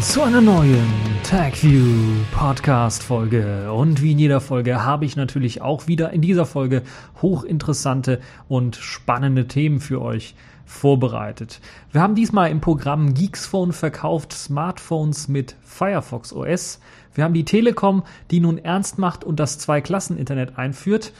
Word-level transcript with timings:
zu 0.00 0.22
einer 0.22 0.40
neuen 0.40 0.86
TagView 1.22 1.84
Podcast 2.32 3.02
Folge. 3.02 3.72
Und 3.72 4.02
wie 4.02 4.12
in 4.12 4.18
jeder 4.18 4.40
Folge 4.40 4.84
habe 4.84 5.04
ich 5.04 5.16
natürlich 5.16 5.62
auch 5.62 5.86
wieder 5.86 6.12
in 6.12 6.20
dieser 6.20 6.44
Folge 6.44 6.82
hochinteressante 7.22 8.20
und 8.48 8.76
spannende 8.76 9.46
Themen 9.46 9.80
für 9.80 10.02
euch 10.02 10.34
vorbereitet. 10.64 11.60
Wir 11.92 12.02
haben 12.02 12.14
diesmal 12.14 12.50
im 12.50 12.60
Programm 12.60 13.14
Geeksphone 13.14 13.72
verkauft 13.72 14.32
Smartphones 14.32 15.28
mit 15.28 15.56
Firefox 15.62 16.32
OS. 16.32 16.80
Wir 17.14 17.24
haben 17.24 17.34
die 17.34 17.44
Telekom, 17.44 18.02
die 18.30 18.40
nun 18.40 18.58
ernst 18.58 18.98
macht 18.98 19.24
und 19.24 19.40
das 19.40 19.58
Zwei-Klassen-Internet 19.58 20.58
einführt. 20.58 21.12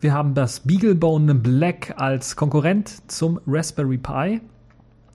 Wir 0.00 0.14
haben 0.14 0.34
das 0.34 0.60
Beaglebone 0.60 1.34
Black 1.34 1.94
als 1.96 2.36
Konkurrent 2.36 3.10
zum 3.10 3.40
Raspberry 3.46 3.98
Pi. 3.98 4.40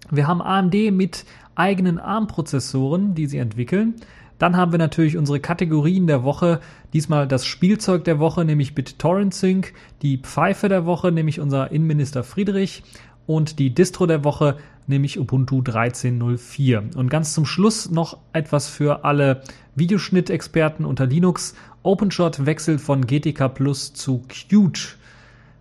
Wir 0.10 0.28
haben 0.28 0.42
AMD 0.42 0.92
mit 0.92 1.26
eigenen 1.58 2.00
ARM-Prozessoren, 2.00 3.16
die 3.16 3.28
sie 3.28 3.38
entwickeln. 3.38 3.96
Dann 4.38 4.56
haben 4.56 4.72
wir 4.72 4.80
natürlich 4.80 5.18
unsere 5.18 5.40
Kategorien 5.40 6.08
der 6.08 6.24
Woche. 6.24 6.60
Diesmal 6.94 7.28
das 7.28 7.46
Spielzeug 7.46 8.04
der 8.04 8.20
Woche, 8.20 8.46
nämlich 8.46 8.76
BitTorrent 8.76 9.34
Sync. 9.34 9.74
Die 10.02 10.20
Pfeife 10.20 10.70
der 10.70 10.86
Woche, 10.86 11.12
nämlich 11.12 11.40
unser 11.40 11.72
Innenminister 11.72 12.24
Friedrich. 12.24 12.84
Und 13.26 13.60
die 13.60 13.74
Distro 13.74 14.06
der 14.06 14.24
Woche, 14.24 14.58
nämlich 14.86 15.20
Ubuntu 15.20 15.62
13.04. 15.62 16.96
Und 16.96 17.10
ganz 17.10 17.34
zum 17.34 17.46
Schluss 17.46 17.90
noch 17.90 18.20
etwas 18.32 18.70
für 18.70 19.04
alle 19.04 19.42
Videoschnittexperten 19.76 20.86
unter 20.86 21.06
Linux. 21.06 21.56
OpenShot 21.84 22.46
wechselt 22.46 22.80
von 22.80 23.06
GTK 23.06 23.50
Plus 23.50 23.94
zu 23.94 24.24
Qt. 24.28 24.98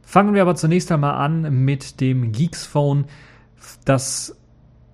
Fangen 0.03 0.35
wir 0.35 0.43
aber 0.43 0.55
zunächst 0.55 0.93
einmal 0.93 1.15
an 1.15 1.65
mit 1.65 2.01
dem 2.01 2.31
Geeks 2.31 2.65
Phone, 2.67 3.07
das 3.85 4.37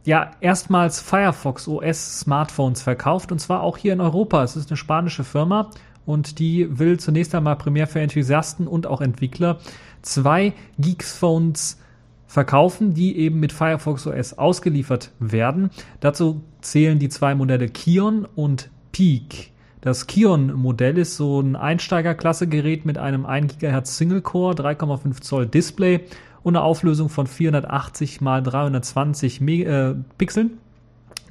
ja 0.04 0.32
erstmals 0.40 1.00
Firefox 1.00 1.68
OS 1.68 2.20
Smartphones 2.20 2.82
verkauft 2.82 3.32
und 3.32 3.38
zwar 3.38 3.62
auch 3.62 3.76
hier 3.76 3.92
in 3.92 4.00
Europa. 4.00 4.42
Es 4.42 4.56
ist 4.56 4.70
eine 4.70 4.76
spanische 4.76 5.24
Firma 5.24 5.70
und 6.06 6.38
die 6.38 6.78
will 6.78 6.98
zunächst 6.98 7.34
einmal 7.34 7.56
primär 7.56 7.86
für 7.86 8.00
Enthusiasten 8.00 8.66
und 8.66 8.86
auch 8.86 9.00
Entwickler 9.00 9.58
zwei 10.02 10.52
Geeks 10.78 11.16
Phones 11.16 11.78
verkaufen, 12.26 12.94
die 12.94 13.16
eben 13.18 13.40
mit 13.40 13.52
Firefox 13.52 14.06
OS 14.06 14.38
ausgeliefert 14.38 15.10
werden. 15.18 15.70
Dazu 16.00 16.42
zählen 16.60 16.98
die 16.98 17.08
zwei 17.08 17.34
Modelle 17.34 17.68
Kion 17.68 18.26
und 18.34 18.70
Peak. 18.90 19.51
Das 19.82 20.06
Kion-Modell 20.06 20.96
ist 20.96 21.16
so 21.16 21.40
ein 21.40 21.56
Einsteigerklasse-Gerät 21.56 22.86
mit 22.86 22.98
einem 22.98 23.26
1 23.26 23.58
GHz 23.58 23.96
Single-Core, 23.98 24.54
3,5 24.54 25.20
Zoll 25.20 25.46
Display 25.46 26.04
und 26.44 26.56
einer 26.56 26.64
Auflösung 26.64 27.08
von 27.08 27.26
480 27.26 28.20
x 28.20 28.24
320 28.24 29.40
Me 29.40 29.64
äh, 29.64 29.94
Pixeln. 30.18 30.52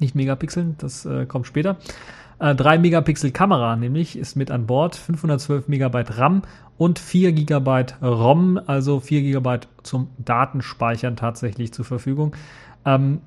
Nicht 0.00 0.14
Megapixeln, 0.14 0.76
das 0.76 1.06
äh, 1.06 1.24
kommt 1.24 1.46
später. 1.46 1.78
Äh, 2.40 2.54
3 2.54 2.76
Megapixel 2.76 3.30
Kamera 3.30 3.74
nämlich 3.74 4.18
ist 4.18 4.36
mit 4.36 4.50
an 4.50 4.66
Bord, 4.66 4.96
512 4.96 5.68
Megabyte 5.68 6.18
RAM 6.18 6.42
und 6.76 6.98
4 6.98 7.32
Gigabyte 7.32 8.02
ROM, 8.02 8.60
also 8.66 9.00
4 9.00 9.22
Gigabyte 9.22 9.66
zum 9.82 10.10
Datenspeichern 10.18 11.16
tatsächlich 11.16 11.72
zur 11.72 11.86
Verfügung. 11.86 12.36
Ähm, 12.84 13.22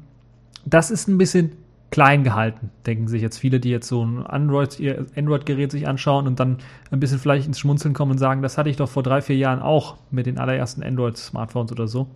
das 0.66 0.92
ist 0.92 1.08
ein 1.08 1.18
bisschen 1.18 1.54
klein 1.96 2.26
gehalten, 2.26 2.72
denken 2.86 3.08
sich 3.08 3.22
jetzt 3.22 3.38
viele, 3.38 3.62
die 3.62 3.70
jetzt 3.70 3.88
so 3.88 4.04
ein 4.04 4.28
Android-Gerät 4.28 5.18
Android 5.18 5.72
sich 5.72 5.88
anschauen 5.88 6.28
und 6.28 6.42
dann 6.42 6.58
ein 6.92 7.00
bisschen 7.00 7.20
vielleicht 7.20 7.48
ins 7.48 7.58
Schmunzeln 7.58 7.94
kommen 7.94 8.12
und 8.12 8.18
sagen, 8.18 8.42
das 8.42 8.58
hatte 8.58 8.70
ich 8.70 8.76
doch 8.76 8.90
vor 8.90 9.02
drei, 9.02 9.22
vier 9.22 9.38
Jahren 9.38 9.62
auch 9.62 9.96
mit 10.12 10.26
den 10.26 10.38
allerersten 10.38 10.84
Android-Smartphones 10.84 11.72
oder 11.72 11.88
so. 11.88 12.08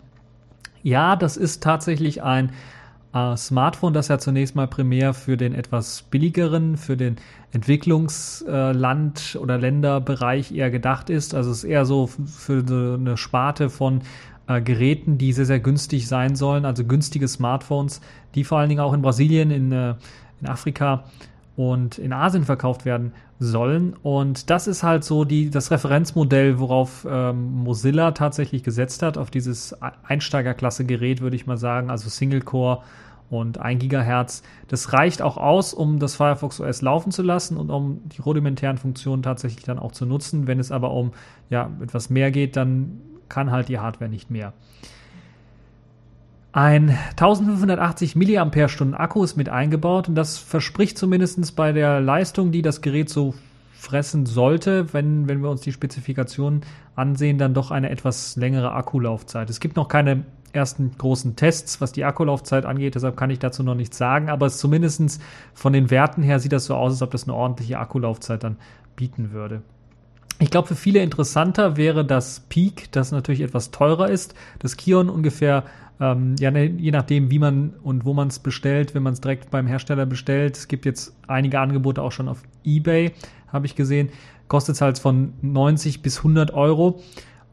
Ja, 0.82 1.16
das 1.16 1.38
ist 1.38 1.62
tatsächlich 1.62 2.22
ein 2.22 2.52
äh, 3.14 3.34
Smartphone, 3.38 3.94
das 3.94 4.08
ja 4.08 4.18
zunächst 4.18 4.54
mal 4.54 4.66
primär 4.68 5.14
für 5.14 5.38
den 5.38 5.54
etwas 5.54 6.02
billigeren, 6.02 6.76
für 6.76 6.98
den 6.98 7.16
Entwicklungsland- 7.54 9.34
äh, 9.34 9.38
oder 9.38 9.56
Länderbereich 9.56 10.52
eher 10.52 10.70
gedacht 10.70 11.08
ist. 11.08 11.34
Also 11.34 11.52
es 11.52 11.64
ist 11.64 11.70
eher 11.70 11.86
so 11.86 12.06
für 12.06 12.68
so 12.68 12.98
eine 13.00 13.16
Sparte 13.16 13.70
von 13.70 14.02
äh, 14.50 14.60
Geräten, 14.60 15.16
die 15.16 15.32
sehr, 15.32 15.46
sehr 15.46 15.60
günstig 15.60 16.08
sein 16.08 16.34
sollen, 16.34 16.64
also 16.64 16.84
günstige 16.84 17.28
Smartphones, 17.28 18.00
die 18.34 18.42
vor 18.42 18.58
allen 18.58 18.68
Dingen 18.68 18.80
auch 18.80 18.92
in 18.92 19.02
Brasilien, 19.02 19.50
in, 19.50 19.70
äh, 19.70 19.94
in 20.40 20.48
Afrika 20.48 21.04
und 21.56 21.98
in 21.98 22.12
Asien 22.12 22.44
verkauft 22.44 22.84
werden 22.84 23.12
sollen. 23.38 23.94
Und 24.02 24.50
das 24.50 24.66
ist 24.66 24.82
halt 24.82 25.04
so 25.04 25.24
die, 25.24 25.50
das 25.50 25.70
Referenzmodell, 25.70 26.58
worauf 26.58 27.06
ähm, 27.08 27.62
Mozilla 27.62 28.10
tatsächlich 28.10 28.64
gesetzt 28.64 29.02
hat, 29.02 29.18
auf 29.18 29.30
dieses 29.30 29.76
Einsteigerklasse-Gerät, 30.02 31.20
würde 31.20 31.36
ich 31.36 31.46
mal 31.46 31.56
sagen, 31.56 31.90
also 31.90 32.08
Single-Core 32.08 32.82
und 33.30 33.58
1 33.58 33.80
Gigahertz. 33.80 34.42
Das 34.66 34.92
reicht 34.92 35.22
auch 35.22 35.36
aus, 35.36 35.72
um 35.74 36.00
das 36.00 36.16
Firefox 36.16 36.60
OS 36.60 36.82
laufen 36.82 37.12
zu 37.12 37.22
lassen 37.22 37.56
und 37.56 37.70
um 37.70 38.00
die 38.08 38.20
rudimentären 38.20 38.78
Funktionen 38.78 39.22
tatsächlich 39.22 39.64
dann 39.64 39.78
auch 39.78 39.92
zu 39.92 40.06
nutzen. 40.06 40.48
Wenn 40.48 40.58
es 40.58 40.72
aber 40.72 40.90
um 40.90 41.12
ja, 41.50 41.70
etwas 41.80 42.10
mehr 42.10 42.32
geht, 42.32 42.56
dann 42.56 43.00
kann 43.30 43.50
halt 43.50 43.68
die 43.68 43.78
Hardware 43.78 44.10
nicht 44.10 44.30
mehr. 44.30 44.52
Ein 46.52 46.98
1580 47.10 48.16
mAh 48.16 48.98
Akku 48.98 49.22
ist 49.22 49.36
mit 49.36 49.48
eingebaut 49.48 50.08
und 50.08 50.16
das 50.16 50.36
verspricht 50.36 50.98
zumindest 50.98 51.54
bei 51.54 51.72
der 51.72 52.00
Leistung, 52.00 52.50
die 52.50 52.60
das 52.60 52.80
Gerät 52.80 53.08
so 53.08 53.34
fressen 53.72 54.26
sollte, 54.26 54.92
wenn, 54.92 55.28
wenn 55.28 55.42
wir 55.42 55.48
uns 55.48 55.62
die 55.62 55.72
Spezifikationen 55.72 56.62
ansehen, 56.96 57.38
dann 57.38 57.54
doch 57.54 57.70
eine 57.70 57.88
etwas 57.88 58.36
längere 58.36 58.72
Akkulaufzeit. 58.72 59.48
Es 59.48 59.60
gibt 59.60 59.76
noch 59.76 59.88
keine 59.88 60.24
ersten 60.52 60.90
großen 60.98 61.36
Tests, 61.36 61.80
was 61.80 61.92
die 61.92 62.04
Akkulaufzeit 62.04 62.66
angeht, 62.66 62.96
deshalb 62.96 63.16
kann 63.16 63.30
ich 63.30 63.38
dazu 63.38 63.62
noch 63.62 63.76
nichts 63.76 63.96
sagen, 63.96 64.28
aber 64.28 64.46
es 64.46 64.58
zumindest 64.58 65.20
von 65.54 65.72
den 65.72 65.90
Werten 65.90 66.22
her 66.22 66.40
sieht 66.40 66.52
das 66.52 66.66
so 66.66 66.74
aus, 66.74 66.92
als 66.94 67.02
ob 67.02 67.12
das 67.12 67.24
eine 67.24 67.34
ordentliche 67.34 67.78
Akkulaufzeit 67.78 68.42
dann 68.42 68.56
bieten 68.96 69.30
würde. 69.30 69.62
Ich 70.40 70.50
glaube, 70.50 70.68
für 70.68 70.74
viele 70.74 71.00
interessanter 71.00 71.76
wäre 71.76 72.02
das 72.02 72.40
Peak, 72.48 72.90
das 72.92 73.12
natürlich 73.12 73.42
etwas 73.42 73.70
teurer 73.72 74.08
ist. 74.08 74.34
Das 74.58 74.78
Kion 74.78 75.10
ungefähr, 75.10 75.64
ähm, 76.00 76.34
ja, 76.40 76.50
ne, 76.50 76.64
je 76.64 76.90
nachdem, 76.92 77.30
wie 77.30 77.38
man 77.38 77.74
und 77.82 78.06
wo 78.06 78.14
man 78.14 78.28
es 78.28 78.38
bestellt, 78.38 78.94
wenn 78.94 79.02
man 79.02 79.12
es 79.12 79.20
direkt 79.20 79.50
beim 79.50 79.66
Hersteller 79.66 80.06
bestellt. 80.06 80.56
Es 80.56 80.66
gibt 80.66 80.86
jetzt 80.86 81.14
einige 81.28 81.60
Angebote 81.60 82.00
auch 82.00 82.10
schon 82.10 82.26
auf 82.26 82.42
eBay, 82.64 83.12
habe 83.52 83.66
ich 83.66 83.76
gesehen. 83.76 84.08
Kostet 84.48 84.76
es 84.76 84.80
halt 84.80 84.98
von 84.98 85.34
90 85.42 86.00
bis 86.00 86.18
100 86.18 86.54
Euro. 86.54 87.02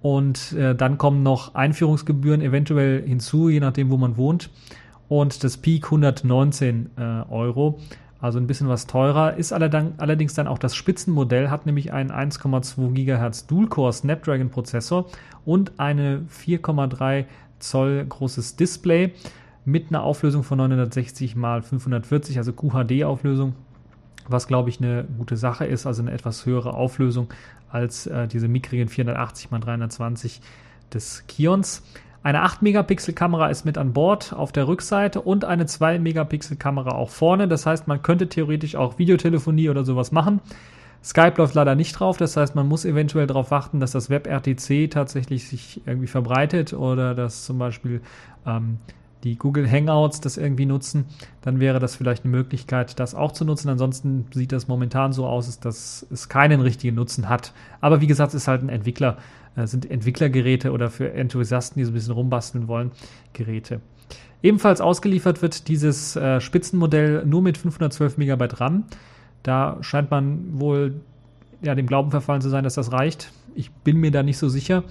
Und 0.01 0.53
äh, 0.53 0.73
dann 0.73 0.97
kommen 0.97 1.23
noch 1.23 1.55
Einführungsgebühren 1.55 2.39
eventuell 2.39 3.05
hinzu, 3.05 3.49
je 3.49 3.59
nachdem, 3.59 3.89
wo 3.89 3.97
man 3.97 4.15
wohnt. 4.15 4.49
Und 5.09 5.43
das 5.43 5.57
Peak 5.57 5.85
119 5.85 6.91
äh, 6.95 7.01
Euro 7.29 7.79
also 8.19 8.39
ein 8.39 8.47
bisschen 8.47 8.67
was 8.67 8.87
teurer. 8.87 9.35
Ist 9.35 9.53
allerdings 9.53 10.33
dann 10.33 10.47
auch 10.47 10.57
das 10.57 10.75
Spitzenmodell, 10.75 11.49
hat 11.49 11.65
nämlich 11.65 11.93
einen 11.93 12.11
1,2 12.11 12.93
GHz 12.93 13.47
Dual-Core 13.47 13.93
Snapdragon-Prozessor 13.93 15.05
und 15.45 15.79
eine 15.79 16.25
4,3 16.31 17.25
Zoll 17.59 18.05
großes 18.07 18.55
Display 18.55 19.13
mit 19.65 19.89
einer 19.89 20.03
Auflösung 20.03 20.43
von 20.43 20.59
960 20.59 21.35
x 21.35 21.67
540, 21.67 22.37
also 22.37 22.53
QHD-Auflösung, 22.53 23.53
was 24.27 24.47
glaube 24.47 24.69
ich 24.69 24.79
eine 24.79 25.05
gute 25.17 25.37
Sache 25.37 25.65
ist, 25.65 25.85
also 25.85 26.01
eine 26.01 26.11
etwas 26.11 26.45
höhere 26.45 26.73
Auflösung 26.73 27.27
als 27.69 28.07
äh, 28.07 28.27
diese 28.27 28.47
mickrigen 28.47 28.87
480 28.87 29.51
x 29.51 29.65
320 29.65 30.41
des 30.93 31.25
Kions. 31.27 31.83
Eine 32.27 32.43
8-Megapixel-Kamera 32.45 33.47
ist 33.47 33.63
mit 33.63 33.77
an 33.77 33.93
Bord 33.93 34.33
auf 34.33 34.51
der 34.51 34.67
Rückseite 34.67 35.21
und 35.21 35.45
eine 35.45 35.63
2-Megapixel-Kamera 35.63 36.91
auch 36.91 37.09
vorne. 37.09 37.47
Das 37.47 37.65
heißt, 37.65 37.87
man 37.87 38.01
könnte 38.01 38.27
theoretisch 38.27 38.75
auch 38.75 38.99
Videotelefonie 38.99 39.69
oder 39.69 39.85
sowas 39.85 40.11
machen. 40.11 40.41
Skype 41.01 41.35
läuft 41.37 41.55
leider 41.55 41.75
nicht 41.75 41.93
drauf, 41.93 42.17
das 42.17 42.35
heißt, 42.35 42.53
man 42.53 42.67
muss 42.67 42.83
eventuell 42.83 43.27
darauf 43.27 43.49
warten, 43.49 43.79
dass 43.79 43.93
das 43.93 44.09
WebRTC 44.09 44.91
tatsächlich 44.91 45.47
sich 45.47 45.81
irgendwie 45.85 46.07
verbreitet 46.07 46.73
oder 46.73 47.15
dass 47.15 47.45
zum 47.45 47.59
Beispiel 47.59 48.01
ähm, 48.45 48.79
die 49.23 49.37
Google 49.37 49.71
Hangouts 49.71 50.19
das 50.19 50.35
irgendwie 50.35 50.65
nutzen. 50.65 51.05
Dann 51.43 51.61
wäre 51.61 51.79
das 51.79 51.95
vielleicht 51.95 52.25
eine 52.25 52.31
Möglichkeit, 52.31 52.99
das 52.99 53.15
auch 53.15 53.31
zu 53.31 53.45
nutzen. 53.45 53.69
Ansonsten 53.69 54.25
sieht 54.33 54.51
das 54.51 54.67
momentan 54.67 55.13
so 55.13 55.25
aus, 55.25 55.61
dass 55.61 56.05
es 56.11 56.27
keinen 56.27 56.59
richtigen 56.59 56.97
Nutzen 56.97 57.29
hat. 57.29 57.53
Aber 57.79 58.01
wie 58.01 58.07
gesagt, 58.07 58.33
es 58.33 58.41
ist 58.41 58.47
halt 58.49 58.63
ein 58.63 58.69
Entwickler 58.69 59.15
sind 59.65 59.89
Entwicklergeräte 59.89 60.71
oder 60.71 60.91
für 60.91 61.11
Enthusiasten, 61.13 61.79
die 61.79 61.85
so 61.85 61.91
ein 61.91 61.95
bisschen 61.95 62.13
rumbasteln 62.13 62.67
wollen, 62.67 62.91
Geräte. 63.33 63.81
Ebenfalls 64.43 64.81
ausgeliefert 64.81 65.41
wird 65.41 65.67
dieses 65.67 66.15
äh, 66.15 66.39
Spitzenmodell 66.39 67.25
nur 67.25 67.41
mit 67.41 67.57
512 67.57 68.17
MB 68.17 68.59
RAM. 68.59 68.83
Da 69.41 69.77
scheint 69.81 70.11
man 70.11 70.59
wohl 70.59 71.01
ja, 71.61 71.73
dem 71.73 71.87
Glauben 71.87 72.11
verfallen 72.11 72.41
zu 72.41 72.49
sein, 72.49 72.63
dass 72.63 72.75
das 72.75 72.91
reicht. 72.91 73.31
Ich 73.55 73.71
bin 73.71 73.97
mir 73.97 74.11
da 74.11 74.21
nicht 74.21 74.37
so 74.37 74.47
sicher. 74.47 74.83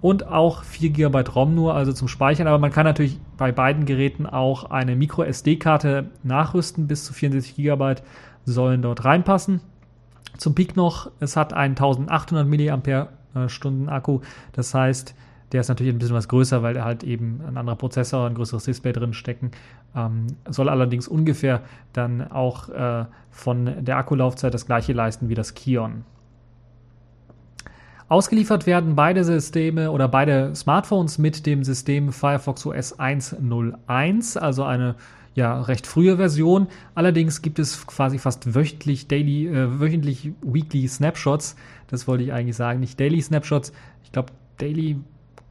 Und 0.00 0.26
auch 0.26 0.64
4 0.64 0.90
GB 0.90 1.20
ROM 1.34 1.54
nur, 1.54 1.74
also 1.74 1.92
zum 1.92 2.08
Speichern. 2.08 2.48
Aber 2.48 2.58
man 2.58 2.72
kann 2.72 2.84
natürlich 2.84 3.20
bei 3.36 3.52
beiden 3.52 3.84
Geräten 3.84 4.26
auch 4.26 4.64
eine 4.64 4.96
Micro 4.96 5.22
SD-Karte 5.22 6.10
nachrüsten. 6.22 6.88
Bis 6.88 7.04
zu 7.04 7.12
64 7.12 7.54
GB 7.56 7.96
sollen 8.44 8.82
dort 8.82 9.04
reinpassen. 9.04 9.60
Zum 10.38 10.54
Peak 10.54 10.74
noch, 10.74 11.10
es 11.20 11.36
hat 11.36 11.52
einen 11.52 11.76
1800 11.76 12.46
mAh 12.46 13.08
Stunden 13.48 13.88
Akku. 13.88 14.20
Das 14.52 14.74
heißt, 14.74 15.14
Der 15.52 15.60
ist 15.60 15.68
natürlich 15.68 15.92
ein 15.92 15.98
bisschen 15.98 16.14
was 16.14 16.28
größer, 16.28 16.62
weil 16.62 16.76
er 16.76 16.84
halt 16.84 17.02
eben 17.02 17.40
ein 17.46 17.56
anderer 17.56 17.76
Prozessor, 17.76 18.26
ein 18.26 18.34
größeres 18.34 18.64
Display 18.64 18.92
drin 18.92 19.12
stecken. 19.12 19.50
Ähm, 19.96 20.28
soll 20.48 20.68
allerdings 20.68 21.08
ungefähr 21.08 21.62
dann 21.92 22.30
auch 22.30 22.68
äh, 22.68 23.06
von 23.30 23.84
der 23.84 23.96
Akkulaufzeit 23.96 24.54
das 24.54 24.66
gleiche 24.66 24.92
leisten 24.92 25.28
wie 25.28 25.34
das 25.34 25.54
Kion. 25.54 26.04
Ausgeliefert 28.08 28.66
werden 28.66 28.96
beide 28.96 29.24
Systeme 29.24 29.90
oder 29.90 30.08
beide 30.08 30.54
Smartphones 30.54 31.18
mit 31.18 31.46
dem 31.46 31.62
System 31.62 32.12
Firefox 32.12 32.66
OS 32.66 32.98
1.01, 32.98 34.38
also 34.38 34.64
eine 34.64 34.96
ja 35.34 35.60
recht 35.62 35.86
frühe 35.86 36.16
Version. 36.16 36.68
Allerdings 36.94 37.42
gibt 37.42 37.58
es 37.58 37.86
quasi 37.86 38.18
fast 38.18 38.54
wöchentlich 38.54 39.08
Daily, 39.08 39.46
äh, 39.46 39.80
wöchentlich 39.80 40.32
Weekly 40.42 40.86
Snapshots. 40.88 41.56
Das 41.88 42.08
wollte 42.08 42.24
ich 42.24 42.32
eigentlich 42.32 42.56
sagen, 42.56 42.80
nicht 42.80 42.98
Daily 42.98 43.20
Snapshots. 43.20 43.72
Ich 44.04 44.12
glaube, 44.12 44.32
Daily 44.58 44.98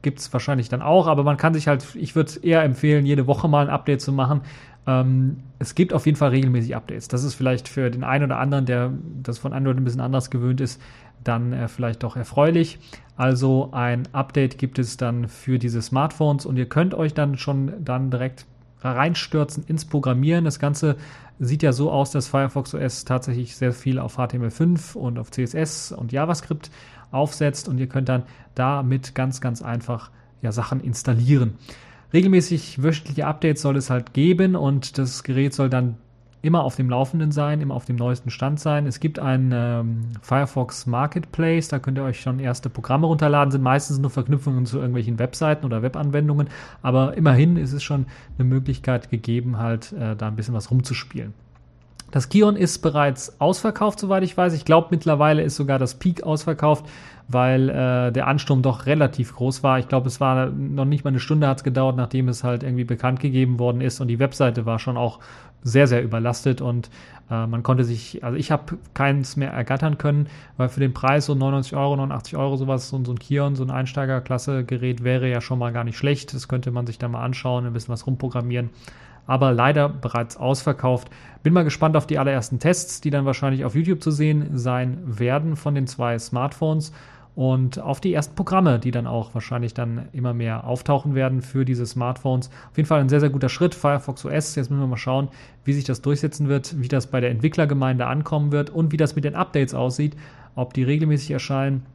gibt 0.01 0.19
es 0.19 0.31
wahrscheinlich 0.31 0.69
dann 0.69 0.81
auch, 0.81 1.07
aber 1.07 1.23
man 1.23 1.37
kann 1.37 1.53
sich 1.53 1.67
halt, 1.67 1.85
ich 1.95 2.15
würde 2.15 2.31
eher 2.41 2.63
empfehlen, 2.63 3.05
jede 3.05 3.27
Woche 3.27 3.47
mal 3.47 3.67
ein 3.67 3.73
Update 3.73 4.01
zu 4.01 4.13
machen. 4.13 4.41
Ähm, 4.87 5.37
es 5.59 5.75
gibt 5.75 5.93
auf 5.93 6.05
jeden 6.05 6.17
Fall 6.17 6.29
regelmäßig 6.29 6.75
Updates. 6.75 7.07
Das 7.07 7.23
ist 7.23 7.35
vielleicht 7.35 7.67
für 7.67 7.89
den 7.89 8.03
einen 8.03 8.25
oder 8.25 8.39
anderen, 8.39 8.65
der 8.65 8.93
das 9.21 9.37
von 9.37 9.53
Android 9.53 9.77
ein 9.77 9.83
bisschen 9.83 10.01
anders 10.01 10.29
gewöhnt 10.29 10.61
ist, 10.61 10.81
dann 11.23 11.51
äh, 11.51 11.67
vielleicht 11.67 12.03
doch 12.03 12.15
erfreulich. 12.15 12.79
Also 13.17 13.69
ein 13.73 14.07
Update 14.13 14.57
gibt 14.57 14.79
es 14.79 14.95
dann 14.95 15.27
für 15.27 15.59
diese 15.59 15.81
Smartphones 15.81 16.45
und 16.45 16.57
ihr 16.57 16.69
könnt 16.69 16.93
euch 16.93 17.13
dann 17.13 17.37
schon 17.37 17.73
dann 17.83 18.09
direkt 18.09 18.45
reinstürzen 18.81 19.63
ins 19.65 19.85
Programmieren. 19.85 20.45
Das 20.45 20.59
Ganze 20.59 20.95
sieht 21.39 21.63
ja 21.63 21.71
so 21.71 21.91
aus, 21.91 22.11
dass 22.11 22.27
Firefox 22.27 22.73
OS 22.73 23.05
tatsächlich 23.05 23.55
sehr 23.55 23.73
viel 23.73 23.99
auf 23.99 24.17
HTML5 24.17 24.95
und 24.95 25.19
auf 25.19 25.31
CSS 25.31 25.91
und 25.91 26.11
JavaScript 26.11 26.69
aufsetzt 27.11 27.67
und 27.67 27.77
ihr 27.77 27.87
könnt 27.87 28.09
dann 28.09 28.23
damit 28.55 29.15
ganz, 29.15 29.41
ganz 29.41 29.61
einfach 29.61 30.11
ja, 30.41 30.51
Sachen 30.51 30.79
installieren. 30.81 31.55
Regelmäßig 32.13 32.81
wöchentliche 32.81 33.25
Updates 33.25 33.61
soll 33.61 33.77
es 33.77 33.89
halt 33.89 34.13
geben 34.13 34.55
und 34.55 34.97
das 34.97 35.23
Gerät 35.23 35.53
soll 35.53 35.69
dann 35.69 35.97
immer 36.41 36.63
auf 36.63 36.75
dem 36.75 36.89
Laufenden 36.89 37.31
sein, 37.31 37.61
immer 37.61 37.75
auf 37.75 37.85
dem 37.85 37.97
neuesten 37.97 38.29
Stand 38.29 38.59
sein. 38.59 38.87
Es 38.87 38.99
gibt 38.99 39.19
einen 39.19 39.51
ähm, 39.53 40.01
Firefox 40.21 40.85
Marketplace, 40.85 41.67
da 41.67 41.79
könnt 41.79 41.97
ihr 41.97 42.03
euch 42.03 42.21
schon 42.21 42.39
erste 42.39 42.69
Programme 42.69 43.07
runterladen, 43.07 43.51
sind 43.51 43.61
meistens 43.61 43.99
nur 43.99 44.09
Verknüpfungen 44.09 44.65
zu 44.65 44.77
irgendwelchen 44.77 45.19
Webseiten 45.19 45.65
oder 45.65 45.81
Webanwendungen, 45.81 46.47
aber 46.81 47.15
immerhin 47.15 47.57
ist 47.57 47.73
es 47.73 47.83
schon 47.83 48.05
eine 48.37 48.47
Möglichkeit 48.47 49.09
gegeben, 49.09 49.57
halt 49.57 49.91
äh, 49.93 50.15
da 50.15 50.27
ein 50.27 50.35
bisschen 50.35 50.53
was 50.53 50.71
rumzuspielen. 50.71 51.33
Das 52.11 52.29
Kion 52.29 52.55
ist 52.55 52.79
bereits 52.79 53.39
ausverkauft, 53.39 53.99
soweit 53.99 54.23
ich 54.23 54.35
weiß. 54.35 54.53
Ich 54.53 54.65
glaube, 54.65 54.87
mittlerweile 54.89 55.43
ist 55.43 55.55
sogar 55.55 55.77
das 55.77 55.95
Peak 55.95 56.23
ausverkauft, 56.23 56.85
weil 57.29 57.69
äh, 57.69 58.11
der 58.11 58.27
Ansturm 58.27 58.61
doch 58.61 58.87
relativ 58.87 59.35
groß 59.35 59.63
war. 59.63 59.79
Ich 59.79 59.87
glaube, 59.87 60.07
es 60.07 60.19
war 60.19 60.47
noch 60.47 60.85
nicht 60.85 61.03
mal 61.03 61.09
eine 61.09 61.19
Stunde 61.19 61.47
hat 61.47 61.59
es 61.59 61.63
gedauert, 61.63 61.95
nachdem 61.95 62.27
es 62.27 62.43
halt 62.43 62.63
irgendwie 62.63 62.83
bekannt 62.83 63.19
gegeben 63.19 63.59
worden 63.59 63.81
ist 63.81 64.01
und 64.01 64.07
die 64.07 64.19
Webseite 64.19 64.65
war 64.65 64.79
schon 64.79 64.97
auch 64.97 65.19
sehr, 65.61 65.87
sehr 65.87 66.03
überlastet 66.03 66.61
und 66.61 66.89
äh, 67.29 67.45
man 67.45 67.63
konnte 67.63 67.83
sich, 67.83 68.23
also 68.23 68.37
ich 68.37 68.51
habe 68.51 68.77
keins 68.93 69.35
mehr 69.35 69.51
ergattern 69.51 69.97
können, 69.97 70.27
weil 70.57 70.69
für 70.69 70.79
den 70.79 70.93
Preis 70.93 71.25
so 71.25 71.35
99 71.35 71.75
Euro, 71.75 71.95
89 71.95 72.37
Euro 72.37 72.55
sowas, 72.55 72.89
so, 72.89 73.03
so 73.03 73.11
ein 73.11 73.19
Kion, 73.19 73.55
so 73.55 73.63
ein 73.63 73.71
Einsteigerklasse-Gerät 73.71 75.03
wäre 75.03 75.29
ja 75.29 75.41
schon 75.41 75.59
mal 75.59 75.71
gar 75.71 75.83
nicht 75.83 75.97
schlecht. 75.97 76.33
Das 76.33 76.47
könnte 76.47 76.71
man 76.71 76.87
sich 76.87 76.97
da 76.97 77.07
mal 77.07 77.23
anschauen, 77.23 77.65
ein 77.65 77.73
bisschen 77.73 77.93
was 77.93 78.07
rumprogrammieren. 78.07 78.69
Aber 79.27 79.51
leider 79.51 79.89
bereits 79.89 80.37
ausverkauft. 80.37 81.09
Bin 81.43 81.53
mal 81.53 81.63
gespannt 81.63 81.95
auf 81.95 82.07
die 82.07 82.17
allerersten 82.17 82.57
Tests, 82.59 82.99
die 82.99 83.11
dann 83.11 83.25
wahrscheinlich 83.25 83.63
auf 83.63 83.75
YouTube 83.75 84.01
zu 84.01 84.09
sehen 84.09 84.57
sein 84.57 84.97
werden 85.05 85.55
von 85.55 85.75
den 85.75 85.85
zwei 85.85 86.17
Smartphones 86.17 86.91
und 87.39 87.79
auf 87.79 88.01
die 88.01 88.13
ersten 88.13 88.35
Programme, 88.35 88.79
die 88.79 88.91
dann 88.91 89.07
auch 89.07 89.33
wahrscheinlich 89.33 89.73
dann 89.73 90.09
immer 90.11 90.33
mehr 90.33 90.65
auftauchen 90.65 91.15
werden 91.15 91.41
für 91.41 91.63
diese 91.63 91.85
Smartphones. 91.85 92.49
Auf 92.69 92.75
jeden 92.75 92.85
Fall 92.85 92.99
ein 92.99 93.07
sehr, 93.07 93.21
sehr 93.21 93.29
guter 93.29 93.47
Schritt. 93.47 93.73
Firefox 93.73 94.25
OS, 94.25 94.55
jetzt 94.55 94.69
müssen 94.69 94.81
wir 94.81 94.87
mal 94.87 94.97
schauen, 94.97 95.29
wie 95.63 95.71
sich 95.71 95.85
das 95.85 96.01
durchsetzen 96.01 96.49
wird, 96.49 96.81
wie 96.81 96.89
das 96.89 97.07
bei 97.07 97.21
der 97.21 97.29
Entwicklergemeinde 97.29 98.07
ankommen 98.07 98.51
wird 98.51 98.69
und 98.69 98.91
wie 98.91 98.97
das 98.97 99.15
mit 99.15 99.23
den 99.23 99.35
Updates 99.35 99.73
aussieht, 99.73 100.17
ob 100.55 100.73
die 100.73 100.83
regelmäßig 100.83 101.31
erscheinen, 101.31 101.85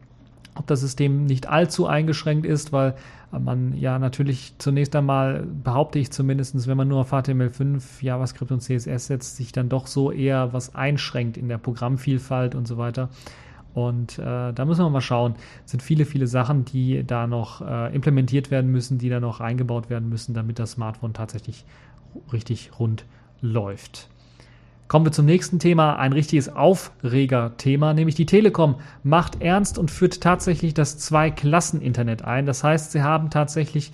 ob 0.54 0.66
das 0.66 0.80
System 0.80 1.26
nicht 1.26 1.46
allzu 1.46 1.86
eingeschränkt 1.86 2.46
ist, 2.46 2.72
weil 2.72 2.94
man 3.30 3.76
ja 3.76 3.98
natürlich 3.98 4.54
zunächst 4.56 4.96
einmal, 4.96 5.44
behaupte 5.62 5.98
ich 5.98 6.10
zumindest, 6.10 6.66
wenn 6.66 6.76
man 6.78 6.88
nur 6.88 7.00
auf 7.00 7.12
HTML5, 7.12 7.82
JavaScript 8.00 8.50
und 8.50 8.62
CSS 8.62 9.08
setzt, 9.08 9.36
sich 9.36 9.52
dann 9.52 9.68
doch 9.68 9.88
so 9.88 10.10
eher 10.10 10.54
was 10.54 10.74
einschränkt 10.74 11.36
in 11.36 11.50
der 11.50 11.58
Programmvielfalt 11.58 12.54
und 12.54 12.66
so 12.66 12.78
weiter. 12.78 13.10
Und 13.74 14.18
äh, 14.18 14.52
da 14.52 14.64
müssen 14.64 14.84
wir 14.84 14.90
mal 14.90 15.00
schauen. 15.00 15.34
Es 15.64 15.72
sind 15.72 15.82
viele, 15.82 16.04
viele 16.04 16.26
Sachen, 16.26 16.64
die 16.64 17.04
da 17.04 17.26
noch 17.26 17.60
äh, 17.60 17.94
implementiert 17.94 18.50
werden 18.50 18.70
müssen, 18.70 18.98
die 18.98 19.08
da 19.08 19.20
noch 19.20 19.40
eingebaut 19.40 19.90
werden 19.90 20.08
müssen, 20.08 20.32
damit 20.32 20.58
das 20.58 20.72
Smartphone 20.72 21.12
tatsächlich 21.12 21.64
richtig 22.32 22.70
rund 22.78 23.04
läuft. 23.40 24.08
Kommen 24.86 25.06
wir 25.06 25.12
zum 25.12 25.24
nächsten 25.24 25.58
Thema, 25.58 25.96
ein 25.96 26.12
richtiges 26.12 26.54
Aufreger-Thema, 26.54 27.94
nämlich 27.94 28.14
die 28.14 28.26
Telekom 28.26 28.76
macht 29.02 29.40
ernst 29.40 29.78
und 29.78 29.90
führt 29.90 30.20
tatsächlich 30.20 30.74
das 30.74 30.98
Zwei-Klassen-Internet 30.98 32.22
ein. 32.22 32.44
Das 32.46 32.62
heißt, 32.62 32.92
sie 32.92 33.02
haben 33.02 33.30
tatsächlich, 33.30 33.92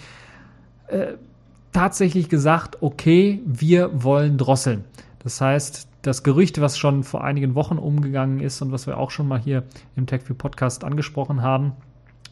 äh, 0.88 1.14
tatsächlich 1.72 2.28
gesagt, 2.28 2.78
okay, 2.82 3.40
wir 3.46 4.02
wollen 4.02 4.36
drosseln. 4.36 4.84
Das 5.22 5.40
heißt, 5.40 5.88
das 6.02 6.22
Gerücht, 6.22 6.60
was 6.60 6.78
schon 6.78 7.04
vor 7.04 7.24
einigen 7.24 7.54
Wochen 7.54 7.78
umgegangen 7.78 8.40
ist 8.40 8.62
und 8.62 8.72
was 8.72 8.86
wir 8.86 8.98
auch 8.98 9.10
schon 9.10 9.28
mal 9.28 9.38
hier 9.38 9.64
im 9.96 10.06
TechView 10.06 10.34
Podcast 10.34 10.84
angesprochen 10.84 11.42
haben, 11.42 11.72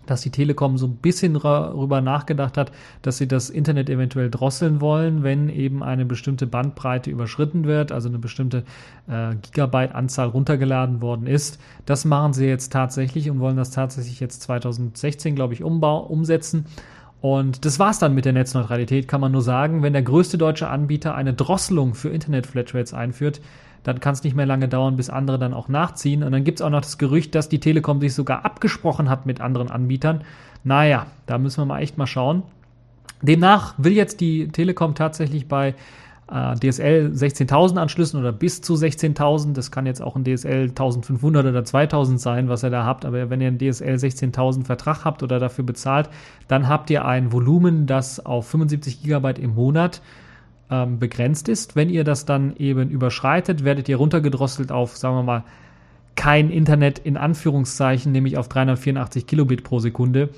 dass 0.09 0.23
die 0.23 0.31
Telekom 0.31 0.79
so 0.79 0.87
ein 0.87 0.97
bisschen 0.97 1.35
darüber 1.35 2.01
nachgedacht 2.01 2.57
hat, 2.57 2.73
dass 3.03 3.19
sie 3.19 3.29
das 3.29 3.51
Internet 3.51 3.91
eventuell 3.91 4.31
drosseln 4.31 4.81
wollen, 4.81 5.23
wenn 5.23 5.49
eben 5.49 5.83
eine 5.83 6.07
bestimmte 6.07 6.47
Bandbreite 6.47 7.11
überschritten 7.11 7.65
wird, 7.65 7.93
also 7.93 8.09
eine 8.09 8.19
bestimmte 8.19 8.65
äh, 9.07 9.35
Gigabyte-Anzahl 9.43 10.29
runtergeladen 10.29 11.03
worden 11.03 11.27
ist. 11.27 11.61
Das 11.85 12.05
machen 12.05 12.33
sie 12.33 12.47
jetzt 12.47 12.73
tatsächlich 12.73 13.31
und 13.31 13.39
wollen 13.41 13.57
das 13.57 13.71
tatsächlich 13.71 14.19
jetzt 14.21 14.43
2016, 14.43 15.35
glaube 15.35 15.55
ich, 15.55 15.63
umsetzen. 15.63 16.65
Und 17.21 17.65
das 17.65 17.79
war's 17.79 17.99
dann 17.99 18.15
mit 18.15 18.25
der 18.25 18.33
Netzneutralität, 18.33 19.09
kann 19.09 19.21
man 19.21 19.33
nur 19.33 19.43
sagen. 19.43 19.83
Wenn 19.83 19.93
der 19.93 20.03
größte 20.03 20.39
deutsche 20.39 20.69
Anbieter 20.69 21.15
eine 21.15 21.35
Drosselung 21.35 21.95
für 21.95 22.11
Internet-Flatrates 22.11 22.95
einführt, 22.95 23.41
dann 23.83 24.01
kann 24.01 24.15
es 24.15 24.23
nicht 24.23 24.37
mehr 24.37 24.47
lange 24.47 24.69
dauern, 24.69 24.97
bis 24.97 25.11
andere 25.11 25.39
dann 25.39 25.55
auch 25.55 25.69
nachziehen. 25.69 26.23
Und 26.23 26.33
dann 26.33 26.45
gibt 26.45 26.61
es 26.61 26.67
auch 26.67 26.71
noch 26.71 26.81
das 26.81 26.99
Gerücht, 26.99 27.35
dass 27.35 27.49
die 27.49 27.61
Telekom 27.61 28.01
sich 28.01 28.15
sogar 28.15 28.45
abgesprochen 28.45 29.09
hat 29.09 29.27
mit 29.27 29.41
anderen 29.41 29.71
Anbietern. 29.71 30.23
Naja, 30.63 31.07
da 31.27 31.39
müssen 31.39 31.61
wir 31.61 31.65
mal 31.67 31.81
echt 31.81 31.99
mal 31.99 32.07
schauen. 32.07 32.43
Demnach 33.23 33.75
will 33.79 33.93
jetzt 33.93 34.21
die 34.21 34.49
Telekom 34.49 34.95
tatsächlich 34.95 35.49
bei 35.49 35.75
äh, 36.31 36.55
DSL 36.57 37.13
16.000 37.15 37.79
Anschlüssen 37.79 38.21
oder 38.21 38.33
bis 38.33 38.61
zu 38.61 38.75
16.000. 38.75 39.53
Das 39.55 39.71
kann 39.71 39.87
jetzt 39.87 40.03
auch 40.03 40.17
ein 40.17 40.25
DSL 40.25 40.69
1500 40.69 41.47
oder 41.47 41.65
2000 41.65 42.21
sein, 42.21 42.49
was 42.49 42.65
ihr 42.65 42.71
da 42.71 42.85
habt. 42.85 43.05
Aber 43.05 43.31
wenn 43.31 43.41
ihr 43.41 43.49
einen 43.49 43.59
DSL 43.59 43.95
16.000 43.95 44.65
Vertrag 44.65 45.05
habt 45.05 45.23
oder 45.23 45.39
dafür 45.39 45.65
bezahlt, 45.65 46.11
dann 46.47 46.69
habt 46.69 46.91
ihr 46.91 47.05
ein 47.05 47.33
Volumen, 47.33 47.87
das 47.87 48.25
auf 48.25 48.49
75 48.49 49.03
Gigabyte 49.03 49.39
im 49.39 49.55
Monat 49.55 50.03
ähm, 50.71 50.99
begrenzt 50.99 51.49
ist. 51.49 51.77
Wenn 51.77 51.89
ihr 51.91 52.05
das 52.05 52.25
dann 52.25 52.57
eben 52.57 52.91
überschreitet, 52.91 53.65
werdet 53.65 53.89
ihr 53.89 53.97
runtergedrosselt 53.97 54.71
auf, 54.71 54.97
sagen 54.97 55.17
wir 55.17 55.23
mal, 55.23 55.45
kein 56.15 56.51
Internet 56.51 56.99
in 56.99 57.17
Anführungszeichen, 57.17 58.11
nämlich 58.11 58.37
auf 58.39 58.49
384 58.49 59.27
Kilobit 59.27 59.63
pro 59.63 59.79
Sekunde. 59.79 60.31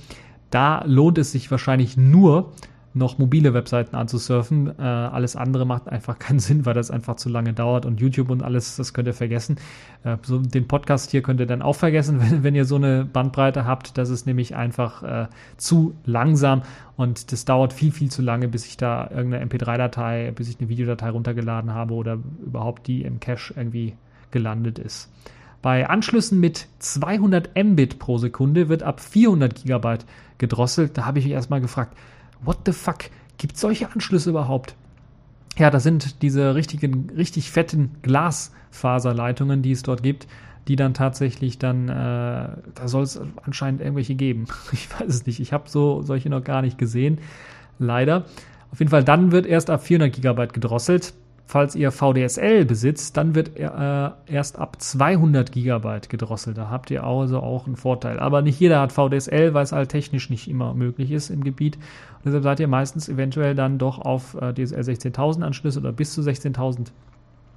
Da 0.51 0.85
lohnt 0.85 1.17
es 1.17 1.33
sich 1.33 1.51
wahrscheinlich 1.51 1.97
nur, 1.97 2.53
noch 2.93 3.19
mobile 3.19 3.55
Webseiten 3.55 3.95
anzusurfen. 3.95 4.73
Äh, 4.79 4.83
alles 4.83 5.37
andere 5.37 5.65
macht 5.65 5.89
einfach 5.89 6.19
keinen 6.19 6.39
Sinn, 6.41 6.67
weil 6.67 6.75
das 6.75 6.91
einfach 6.91 7.17
zu 7.17 7.29
lange 7.29 7.53
dauert 7.53 7.87
und 7.87 8.01
YouTube 8.01 8.31
und 8.31 8.43
alles, 8.43 8.77
das 8.77 8.93
könnt 8.93 9.07
ihr 9.07 9.15
vergessen. 9.15 9.57
Äh, 10.03 10.17
so 10.23 10.39
den 10.39 10.67
Podcast 10.67 11.11
hier 11.11 11.23
könnt 11.23 11.41
ihr 11.41 11.47
dann 11.47 11.63
auch 11.63 11.77
vergessen, 11.77 12.21
wenn, 12.31 12.43
wenn 12.43 12.55
ihr 12.55 12.65
so 12.65 12.77
eine 12.77 13.05
Bandbreite 13.05 13.65
habt. 13.65 13.97
Das 13.99 14.11
ist 14.11 14.27
nämlich 14.27 14.57
einfach 14.57 15.03
äh, 15.03 15.27
zu 15.57 15.95
langsam 16.05 16.63
und 16.97 17.33
das 17.33 17.45
dauert 17.45 17.73
viel, 17.73 17.93
viel 17.93 18.11
zu 18.11 18.23
lange, 18.23 18.49
bis 18.49 18.67
ich 18.67 18.77
da 18.77 19.09
irgendeine 19.11 19.45
MP3-Datei, 19.47 20.33
bis 20.33 20.49
ich 20.49 20.59
eine 20.59 20.69
Videodatei 20.69 21.11
runtergeladen 21.11 21.73
habe 21.73 21.95
oder 21.95 22.19
überhaupt 22.45 22.87
die 22.87 23.03
im 23.03 23.21
Cache 23.21 23.55
irgendwie 23.57 23.95
gelandet 24.31 24.79
ist. 24.79 25.11
Bei 25.63 25.89
Anschlüssen 25.89 26.41
mit 26.41 26.69
200 26.79 27.51
Mbit 27.55 27.99
pro 27.99 28.17
Sekunde 28.17 28.69
wird 28.69 28.83
ab 28.83 29.01
400 29.01 29.55
Gigabyte 29.55 30.07
gedrosselt. 30.39 30.97
Da 30.97 31.05
habe 31.05 31.19
ich 31.19 31.27
mich 31.27 31.35
erstmal 31.35 31.61
gefragt, 31.61 31.97
what 32.43 32.59
the 32.67 32.73
fuck? 32.73 33.11
Gibt 33.39 33.55
es 33.55 33.61
solche 33.61 33.91
Anschlüsse 33.91 34.31
überhaupt? 34.31 34.75
Ja, 35.59 35.71
das 35.71 35.83
sind 35.83 36.23
diese 36.23 36.55
richtigen, 36.55 37.11
richtig 37.17 37.51
fetten 37.51 37.91
Glasfaserleitungen, 38.03 39.63
die 39.63 39.73
es 39.73 39.83
dort 39.83 40.03
gibt, 40.03 40.27
die 40.69 40.77
dann 40.77 40.95
tatsächlich 40.95 41.59
dann, 41.59 41.89
äh, 41.89 41.93
da 41.93 42.87
soll 42.87 43.03
es 43.03 43.21
anscheinend 43.43 43.81
irgendwelche 43.81 44.15
geben. 44.15 44.47
Ich 44.73 44.89
weiß 44.93 45.09
es 45.09 45.27
nicht. 45.27 45.41
Ich 45.41 45.53
habe 45.53 45.69
so 45.69 46.03
solche 46.03 46.31
noch 46.31 46.45
gar 46.45 46.63
nicht 46.63 46.79
gesehen. 46.79 47.19
Leider. 47.79 48.25
Auf 48.71 48.79
jeden 48.79 48.91
Fall, 48.91 49.03
dann 49.03 49.33
wird 49.33 49.47
erst 49.47 49.69
ab 49.69 49.83
400 49.83 50.15
Gigabyte 50.15 50.53
gedrosselt. 50.53 51.13
Falls 51.51 51.75
ihr 51.75 51.91
VDSL 51.91 52.65
besitzt, 52.65 53.17
dann 53.17 53.35
wird 53.35 53.59
äh, 53.59 54.11
erst 54.27 54.59
ab 54.59 54.81
200 54.81 55.51
Gigabyte 55.51 56.09
gedrosselt. 56.09 56.57
Da 56.57 56.71
habt 56.71 56.93
ihr 56.93 57.03
also 57.03 57.41
auch 57.41 57.67
einen 57.67 57.75
Vorteil. 57.75 58.21
Aber 58.21 58.41
nicht 58.41 58.61
jeder 58.61 58.81
hat 58.81 58.93
VDSL, 58.93 59.53
weil 59.53 59.65
es 59.65 59.73
halt 59.73 59.89
technisch 59.89 60.31
nicht 60.31 60.49
immer 60.49 60.75
möglich 60.75 61.11
ist 61.11 61.29
im 61.29 61.43
Gebiet. 61.43 61.77
Und 61.77 62.27
deshalb 62.27 62.45
seid 62.45 62.61
ihr 62.61 62.69
meistens 62.69 63.09
eventuell 63.09 63.57
dann 63.57 63.79
doch 63.79 63.99
auf 63.99 64.35
äh, 64.41 64.55
DSL 64.55 64.81
16.000 64.81 65.43
Anschlüsse 65.43 65.81
oder 65.81 65.93
bis 65.93 66.15
zu 66.15 66.21
16.000 66.21 66.93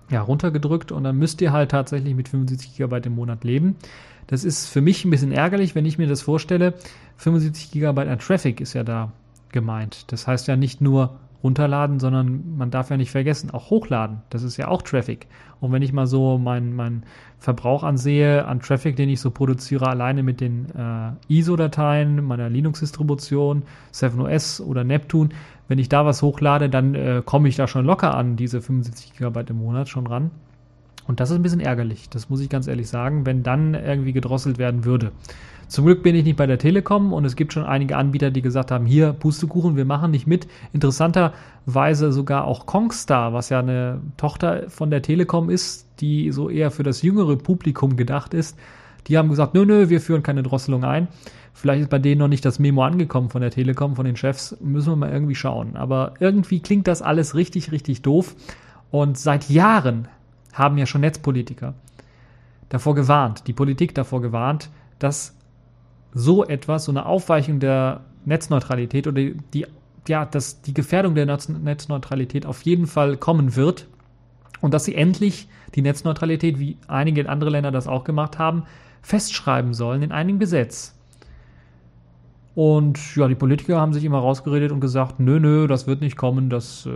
ja, 0.10 0.22
runtergedrückt 0.22 0.92
und 0.92 1.04
dann 1.04 1.18
müsst 1.18 1.42
ihr 1.42 1.54
halt 1.54 1.72
tatsächlich 1.72 2.16
mit 2.16 2.28
75 2.30 2.76
Gigabyte 2.76 3.06
im 3.06 3.16
Monat 3.16 3.44
leben. 3.44 3.76
Das 4.28 4.44
ist 4.44 4.68
für 4.68 4.82
mich 4.82 5.06
ein 5.06 5.12
bisschen 5.12 5.32
ärgerlich, 5.32 5.76
wenn 5.76 5.86
ich 5.86 6.00
mir 6.00 6.08
das 6.08 6.24
vorstelle. 6.24 6.74
75 7.18 7.72
Gigabyte 7.72 8.08
an 8.08 8.20
Traffic 8.20 8.60
ist 8.60 8.74
ja 8.74 8.84
da 8.84 9.12
gemeint. 9.52 10.12
Das 10.12 10.28
heißt 10.28 10.48
ja 10.48 10.56
nicht 10.56 10.82
nur 10.82 11.20
runterladen, 11.44 12.00
sondern 12.00 12.56
man 12.58 12.72
darf 12.72 12.90
ja 12.90 12.98
nicht 12.98 13.12
vergessen, 13.12 13.52
auch 13.52 13.70
hochladen. 13.70 14.22
Das 14.30 14.44
ist 14.44 14.58
ja 14.58 14.70
auch 14.70 14.82
Traffic. 14.82 15.28
Und 15.60 15.72
wenn 15.72 15.82
ich 15.82 15.92
mal 15.92 16.08
so 16.08 16.38
meinen 16.38 16.76
mein 16.76 17.04
Verbrauch 17.38 17.84
ansehe 17.84 18.46
an 18.46 18.62
Traffic, 18.62 18.96
den 18.96 19.10
ich 19.10 19.20
so 19.20 19.30
produziere, 19.30 19.88
alleine 19.88 20.24
mit 20.24 20.40
den 20.40 20.68
äh, 20.76 21.12
ISO-Dateien 21.28 22.24
meiner 22.24 22.50
Linux-Distribution, 22.50 23.64
7OS 23.94 24.62
oder 24.62 24.86
Neptune, 24.86 25.30
wenn 25.68 25.80
ich 25.80 25.90
da 25.90 26.06
was 26.06 26.22
hochlade, 26.22 26.70
dann 26.70 26.96
äh, 26.96 27.22
komme 27.26 27.50
ich 27.50 27.58
da 27.58 27.68
schon 27.68 27.86
locker 27.86 28.16
an 28.16 28.38
diese 28.38 28.62
75 28.62 29.14
GB 29.18 29.44
im 29.50 29.58
Monat 29.58 29.90
schon 29.90 30.08
ran. 30.08 30.32
Und 31.08 31.20
das 31.20 31.30
ist 31.30 31.36
ein 31.36 31.42
bisschen 31.42 31.60
ärgerlich, 31.60 32.10
das 32.10 32.30
muss 32.30 32.40
ich 32.40 32.50
ganz 32.50 32.68
ehrlich 32.68 32.88
sagen, 32.88 33.26
wenn 33.26 33.44
dann 33.44 33.74
irgendwie 33.74 34.14
gedrosselt 34.14 34.58
werden 34.58 34.86
würde. 34.86 35.12
Zum 35.68 35.86
Glück 35.86 36.04
bin 36.04 36.16
ich 36.16 36.24
nicht 36.24 36.38
bei 36.38 36.46
der 36.46 36.60
Telekom 36.60 37.14
und 37.14 37.26
es 37.26 37.36
gibt 37.36 37.52
schon 37.52 37.64
einige 37.64 37.98
Anbieter, 37.98 38.30
die 38.32 38.42
gesagt 38.42 38.70
haben, 38.70 38.86
hier 38.86 39.12
Pustekuchen, 39.12 39.76
wir 39.76 39.86
machen 39.86 40.12
nicht 40.12 40.28
mit. 40.28 40.48
Interessanterweise 40.72 42.14
sogar 42.14 42.46
auch 42.46 42.66
Kongstar, 42.66 43.34
was 43.34 43.50
ja 43.50 43.60
eine 43.60 44.00
Tochter 44.18 44.70
von 44.70 44.92
der 44.92 45.02
Telekom 45.02 45.50
ist, 45.50 45.88
die 46.00 46.32
so 46.32 46.50
eher 46.50 46.70
für 46.70 46.84
das 46.84 47.02
jüngere 47.02 47.38
Publikum 47.38 47.96
gedacht 47.96 48.34
ist. 48.34 48.58
Die 49.08 49.18
haben 49.18 49.30
gesagt, 49.30 49.54
nö, 49.54 49.66
nö, 49.66 49.90
wir 49.90 50.00
führen 50.00 50.24
keine 50.24 50.44
Drosselung 50.44 50.84
ein. 50.84 51.08
Vielleicht 51.54 51.84
ist 51.84 51.90
bei 51.90 52.00
denen 52.00 52.20
noch 52.20 52.28
nicht 52.28 52.46
das 52.46 52.60
Memo 52.60 52.84
angekommen 52.84 53.30
von 53.30 53.42
der 53.42 53.52
Telekom, 53.52 53.96
von 53.96 54.06
den 54.06 54.16
Chefs. 54.16 54.58
Müssen 54.62 54.92
wir 54.92 54.96
mal 54.96 55.12
irgendwie 55.12 55.36
schauen. 55.36 55.76
Aber 55.76 56.14
irgendwie 56.20 56.60
klingt 56.60 56.88
das 56.88 57.02
alles 57.02 57.36
richtig, 57.36 57.72
richtig 57.72 58.02
doof. 58.02 58.36
Und 58.92 59.18
seit 59.18 59.50
Jahren 59.50 60.08
haben 60.54 60.78
ja 60.78 60.86
schon 60.86 61.02
Netzpolitiker 61.02 61.74
davor 62.70 62.96
gewarnt, 62.96 63.48
die 63.48 63.54
Politik 63.54 63.94
davor 63.94 64.22
gewarnt, 64.22 64.70
dass 65.00 65.36
so 66.14 66.46
etwas, 66.46 66.86
so 66.86 66.92
eine 66.92 67.06
Aufweichung 67.06 67.60
der 67.60 68.02
Netzneutralität 68.26 69.08
oder 69.08 69.22
die, 69.54 69.68
ja, 70.08 70.26
dass 70.26 70.62
die 70.62 70.74
Gefährdung 70.74 71.16
der 71.16 71.26
Netzneutralität 71.26 72.46
auf 72.46 72.62
jeden 72.64 72.88
Fall 72.88 73.18
kommen 73.18 73.56
wird 73.56 73.88
und 74.62 74.74
dass 74.74 74.86
sie 74.86 74.96
endlich 74.96 75.48
die 75.76 75.82
Netzneutralität, 75.82 76.60
wie 76.60 76.78
einige 76.88 77.28
andere 77.28 77.50
Länder 77.50 77.72
das 77.72 77.88
auch 77.88 78.04
gemacht 78.04 78.40
haben, 78.40 78.64
festschreiben 79.02 79.74
sollen 79.74 80.02
in 80.02 80.12
einem 80.12 80.40
Gesetz. 80.40 80.96
Und 82.56 83.16
ja, 83.16 83.28
die 83.28 83.36
Politiker 83.36 83.80
haben 83.80 83.94
sich 83.94 84.04
immer 84.04 84.20
rausgeredet 84.20 84.72
und 84.72 84.80
gesagt, 84.80 85.20
nö, 85.20 85.40
nö, 85.40 85.68
das 85.68 85.88
wird 85.88 86.02
nicht 86.02 86.18
kommen, 86.18 86.50
das, 86.50 86.86
äh, 86.86 86.90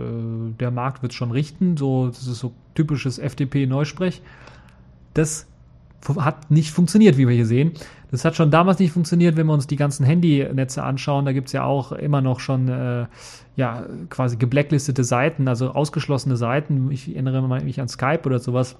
der 0.60 0.70
Markt 0.70 1.02
wird 1.02 1.12
schon 1.12 1.32
richten. 1.32 1.76
So, 1.76 2.06
das 2.06 2.26
ist 2.26 2.38
so 2.38 2.52
typisches 2.74 3.18
FDP-Neusprech. 3.18 4.22
Das 5.14 5.46
hat 6.16 6.50
nicht 6.50 6.70
funktioniert, 6.70 7.16
wie 7.16 7.26
wir 7.26 7.34
hier 7.34 7.46
sehen. 7.46 7.72
Das 8.12 8.24
hat 8.24 8.36
schon 8.36 8.52
damals 8.52 8.78
nicht 8.78 8.92
funktioniert, 8.92 9.36
wenn 9.36 9.46
wir 9.46 9.52
uns 9.52 9.66
die 9.66 9.76
ganzen 9.76 10.06
Handynetze 10.06 10.82
anschauen. 10.82 11.24
Da 11.24 11.32
gibt 11.32 11.48
es 11.48 11.52
ja 11.52 11.64
auch 11.64 11.90
immer 11.90 12.20
noch 12.20 12.38
schon 12.38 12.68
äh, 12.68 13.06
ja, 13.56 13.84
quasi 14.08 14.36
gebblacklistete 14.36 15.02
Seiten, 15.02 15.48
also 15.48 15.72
ausgeschlossene 15.72 16.36
Seiten. 16.36 16.90
Ich 16.92 17.08
erinnere 17.12 17.42
mich 17.64 17.80
an 17.80 17.88
Skype 17.88 18.22
oder 18.24 18.38
sowas 18.38 18.76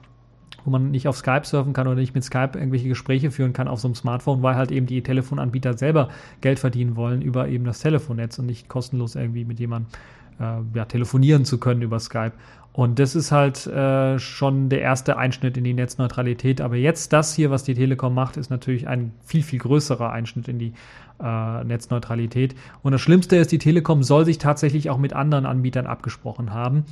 wo 0.69 0.71
man 0.71 0.91
nicht 0.91 1.09
auf 1.09 1.17
Skype 1.17 1.47
surfen 1.47 1.73
kann 1.73 1.87
oder 1.87 1.97
nicht 1.97 2.15
mit 2.15 2.23
Skype 2.23 2.51
irgendwelche 2.53 2.89
Gespräche 2.89 3.31
führen 3.31 3.55
kann 3.55 3.69
auf 3.69 3.81
so 3.81 3.89
einem 3.89 3.95
Smartphone, 3.95 4.43
weil 4.43 4.55
halt 4.55 4.71
eben 4.71 4.85
die 4.85 5.03
Telefonanbieter 5.03 5.79
selber 5.79 6.11
Geld 6.43 6.59
verdienen 6.59 6.95
wollen 6.95 7.23
über 7.23 7.49
eben 7.49 7.65
das 7.65 7.81
Telefonnetz 7.81 8.39
und 8.39 8.45
nicht 8.45 8.69
kostenlos 8.69 9.15
irgendwie 9.15 9.47
mit 9.47 9.59
jemandem 9.59 9.91
äh, 10.39 10.77
ja, 10.77 10.85
telefonieren 10.85 11.47
zu 11.47 11.57
können 11.57 11.81
über 11.81 11.99
Skype. 12.01 12.33
Und 12.75 12.99
das 12.99 13.17
ist 13.17 13.33
halt 13.33 13.67
äh, 13.67 14.19
schon 14.19 14.69
der 14.69 14.83
erste 14.83 15.17
Einschnitt 15.17 15.57
in 15.57 15.65
die 15.65 15.73
Netzneutralität. 15.73 16.61
Aber 16.61 16.77
jetzt 16.77 17.15
das 17.15 17.35
hier, 17.35 17.51
was 17.51 17.65
die 17.65 17.73
Telekom 17.73 18.13
macht, 18.13 18.37
ist 18.37 18.51
natürlich 18.51 18.87
ein 18.87 19.13
viel, 19.25 19.43
viel 19.43 19.61
größerer 19.61 20.13
Einschnitt 20.13 20.49
in 20.49 20.59
die 20.59 20.75
äh, 21.19 21.65
Netzneutralität. 21.65 22.55
Und 22.83 22.93
das 22.93 23.01
Schlimmste 23.01 23.37
ist, 23.37 23.51
die 23.53 23.59
Telekom 23.59 24.03
soll 24.03 24.27
sich 24.27 24.37
tatsächlich 24.37 24.91
auch 24.91 24.99
mit 24.99 25.15
anderen 25.15 25.47
Anbietern 25.47 25.87
abgesprochen 25.87 26.53
haben. 26.53 26.85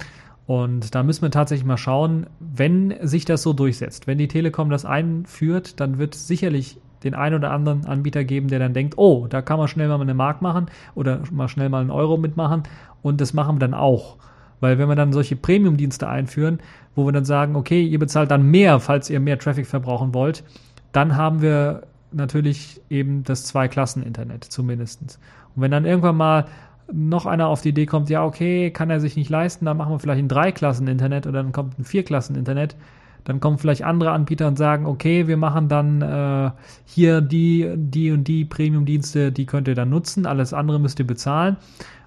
Und 0.47 0.95
da 0.95 1.03
müssen 1.03 1.23
wir 1.23 1.31
tatsächlich 1.31 1.67
mal 1.67 1.76
schauen, 1.76 2.26
wenn 2.38 2.95
sich 3.03 3.25
das 3.25 3.43
so 3.43 3.53
durchsetzt, 3.53 4.07
wenn 4.07 4.19
die 4.19 4.29
Telekom 4.29 4.71
das 4.71 4.85
einführt, 4.85 5.81
dann 5.81 5.99
wird 5.99 6.15
es 6.15 6.29
sicherlich 6.29 6.79
den 7.03 7.15
einen 7.15 7.37
oder 7.37 7.50
anderen 7.50 7.85
Anbieter 7.85 8.25
geben, 8.25 8.49
der 8.49 8.59
dann 8.59 8.73
denkt, 8.73 8.97
oh, 8.97 9.26
da 9.29 9.43
kann 9.43 9.59
man 9.59 9.69
schnell 9.69 9.88
mal 9.88 10.00
eine 10.00 10.15
Mark 10.15 10.43
machen 10.43 10.67
oder 10.95 11.21
mal 11.31 11.49
schnell 11.49 11.69
mal 11.69 11.81
einen 11.81 11.91
Euro 11.91 12.17
mitmachen 12.17 12.62
und 13.03 13.21
das 13.21 13.35
machen 13.35 13.57
wir 13.57 13.61
dann 13.61 13.75
auch. 13.75 14.17
Weil 14.61 14.79
wenn 14.79 14.88
wir 14.88 14.97
dann 14.97 15.12
solche 15.12 15.37
Premium-Dienste 15.37 16.09
einführen, 16.09 16.61
wo 16.95 17.05
wir 17.05 17.12
dann 17.12 17.25
sagen, 17.25 17.57
okay, 17.57 17.85
ihr 17.85 17.99
bezahlt 17.99 18.31
dann 18.31 18.50
mehr, 18.50 18.81
falls 18.81 19.11
ihr 19.11 19.21
mehr 19.21 19.38
Traffic 19.38 19.67
verbrauchen 19.67 20.15
wollt, 20.15 20.45
dann 20.93 21.17
haben 21.17 21.43
wir 21.43 21.83
natürlich 22.12 22.81
eben 22.88 23.23
das 23.25 23.45
Zwei-Klassen-Internet 23.45 24.45
zumindest. 24.45 25.19
Und 25.55 25.62
wenn 25.62 25.71
dann 25.71 25.85
irgendwann 25.85 26.17
mal 26.17 26.47
noch 26.93 27.26
einer 27.26 27.49
auf 27.49 27.62
die 27.62 27.71
Idee 27.71 27.87
kommt, 27.87 28.11
ja, 28.11 28.25
okay, 28.25 28.71
kann 28.71 28.90
er 28.90 29.00
sich 29.00 29.16
nicht 29.16 29.31
leisten, 29.31 29.64
dann 29.64 29.76
machen 29.76 29.93
wir 29.93 29.99
vielleicht 29.99 30.23
ein 30.23 30.28
Drei-Klassen-Internet 30.28 31.26
oder 31.26 31.43
dann 31.43 31.52
kommt 31.52 31.78
ein 31.78 31.85
Vier-Klassen-Internet. 31.85 32.76
Dann 33.25 33.40
kommen 33.40 33.59
vielleicht 33.59 33.83
andere 33.83 34.12
Anbieter 34.12 34.47
und 34.47 34.57
sagen, 34.57 34.87
okay, 34.87 35.26
wir 35.26 35.37
machen 35.37 35.69
dann 35.69 36.00
äh, 36.00 36.52
hier 36.85 37.21
die, 37.21 37.73
die 37.76 38.12
und 38.12 38.28
die 38.28 38.45
Premium-Dienste, 38.45 39.33
die 39.33 39.47
könnt 39.47 39.66
ihr 39.66 39.75
dann 39.75 39.90
nutzen, 39.90 40.26
alles 40.26 40.52
andere 40.52 40.78
müsst 40.78 41.00
ihr 41.00 41.07
bezahlen. 41.07 41.57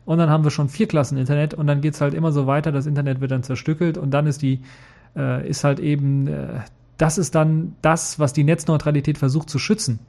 Und 0.06 0.18
dann 0.18 0.30
haben 0.30 0.46
wir 0.46 0.52
schon 0.52 0.70
vier 0.70 0.88
Klassen 0.88 1.18
Internet 1.18 1.54
und 1.54 1.68
dann 1.68 1.82
geht 1.82 1.96
es 1.96 2.02
halt 2.02 2.14
immer 2.14 2.32
so 2.32 2.48
weiter, 2.48 2.72
das 2.72 2.86
Internet 2.86 3.20
wird 3.20 3.32
dann 3.32 3.44
zerstückelt 3.44 3.98
und 3.98 4.12
dann 4.12 4.28
ist 4.28 4.42
die, 4.42 4.62
äh, 5.16 5.48
ist 5.48 5.66
halt 5.66 5.82
eben, 5.82 6.28
äh, 6.28 6.62
das 6.98 7.18
ist 7.18 7.36
dann 7.36 7.76
das, 7.82 8.18
was 8.18 8.32
die 8.32 8.46
Netzneutralität 8.46 9.18
versucht 9.18 9.50
zu 9.50 9.60
schützen 9.60 10.00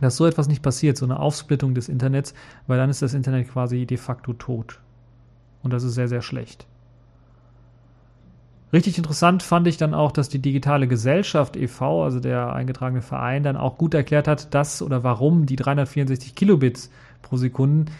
dass 0.00 0.16
so 0.16 0.26
etwas 0.26 0.48
nicht 0.48 0.62
passiert, 0.62 0.96
so 0.96 1.04
eine 1.04 1.18
Aufsplittung 1.18 1.74
des 1.74 1.88
Internets, 1.88 2.34
weil 2.66 2.78
dann 2.78 2.90
ist 2.90 3.02
das 3.02 3.14
Internet 3.14 3.48
quasi 3.50 3.86
de 3.86 3.96
facto 3.96 4.32
tot. 4.32 4.80
Und 5.62 5.72
das 5.72 5.82
ist 5.82 5.94
sehr, 5.94 6.08
sehr 6.08 6.22
schlecht. 6.22 6.66
Richtig 8.72 8.98
interessant 8.98 9.42
fand 9.42 9.66
ich 9.66 9.78
dann 9.78 9.94
auch, 9.94 10.12
dass 10.12 10.28
die 10.28 10.38
digitale 10.38 10.86
Gesellschaft 10.86 11.56
e.V., 11.56 12.04
also 12.04 12.20
der 12.20 12.52
eingetragene 12.52 13.02
Verein, 13.02 13.42
dann 13.42 13.56
auch 13.56 13.78
gut 13.78 13.94
erklärt 13.94 14.28
hat, 14.28 14.54
dass 14.54 14.80
oder 14.80 15.02
warum 15.02 15.46
die 15.46 15.56
364 15.56 16.36
Kilobits 16.36 16.90
pro 17.20 17.36
Sekunde 17.36 17.90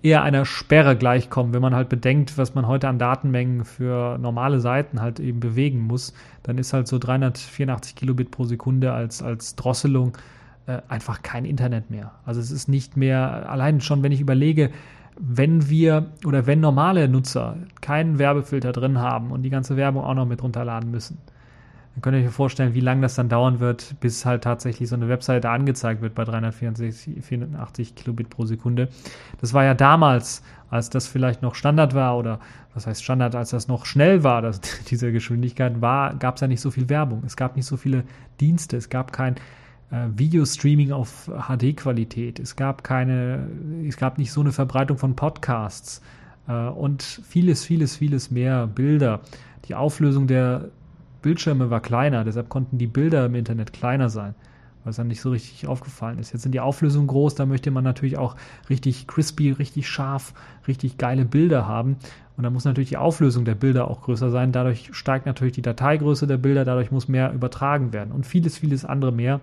eher 0.00 0.22
einer 0.22 0.44
Sperre 0.44 0.96
gleichkommen. 0.96 1.52
Wenn 1.52 1.62
man 1.62 1.74
halt 1.74 1.88
bedenkt, 1.88 2.38
was 2.38 2.54
man 2.54 2.68
heute 2.68 2.86
an 2.86 3.00
Datenmengen 3.00 3.64
für 3.64 4.18
normale 4.18 4.60
Seiten 4.60 5.00
halt 5.00 5.18
eben 5.18 5.40
bewegen 5.40 5.80
muss, 5.80 6.14
dann 6.44 6.58
ist 6.58 6.72
halt 6.72 6.86
so 6.86 6.98
384 6.98 7.96
Kilobit 7.96 8.30
pro 8.30 8.44
Sekunde 8.44 8.92
als, 8.92 9.20
als 9.20 9.56
Drosselung 9.56 10.16
äh, 10.68 10.82
einfach 10.86 11.22
kein 11.22 11.46
Internet 11.46 11.90
mehr. 11.90 12.12
Also 12.26 12.40
es 12.40 12.50
ist 12.50 12.68
nicht 12.68 12.94
mehr, 12.94 13.48
allein 13.50 13.80
schon, 13.80 14.02
wenn 14.02 14.12
ich 14.12 14.20
überlege, 14.20 14.70
wenn 15.18 15.70
wir 15.70 16.12
oder 16.26 16.46
wenn 16.46 16.60
normale 16.60 17.08
Nutzer 17.08 17.56
keinen 17.80 18.18
Werbefilter 18.18 18.72
drin 18.72 18.98
haben 18.98 19.32
und 19.32 19.42
die 19.42 19.50
ganze 19.50 19.78
Werbung 19.78 20.04
auch 20.04 20.12
noch 20.12 20.26
mit 20.26 20.42
runterladen 20.42 20.90
müssen, 20.90 21.18
dann 21.94 22.02
könnt 22.02 22.18
ihr 22.18 22.28
euch 22.28 22.34
vorstellen, 22.34 22.74
wie 22.74 22.80
lange 22.80 23.00
das 23.00 23.14
dann 23.14 23.30
dauern 23.30 23.60
wird, 23.60 23.96
bis 24.00 24.26
halt 24.26 24.44
tatsächlich 24.44 24.90
so 24.90 24.94
eine 24.94 25.08
Webseite 25.08 25.48
angezeigt 25.48 26.02
wird 26.02 26.14
bei 26.14 26.24
384 26.24 27.94
Kilobit 27.94 28.28
pro 28.28 28.44
Sekunde. 28.44 28.90
Das 29.40 29.54
war 29.54 29.64
ja 29.64 29.72
damals, 29.72 30.42
als 30.68 30.90
das 30.90 31.06
vielleicht 31.08 31.40
noch 31.40 31.54
Standard 31.54 31.94
war 31.94 32.18
oder 32.18 32.40
was 32.74 32.86
heißt 32.86 33.02
Standard, 33.02 33.34
als 33.34 33.50
das 33.50 33.68
noch 33.68 33.86
schnell 33.86 34.22
war, 34.22 34.42
dass 34.42 34.60
diese 34.90 35.12
Geschwindigkeit 35.12 35.80
war, 35.80 36.14
gab 36.16 36.34
es 36.34 36.42
ja 36.42 36.46
nicht 36.46 36.60
so 36.60 36.70
viel 36.70 36.90
Werbung. 36.90 37.22
Es 37.24 37.36
gab 37.36 37.56
nicht 37.56 37.66
so 37.66 37.78
viele 37.78 38.04
Dienste, 38.38 38.76
es 38.76 38.90
gab 38.90 39.12
kein 39.12 39.36
Videostreaming 39.90 40.92
auf 40.92 41.30
HD-Qualität. 41.48 42.38
Es 42.38 42.56
gab 42.56 42.84
keine, 42.84 43.48
es 43.86 43.96
gab 43.96 44.18
nicht 44.18 44.32
so 44.32 44.42
eine 44.42 44.52
Verbreitung 44.52 44.98
von 44.98 45.16
Podcasts 45.16 46.02
äh, 46.46 46.52
und 46.52 47.02
vieles, 47.02 47.64
vieles, 47.64 47.96
vieles 47.96 48.30
mehr 48.30 48.66
Bilder. 48.66 49.20
Die 49.64 49.74
Auflösung 49.74 50.26
der 50.26 50.68
Bildschirme 51.22 51.70
war 51.70 51.80
kleiner, 51.80 52.24
deshalb 52.24 52.48
konnten 52.48 52.78
die 52.78 52.86
Bilder 52.86 53.26
im 53.26 53.34
Internet 53.34 53.72
kleiner 53.72 54.10
sein, 54.10 54.34
weil 54.84 54.90
es 54.90 54.96
dann 54.96 55.08
nicht 55.08 55.22
so 55.22 55.30
richtig 55.30 55.66
aufgefallen 55.66 56.18
ist. 56.18 56.32
Jetzt 56.32 56.42
sind 56.42 56.52
die 56.52 56.60
Auflösungen 56.60 57.06
groß, 57.06 57.34
da 57.34 57.46
möchte 57.46 57.70
man 57.70 57.82
natürlich 57.82 58.18
auch 58.18 58.36
richtig 58.68 59.06
crispy, 59.06 59.52
richtig 59.52 59.88
scharf, 59.88 60.34
richtig 60.68 60.98
geile 60.98 61.24
Bilder 61.24 61.66
haben. 61.66 61.96
Und 62.36 62.44
da 62.44 62.50
muss 62.50 62.64
natürlich 62.64 62.90
die 62.90 62.98
Auflösung 62.98 63.44
der 63.44 63.56
Bilder 63.56 63.90
auch 63.90 64.02
größer 64.02 64.30
sein. 64.30 64.52
Dadurch 64.52 64.90
steigt 64.92 65.26
natürlich 65.26 65.54
die 65.54 65.62
Dateigröße 65.62 66.26
der 66.26 66.36
Bilder, 66.36 66.64
dadurch 66.64 66.92
muss 66.92 67.08
mehr 67.08 67.32
übertragen 67.32 67.92
werden 67.92 68.12
und 68.12 68.26
vieles, 68.26 68.58
vieles 68.58 68.84
andere 68.84 69.12
mehr. 69.12 69.40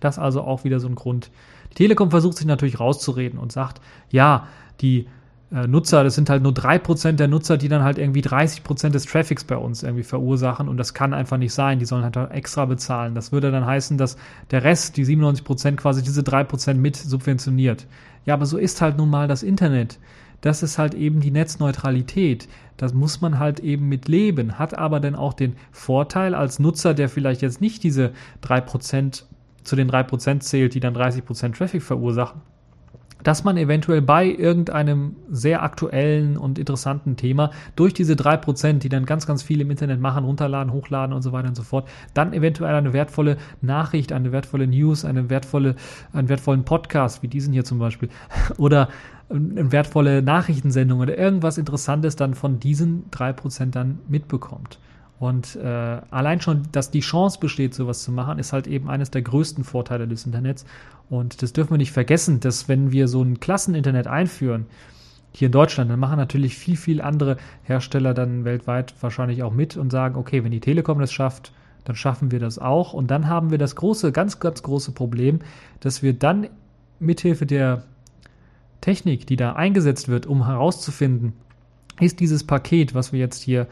Das 0.00 0.18
also 0.18 0.42
auch 0.42 0.64
wieder 0.64 0.80
so 0.80 0.88
ein 0.88 0.94
Grund. 0.94 1.30
Die 1.72 1.74
Telekom 1.74 2.10
versucht 2.10 2.36
sich 2.36 2.46
natürlich 2.46 2.80
rauszureden 2.80 3.38
und 3.38 3.52
sagt, 3.52 3.80
ja, 4.10 4.46
die 4.80 5.06
äh, 5.52 5.66
Nutzer, 5.66 6.02
das 6.02 6.14
sind 6.14 6.28
halt 6.28 6.42
nur 6.42 6.52
3% 6.52 7.12
der 7.12 7.28
Nutzer, 7.28 7.56
die 7.56 7.68
dann 7.68 7.82
halt 7.82 7.98
irgendwie 7.98 8.20
30% 8.20 8.90
des 8.90 9.04
Traffics 9.04 9.44
bei 9.44 9.56
uns 9.56 9.82
irgendwie 9.82 10.02
verursachen 10.02 10.68
und 10.68 10.76
das 10.76 10.94
kann 10.94 11.14
einfach 11.14 11.36
nicht 11.36 11.52
sein. 11.52 11.78
Die 11.78 11.84
sollen 11.84 12.04
halt 12.04 12.16
extra 12.32 12.64
bezahlen. 12.64 13.14
Das 13.14 13.32
würde 13.32 13.50
dann 13.50 13.66
heißen, 13.66 13.96
dass 13.98 14.16
der 14.50 14.64
Rest, 14.64 14.96
die 14.96 15.04
97% 15.04 15.76
quasi 15.76 16.02
diese 16.02 16.22
3% 16.22 16.74
mit 16.74 16.96
subventioniert. 16.96 17.86
Ja, 18.24 18.34
aber 18.34 18.46
so 18.46 18.58
ist 18.58 18.80
halt 18.82 18.96
nun 18.96 19.10
mal 19.10 19.28
das 19.28 19.42
Internet. 19.42 19.98
Das 20.40 20.62
ist 20.62 20.78
halt 20.78 20.94
eben 20.94 21.20
die 21.20 21.30
Netzneutralität. 21.30 22.48
Das 22.76 22.92
muss 22.92 23.20
man 23.20 23.38
halt 23.38 23.60
eben 23.60 23.88
mit 23.88 24.08
leben, 24.08 24.58
hat 24.58 24.76
aber 24.76 25.00
dann 25.00 25.14
auch 25.14 25.32
den 25.32 25.56
Vorteil 25.70 26.34
als 26.34 26.58
Nutzer, 26.58 26.92
der 26.92 27.08
vielleicht 27.08 27.40
jetzt 27.40 27.60
nicht 27.60 27.82
diese 27.82 28.12
3% 28.44 29.24
zu 29.66 29.76
den 29.76 29.90
3% 29.90 30.40
zählt, 30.40 30.74
die 30.74 30.80
dann 30.80 30.96
30% 30.96 31.56
Traffic 31.56 31.82
verursachen, 31.82 32.40
dass 33.22 33.42
man 33.42 33.56
eventuell 33.56 34.02
bei 34.02 34.26
irgendeinem 34.26 35.16
sehr 35.28 35.62
aktuellen 35.62 36.36
und 36.36 36.58
interessanten 36.58 37.16
Thema 37.16 37.50
durch 37.74 37.92
diese 37.92 38.14
3%, 38.14 38.78
die 38.78 38.88
dann 38.88 39.04
ganz, 39.04 39.26
ganz 39.26 39.42
viel 39.42 39.60
im 39.60 39.70
Internet 39.70 40.00
machen, 40.00 40.24
runterladen, 40.24 40.72
hochladen 40.72 41.12
und 41.12 41.22
so 41.22 41.32
weiter 41.32 41.48
und 41.48 41.56
so 41.56 41.64
fort, 41.64 41.88
dann 42.14 42.32
eventuell 42.32 42.74
eine 42.74 42.92
wertvolle 42.92 43.36
Nachricht, 43.62 44.12
eine 44.12 44.30
wertvolle 44.30 44.68
News, 44.68 45.04
eine 45.04 45.28
wertvolle, 45.28 45.74
einen 46.12 46.28
wertvollen 46.28 46.64
Podcast, 46.64 47.22
wie 47.24 47.28
diesen 47.28 47.52
hier 47.52 47.64
zum 47.64 47.80
Beispiel, 47.80 48.10
oder 48.58 48.88
eine 49.28 49.72
wertvolle 49.72 50.22
Nachrichtensendung 50.22 51.00
oder 51.00 51.18
irgendwas 51.18 51.58
Interessantes 51.58 52.14
dann 52.14 52.34
von 52.34 52.60
diesen 52.60 53.10
3% 53.10 53.72
dann 53.72 53.98
mitbekommt. 54.06 54.78
Und 55.18 55.56
äh, 55.56 55.66
allein 56.10 56.40
schon, 56.40 56.64
dass 56.72 56.90
die 56.90 57.00
Chance 57.00 57.38
besteht, 57.40 57.74
sowas 57.74 58.02
zu 58.02 58.12
machen, 58.12 58.38
ist 58.38 58.52
halt 58.52 58.66
eben 58.66 58.90
eines 58.90 59.10
der 59.10 59.22
größten 59.22 59.64
Vorteile 59.64 60.06
des 60.06 60.26
Internets. 60.26 60.66
Und 61.08 61.42
das 61.42 61.52
dürfen 61.52 61.70
wir 61.70 61.78
nicht 61.78 61.92
vergessen, 61.92 62.40
dass 62.40 62.68
wenn 62.68 62.92
wir 62.92 63.08
so 63.08 63.22
ein 63.22 63.40
Klasseninternet 63.40 64.06
einführen, 64.06 64.66
hier 65.32 65.46
in 65.46 65.52
Deutschland, 65.52 65.90
dann 65.90 66.00
machen 66.00 66.16
natürlich 66.16 66.56
viel, 66.56 66.76
viel 66.76 67.02
andere 67.02 67.36
Hersteller 67.62 68.14
dann 68.14 68.44
weltweit 68.44 68.94
wahrscheinlich 69.00 69.42
auch 69.42 69.52
mit 69.52 69.76
und 69.76 69.90
sagen, 69.90 70.16
okay, 70.16 70.42
wenn 70.44 70.50
die 70.50 70.60
Telekom 70.60 70.98
das 70.98 71.12
schafft, 71.12 71.52
dann 71.84 71.94
schaffen 71.94 72.30
wir 72.30 72.40
das 72.40 72.58
auch. 72.58 72.94
Und 72.94 73.10
dann 73.10 73.28
haben 73.28 73.50
wir 73.50 73.58
das 73.58 73.76
große, 73.76 74.12
ganz, 74.12 74.40
ganz 74.40 74.62
große 74.62 74.92
Problem, 74.92 75.40
dass 75.80 76.02
wir 76.02 76.14
dann 76.14 76.48
mithilfe 77.00 77.44
der 77.44 77.84
Technik, 78.80 79.26
die 79.26 79.36
da 79.36 79.52
eingesetzt 79.52 80.08
wird, 80.08 80.26
um 80.26 80.46
herauszufinden, 80.46 81.34
ist 82.00 82.20
dieses 82.20 82.44
Paket, 82.44 82.94
was 82.94 83.12
wir 83.12 83.20
jetzt 83.20 83.42
hier 83.42 83.66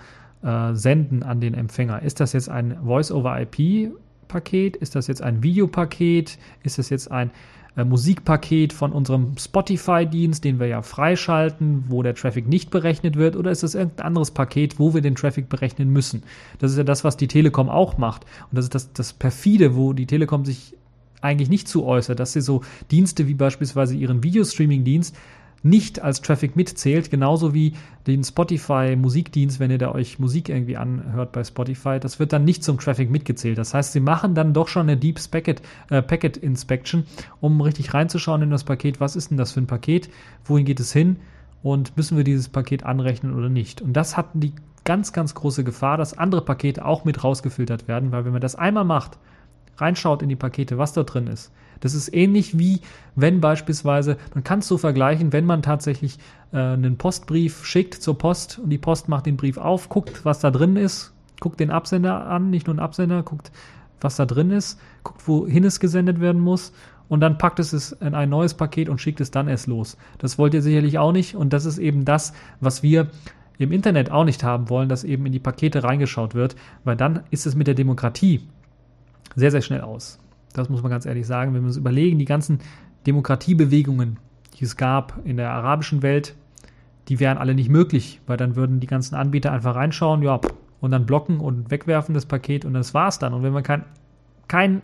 äh, 0.45 0.75
senden 0.75 1.23
an 1.23 1.41
den 1.41 1.55
Empfänger. 1.55 2.03
Ist 2.03 2.21
das 2.21 2.33
jetzt 2.33 2.49
ein 2.49 2.77
Voice-over-IP-Paket? 2.85 4.77
Ist 4.77 4.95
das 4.95 5.07
jetzt 5.07 5.23
ein 5.23 5.43
Videopaket? 5.43 6.39
Ist 6.63 6.79
das 6.79 6.91
jetzt 6.91 7.11
ein 7.11 7.31
äh, 7.77 7.85
Musikpaket 7.85 8.73
von 8.73 8.93
unserem 8.93 9.37
Spotify-Dienst, 9.39 10.45
den 10.45 10.61
wir 10.61 10.67
ja 10.67 10.83
freischalten, 10.83 11.85
wo 11.89 12.03
der 12.03 12.15
Traffic 12.15 12.47
nicht 12.47 12.71
berechnet 12.71 13.17
wird? 13.17 13.37
Oder 13.37 13.51
ist 13.51 13.63
das 13.63 13.75
irgendein 13.75 14.07
anderes 14.07 14.31
Paket, 14.31 14.79
wo 14.79 14.95
wir 14.95 15.01
den 15.01 15.15
Traffic 15.15 15.49
berechnen 15.49 15.91
müssen? 15.91 16.23
Das 16.59 16.71
ist 16.71 16.79
ja 16.79 16.85
das, 16.85 17.05
was 17.05 17.17
die 17.17 17.29
Telekom 17.29 17.69
auch 17.69 17.99
macht. 17.99 18.25
Und 18.51 18.57
das 18.57 18.67
ist 18.67 18.75
das, 18.75 18.93
das 18.93 19.13
perfide, 19.13 19.77
wo 19.77 19.93
die 19.93 20.07
Telekom 20.07 20.45
sich 20.45 20.77
eigentlich 21.21 21.49
nicht 21.49 21.69
zu 21.69 21.87
äußert, 21.87 22.21
dass 22.21 22.35
sie 22.35 22.43
so 22.43 22.61
Dienste 22.91 23.27
wie 23.27 23.35
beispielsweise 23.35 23.97
ihren 23.97 24.23
Videostreaming-Dienst 24.23 25.17
nicht 25.65 26.01
als 26.01 26.21
Traffic 26.21 26.57
mitzählt, 26.57 27.11
genauso 27.11 27.55
wie 27.55 27.73
den 28.07 28.23
Spotify 28.23 28.97
Musikdienst, 28.97 29.59
wenn 29.59 29.71
ihr 29.71 29.79
da 29.79 29.93
euch 29.93 30.19
Musik 30.19 30.51
irgendwie 30.51 30.77
anhört 30.77 31.33
bei 31.33 31.43
Spotify, 31.43 31.99
das 31.99 32.21
wird 32.21 32.35
dann 32.35 32.45
nicht 32.45 32.63
zum 32.63 32.79
Traffic 32.79 33.11
mitgezählt. 33.11 33.57
Das 33.57 33.73
heißt, 33.73 33.93
sie 33.93 34.01
machen 34.01 34.35
dann 34.35 34.53
doch 34.53 34.69
schon 34.69 34.83
eine 34.83 34.99
Deep 34.99 35.19
Packet, 35.31 35.63
äh, 35.89 36.03
Packet 36.03 36.37
Inspection, 36.37 37.05
um 37.41 37.61
richtig 37.63 37.95
reinzuschauen 37.95 38.43
in 38.43 38.51
das 38.51 38.65
Paket, 38.65 39.01
was 39.01 39.17
ist 39.17 39.31
denn 39.31 39.39
das 39.39 39.53
für 39.53 39.61
ein 39.61 39.67
Paket, 39.67 40.11
wohin 40.45 40.67
geht 40.67 40.81
es 40.81 40.93
hin 40.93 41.17
und 41.63 41.97
müssen 41.97 42.19
wir 42.19 42.25
dieses 42.25 42.51
Paket 42.51 42.85
anrechnen 42.85 43.35
oder 43.35 43.49
nicht. 43.49 43.81
Und 43.81 43.95
das 43.95 44.19
hat 44.19 44.27
die 44.35 44.53
ganz, 44.85 45.15
ganz 45.15 45.35
große 45.35 45.65
Gefahr, 45.65 45.97
dass 45.97 46.17
andere 46.17 46.45
Pakete 46.45 46.85
auch 46.85 47.07
mit 47.07 47.25
rausgefiltert 47.25 47.89
werden, 47.89 48.13
weil 48.13 48.27
wenn 48.27 48.33
man 48.33 48.43
das 48.43 48.55
einmal 48.55 48.85
macht, 48.85 49.19
reinschaut 49.79 50.23
in 50.23 50.29
die 50.29 50.37
Pakete, 50.37 50.77
was 50.77 50.93
da 50.93 51.05
drin 51.05 51.27
ist, 51.27 51.53
das 51.85 51.93
ist 51.93 52.15
ähnlich 52.15 52.59
wie 52.59 52.81
wenn 53.15 53.43
beispielsweise, 53.43 54.17
man 54.33 54.43
kann 54.43 54.61
es 54.61 54.69
so 54.69 54.79
vergleichen, 54.79 55.35
wenn 55.35 55.45
man 55.45 55.61
tatsächlich 55.61 56.19
äh, 56.51 56.57
einen 56.57 56.97
Postbrief 56.97 57.67
schickt 57.67 57.93
zur 57.95 58.17
Post 58.17 58.59
und 58.59 58.71
die 58.71 58.79
Post 58.79 59.11
macht 59.11 59.27
den 59.27 59.37
Brief 59.37 59.59
auf, 59.59 59.91
guckt, 59.91 60.25
was 60.25 60.39
da 60.41 60.51
drin 60.51 60.77
ist, 60.77 61.13
guckt 61.41 61.61
den 61.61 61.71
Absender 61.71 62.27
an, 62.27 62.49
nicht 62.49 62.67
nur 62.69 62.75
den 62.75 62.81
Absender, 62.81 63.23
guckt, 63.23 63.53
was 64.01 64.17
da 64.17 64.25
drin 64.25 64.51
ist, 64.51 64.81
guckt, 65.03 65.29
wohin 65.29 65.63
es 65.65 65.79
gesendet 65.79 66.23
werden 66.23 66.41
muss 66.41 66.73
und 67.09 67.21
dann 67.21 67.37
packt 67.37 67.59
es 67.59 67.75
es 67.75 67.93
in 67.93 68.15
ein 68.15 68.31
neues 68.31 68.55
Paket 68.55 68.89
und 68.89 68.99
schickt 68.99 69.21
es 69.21 69.31
dann 69.31 69.47
erst 69.47 69.67
los. 69.67 69.99
Das 70.17 70.39
wollt 70.39 70.55
ihr 70.55 70.63
sicherlich 70.63 70.97
auch 70.97 71.13
nicht 71.13 71.37
und 71.37 71.53
das 71.53 71.67
ist 71.67 71.77
eben 71.77 72.07
das, 72.07 72.33
was 72.61 72.83
wir 72.83 73.09
im 73.59 73.73
Internet 73.73 74.11
auch 74.11 74.25
nicht 74.25 74.43
haben 74.43 74.71
wollen, 74.71 74.89
dass 74.89 75.05
eben 75.05 75.27
in 75.27 75.33
die 75.33 75.39
Pakete 75.39 75.85
reingeschaut 75.85 76.35
wird, 76.35 76.57
weil 76.83 76.97
dann 76.97 77.25
ist 77.31 77.45
es 77.45 77.55
mit 77.55 77.67
der 77.67 77.75
Demokratie 77.75 78.41
sehr, 79.37 79.51
sehr 79.51 79.61
schnell 79.61 79.83
aus. 79.83 80.19
Das 80.55 80.71
muss 80.71 80.83
man 80.83 80.91
ganz 80.91 81.05
ehrlich 81.05 81.27
sagen. 81.27 81.53
Wenn 81.53 81.63
wir 81.63 81.67
uns 81.67 81.77
überlegen, 81.77 82.19
die 82.19 82.25
ganzen 82.25 82.61
Demokratiebewegungen, 83.07 84.19
die 84.59 84.65
es 84.65 84.77
gab 84.77 85.21
in 85.25 85.37
der 85.37 85.51
arabischen 85.51 86.03
Welt, 86.03 86.35
die 87.09 87.21
wären 87.21 87.37
alle 87.37 87.55
nicht 87.55 87.69
möglich, 87.69 88.21
weil 88.27 88.39
dann 88.39 88.57
würden 88.57 88.81
die 88.81 88.87
ganzen 88.87 89.15
Anbieter 89.15 89.53
einfach 89.53 89.75
reinschauen, 89.75 90.23
ja, 90.23 90.41
und 90.81 90.91
dann 90.91 91.07
blocken 91.07 91.41
und 91.41 91.71
wegwerfen 91.71 92.15
das 92.15 92.27
Paket 92.27 92.65
und 92.65 92.75
das 92.75 92.95
war's 92.95 93.19
dann. 93.19 93.35
Und 93.35 93.43
wenn 93.43 93.53
wir 93.53 93.63
kein, 93.63 93.85
kein, 94.49 94.83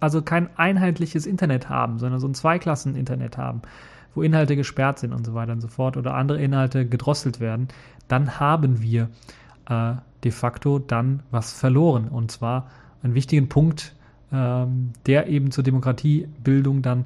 also 0.00 0.22
kein 0.22 0.48
einheitliches 0.56 1.26
Internet 1.26 1.68
haben, 1.68 1.98
sondern 1.98 2.20
so 2.20 2.28
ein 2.28 2.34
Zweiklassen-Internet 2.34 3.36
haben, 3.36 3.62
wo 4.14 4.22
Inhalte 4.22 4.54
gesperrt 4.54 4.98
sind 4.98 5.12
und 5.12 5.24
so 5.26 5.34
weiter 5.34 5.52
und 5.52 5.60
so 5.60 5.68
fort 5.68 5.96
oder 5.96 6.14
andere 6.14 6.40
Inhalte 6.40 6.86
gedrosselt 6.86 7.40
werden, 7.40 7.68
dann 8.06 8.38
haben 8.38 8.80
wir 8.80 9.08
äh, 9.68 9.94
de 10.22 10.30
facto 10.30 10.78
dann 10.78 11.22
was 11.30 11.52
verloren. 11.52 12.08
Und 12.08 12.30
zwar 12.30 12.70
einen 13.02 13.14
wichtigen 13.14 13.48
Punkt 13.48 13.93
ähm, 14.34 14.90
der 15.06 15.28
eben 15.28 15.52
zur 15.52 15.62
Demokratiebildung 15.62 16.82
dann 16.82 17.04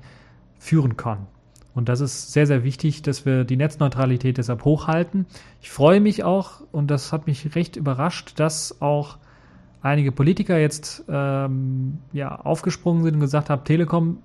führen 0.59 0.97
kann. 0.97 1.27
Und 1.75 1.89
das 1.89 2.01
ist 2.01 2.33
sehr, 2.33 2.47
sehr 2.47 2.65
wichtig, 2.65 3.03
dass 3.03 3.27
wir 3.27 3.45
die 3.45 3.57
Netzneutralität 3.57 4.39
deshalb 4.39 4.65
hochhalten. 4.65 5.27
Ich 5.61 5.71
freue 5.71 6.01
mich 6.01 6.25
auch, 6.25 6.63
und 6.73 6.91
das 6.91 7.13
hat 7.13 7.27
mich 7.27 7.55
recht 7.55 7.77
überrascht, 7.77 8.41
dass 8.41 8.81
auch 8.81 9.19
einige 9.83 10.11
Politiker 10.11 10.59
jetzt 10.59 11.05
ähm, 11.09 11.99
ja, 12.13 12.35
aufgesprungen 12.35 13.05
sind 13.05 13.15
und 13.15 13.21
gesagt 13.21 13.51
haben, 13.51 13.63
Telekom, 13.65 14.19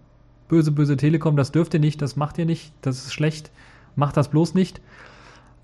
böse, 0.47 0.71
böse 0.71 0.97
Telekom, 0.97 1.35
das 1.35 1.51
dürft 1.51 1.73
ihr 1.73 1.79
nicht, 1.79 2.01
das 2.01 2.15
macht 2.15 2.37
ihr 2.37 2.45
nicht, 2.45 2.73
das 2.81 3.05
ist 3.05 3.13
schlecht, 3.13 3.51
macht 3.95 4.17
das 4.17 4.29
bloß 4.29 4.55
nicht. 4.55 4.81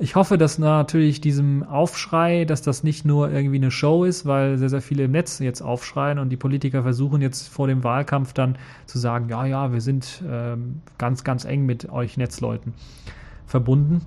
Ich 0.01 0.15
hoffe, 0.15 0.37
dass 0.37 0.57
natürlich 0.59 1.19
diesem 1.19 1.61
Aufschrei, 1.61 2.45
dass 2.45 2.61
das 2.61 2.83
nicht 2.83 3.03
nur 3.03 3.29
irgendwie 3.31 3.57
eine 3.57 3.69
Show 3.69 4.05
ist, 4.05 4.25
weil 4.25 4.57
sehr, 4.57 4.69
sehr 4.69 4.81
viele 4.81 5.03
im 5.03 5.11
Netz 5.11 5.39
jetzt 5.39 5.61
aufschreien 5.61 6.19
und 6.19 6.29
die 6.29 6.37
Politiker 6.37 6.83
versuchen 6.83 7.21
jetzt 7.21 7.49
vor 7.49 7.67
dem 7.67 7.83
Wahlkampf 7.83 8.31
dann 8.31 8.57
zu 8.85 8.97
sagen, 8.97 9.27
ja, 9.27 9.45
ja, 9.45 9.73
wir 9.73 9.81
sind 9.81 10.23
ähm, 10.25 10.81
ganz, 10.97 11.25
ganz 11.25 11.43
eng 11.43 11.65
mit 11.65 11.89
euch 11.89 12.15
Netzleuten 12.15 12.73
verbunden, 13.45 14.05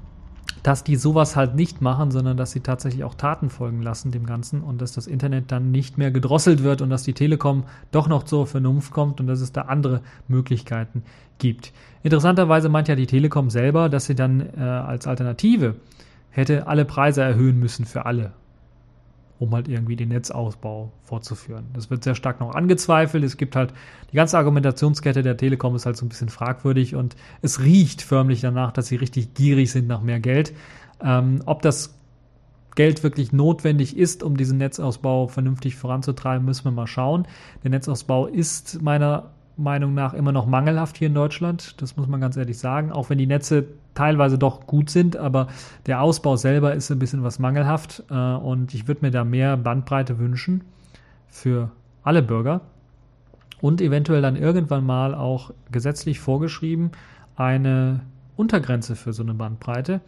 dass 0.62 0.82
die 0.82 0.96
sowas 0.96 1.36
halt 1.36 1.56
nicht 1.56 1.82
machen, 1.82 2.10
sondern 2.10 2.38
dass 2.38 2.52
sie 2.52 2.60
tatsächlich 2.60 3.04
auch 3.04 3.14
Taten 3.14 3.50
folgen 3.50 3.82
lassen 3.82 4.12
dem 4.12 4.24
Ganzen 4.24 4.62
und 4.62 4.80
dass 4.80 4.92
das 4.92 5.06
Internet 5.06 5.52
dann 5.52 5.72
nicht 5.72 5.98
mehr 5.98 6.10
gedrosselt 6.10 6.62
wird 6.62 6.80
und 6.80 6.88
dass 6.88 7.02
die 7.02 7.12
Telekom 7.12 7.64
doch 7.90 8.08
noch 8.08 8.22
zur 8.22 8.46
Vernunft 8.46 8.92
kommt 8.92 9.20
und 9.20 9.26
dass 9.26 9.42
es 9.42 9.52
da 9.52 9.62
andere 9.62 10.00
Möglichkeiten 10.26 11.02
gibt. 11.42 11.72
Interessanterweise 12.02 12.68
meint 12.70 12.88
ja 12.88 12.94
die 12.94 13.06
Telekom 13.06 13.50
selber, 13.50 13.88
dass 13.88 14.06
sie 14.06 14.14
dann 14.14 14.40
äh, 14.56 14.60
als 14.60 15.06
Alternative 15.06 15.74
hätte 16.30 16.66
alle 16.66 16.86
Preise 16.86 17.20
erhöhen 17.20 17.58
müssen 17.58 17.84
für 17.84 18.06
alle, 18.06 18.32
um 19.38 19.52
halt 19.52 19.68
irgendwie 19.68 19.96
den 19.96 20.08
Netzausbau 20.08 20.92
fortzuführen. 21.02 21.66
Das 21.74 21.90
wird 21.90 22.04
sehr 22.04 22.14
stark 22.14 22.40
noch 22.40 22.54
angezweifelt. 22.54 23.24
Es 23.24 23.36
gibt 23.36 23.56
halt 23.56 23.74
die 24.12 24.16
ganze 24.16 24.38
Argumentationskette 24.38 25.22
der 25.22 25.36
Telekom 25.36 25.74
ist 25.74 25.84
halt 25.84 25.96
so 25.96 26.06
ein 26.06 26.08
bisschen 26.08 26.28
fragwürdig 26.28 26.94
und 26.94 27.16
es 27.42 27.60
riecht 27.60 28.02
förmlich 28.02 28.40
danach, 28.40 28.72
dass 28.72 28.86
sie 28.86 28.96
richtig 28.96 29.34
gierig 29.34 29.70
sind 29.70 29.88
nach 29.88 30.00
mehr 30.00 30.20
Geld. 30.20 30.54
Ähm, 31.02 31.42
ob 31.44 31.60
das 31.62 31.98
Geld 32.76 33.02
wirklich 33.02 33.32
notwendig 33.32 33.96
ist, 33.98 34.22
um 34.22 34.36
diesen 34.36 34.58
Netzausbau 34.58 35.26
vernünftig 35.26 35.76
voranzutreiben, 35.76 36.44
müssen 36.46 36.64
wir 36.64 36.70
mal 36.70 36.86
schauen. 36.86 37.26
Der 37.64 37.70
Netzausbau 37.70 38.26
ist 38.26 38.80
meiner 38.80 39.30
Meinung 39.62 39.94
nach 39.94 40.14
immer 40.14 40.32
noch 40.32 40.46
mangelhaft 40.46 40.98
hier 40.98 41.08
in 41.08 41.14
Deutschland. 41.14 41.80
Das 41.80 41.96
muss 41.96 42.06
man 42.06 42.20
ganz 42.20 42.36
ehrlich 42.36 42.58
sagen. 42.58 42.92
Auch 42.92 43.10
wenn 43.10 43.18
die 43.18 43.26
Netze 43.26 43.66
teilweise 43.94 44.38
doch 44.38 44.66
gut 44.66 44.90
sind, 44.90 45.16
aber 45.16 45.48
der 45.86 46.00
Ausbau 46.00 46.36
selber 46.36 46.74
ist 46.74 46.90
ein 46.90 46.98
bisschen 46.98 47.22
was 47.22 47.38
mangelhaft. 47.38 48.02
Äh, 48.10 48.14
und 48.14 48.74
ich 48.74 48.88
würde 48.88 49.02
mir 49.02 49.10
da 49.10 49.24
mehr 49.24 49.56
Bandbreite 49.56 50.18
wünschen 50.18 50.62
für 51.28 51.70
alle 52.02 52.22
Bürger. 52.22 52.60
Und 53.60 53.80
eventuell 53.80 54.22
dann 54.22 54.36
irgendwann 54.36 54.84
mal 54.84 55.14
auch 55.14 55.52
gesetzlich 55.70 56.18
vorgeschrieben 56.18 56.90
eine 57.36 58.00
Untergrenze 58.36 58.96
für 58.96 59.12
so 59.12 59.22
eine 59.22 59.34
Bandbreite. 59.34 60.00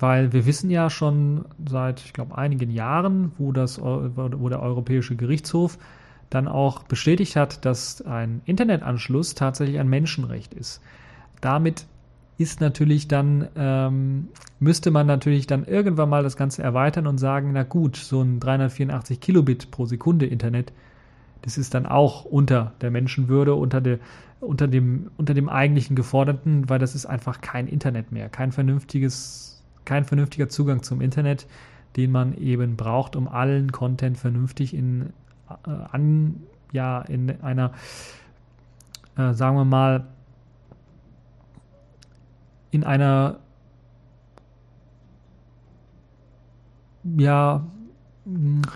Weil 0.00 0.32
wir 0.32 0.46
wissen 0.46 0.70
ja 0.70 0.90
schon 0.90 1.44
seit, 1.68 2.00
ich 2.00 2.12
glaube, 2.12 2.38
einigen 2.38 2.70
Jahren, 2.70 3.32
wo, 3.38 3.52
das, 3.52 3.80
wo 3.80 4.48
der 4.48 4.62
Europäische 4.62 5.16
Gerichtshof 5.16 5.78
dann 6.30 6.48
auch 6.48 6.82
bestätigt 6.82 7.36
hat, 7.36 7.64
dass 7.64 8.02
ein 8.02 8.42
Internetanschluss 8.44 9.34
tatsächlich 9.34 9.78
ein 9.78 9.88
Menschenrecht 9.88 10.54
ist. 10.54 10.80
Damit 11.40 11.86
ist 12.38 12.60
natürlich 12.60 13.08
dann, 13.08 13.48
ähm, 13.56 14.28
müsste 14.60 14.90
man 14.90 15.06
natürlich 15.06 15.46
dann 15.46 15.64
irgendwann 15.64 16.08
mal 16.08 16.22
das 16.22 16.36
Ganze 16.36 16.62
erweitern 16.62 17.06
und 17.06 17.18
sagen, 17.18 17.50
na 17.52 17.64
gut, 17.64 17.96
so 17.96 18.22
ein 18.22 18.38
384 18.38 19.20
Kilobit 19.20 19.70
pro 19.70 19.86
Sekunde 19.86 20.26
Internet, 20.26 20.72
das 21.42 21.58
ist 21.58 21.74
dann 21.74 21.86
auch 21.86 22.24
unter 22.24 22.72
der 22.80 22.90
Menschenwürde, 22.90 23.54
unter, 23.54 23.80
der, 23.80 23.98
unter, 24.40 24.68
dem, 24.68 25.10
unter 25.16 25.34
dem 25.34 25.48
eigentlichen 25.48 25.96
Geforderten, 25.96 26.68
weil 26.68 26.78
das 26.78 26.94
ist 26.94 27.06
einfach 27.06 27.40
kein 27.40 27.66
Internet 27.66 28.12
mehr, 28.12 28.28
kein 28.28 28.52
vernünftiges, 28.52 29.64
kein 29.84 30.04
vernünftiger 30.04 30.48
Zugang 30.48 30.82
zum 30.82 31.00
Internet, 31.00 31.46
den 31.96 32.12
man 32.12 32.36
eben 32.36 32.76
braucht, 32.76 33.16
um 33.16 33.26
allen 33.26 33.72
Content 33.72 34.16
vernünftig 34.18 34.74
in, 34.74 35.12
an, 35.64 36.42
ja, 36.72 37.00
in 37.02 37.40
einer, 37.42 37.72
äh, 39.16 39.32
sagen 39.32 39.56
wir 39.56 39.64
mal, 39.64 40.06
in 42.70 42.84
einer 42.84 43.38
ja, 47.16 47.66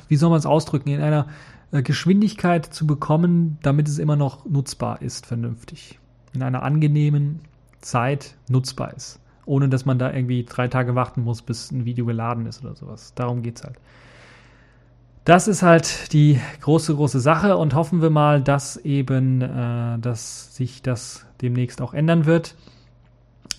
wie 0.08 0.16
soll 0.16 0.30
man 0.30 0.38
es 0.38 0.46
ausdrücken, 0.46 0.88
in 0.90 1.02
einer 1.02 1.26
äh, 1.72 1.82
Geschwindigkeit 1.82 2.66
zu 2.66 2.86
bekommen, 2.86 3.58
damit 3.62 3.88
es 3.88 3.98
immer 3.98 4.16
noch 4.16 4.46
nutzbar 4.46 5.02
ist, 5.02 5.26
vernünftig. 5.26 5.98
In 6.32 6.42
einer 6.42 6.62
angenehmen 6.62 7.40
Zeit 7.80 8.36
nutzbar 8.48 8.94
ist. 8.94 9.20
Ohne 9.44 9.68
dass 9.68 9.84
man 9.84 9.98
da 9.98 10.12
irgendwie 10.12 10.44
drei 10.44 10.68
Tage 10.68 10.94
warten 10.94 11.22
muss, 11.22 11.42
bis 11.42 11.70
ein 11.72 11.84
Video 11.84 12.06
geladen 12.06 12.46
ist 12.46 12.64
oder 12.64 12.74
sowas. 12.74 13.12
Darum 13.14 13.42
geht 13.42 13.58
es 13.58 13.64
halt. 13.64 13.78
Das 15.24 15.46
ist 15.46 15.62
halt 15.62 16.12
die 16.12 16.40
große, 16.62 16.96
große 16.96 17.20
Sache 17.20 17.56
und 17.56 17.74
hoffen 17.74 18.02
wir 18.02 18.10
mal, 18.10 18.42
dass 18.42 18.76
eben, 18.76 19.40
äh, 19.40 19.98
dass 20.00 20.56
sich 20.56 20.82
das 20.82 21.26
demnächst 21.40 21.80
auch 21.80 21.94
ändern 21.94 22.26
wird. 22.26 22.56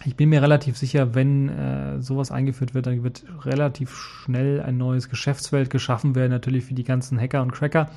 Ich 0.04 0.18
bin 0.18 0.30
mir 0.30 0.42
relativ 0.42 0.78
sicher, 0.78 1.16
wenn 1.16 1.48
äh, 1.48 2.02
sowas 2.02 2.32
eingeführt 2.32 2.74
wird, 2.74 2.88
dann 2.88 3.04
wird 3.04 3.24
relativ 3.46 3.96
schnell 3.96 4.62
ein 4.62 4.78
neues 4.78 5.08
Geschäftsfeld 5.08 5.70
geschaffen 5.70 6.16
werden, 6.16 6.32
natürlich 6.32 6.66
für 6.66 6.74
die 6.74 6.84
ganzen 6.84 7.18
Hacker 7.18 7.42
und 7.42 7.52
Cracker, 7.52 7.90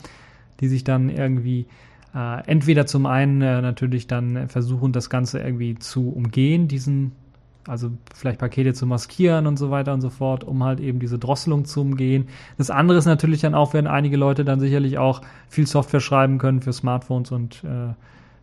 die 0.61 0.68
sich 0.68 0.85
dann 0.85 1.09
irgendwie 1.09 1.66
äh, 2.14 2.46
entweder 2.46 2.87
zum 2.87 3.07
einen 3.07 3.42
äh, 3.42 3.61
natürlich 3.62 4.07
dann 4.07 4.48
versuchen, 4.48 4.92
das 4.92 5.11
Ganze 5.11 5.40
irgendwie 5.40 5.76
zu 5.76 6.11
umgehen, 6.11 6.68
diesen, 6.68 7.12
also 7.66 7.90
vielleicht 8.14 8.38
Pakete 8.38 8.74
zu 8.74 8.87
maskieren 8.87 9.46
und 9.46 9.57
so 9.59 9.70
weiter 9.70 9.92
und 9.92 10.00
so 10.00 10.11
fort, 10.11 10.44
um 10.44 10.62
halt 10.64 10.81
eben 10.81 10.98
diese 10.98 11.18
Drosselung 11.18 11.64
zu 11.64 11.81
umgehen. 11.81 12.29
Das 12.59 12.70
andere 12.70 12.98
ist 12.98 13.07
natürlich 13.07 13.40
dann 13.40 13.55
auch, 13.55 13.74
werden 13.74 13.87
einige 13.87 14.16
Leute 14.16 14.44
dann 14.44 14.61
sicherlich 14.61 14.98
auch 14.98 15.22
viel 15.48 15.66
Software 15.66 16.00
schreiben 16.00 16.38
können 16.38 16.62
für 16.62 16.72
Smartphones 16.72 17.33
und 17.33 17.64
äh, 17.64 17.94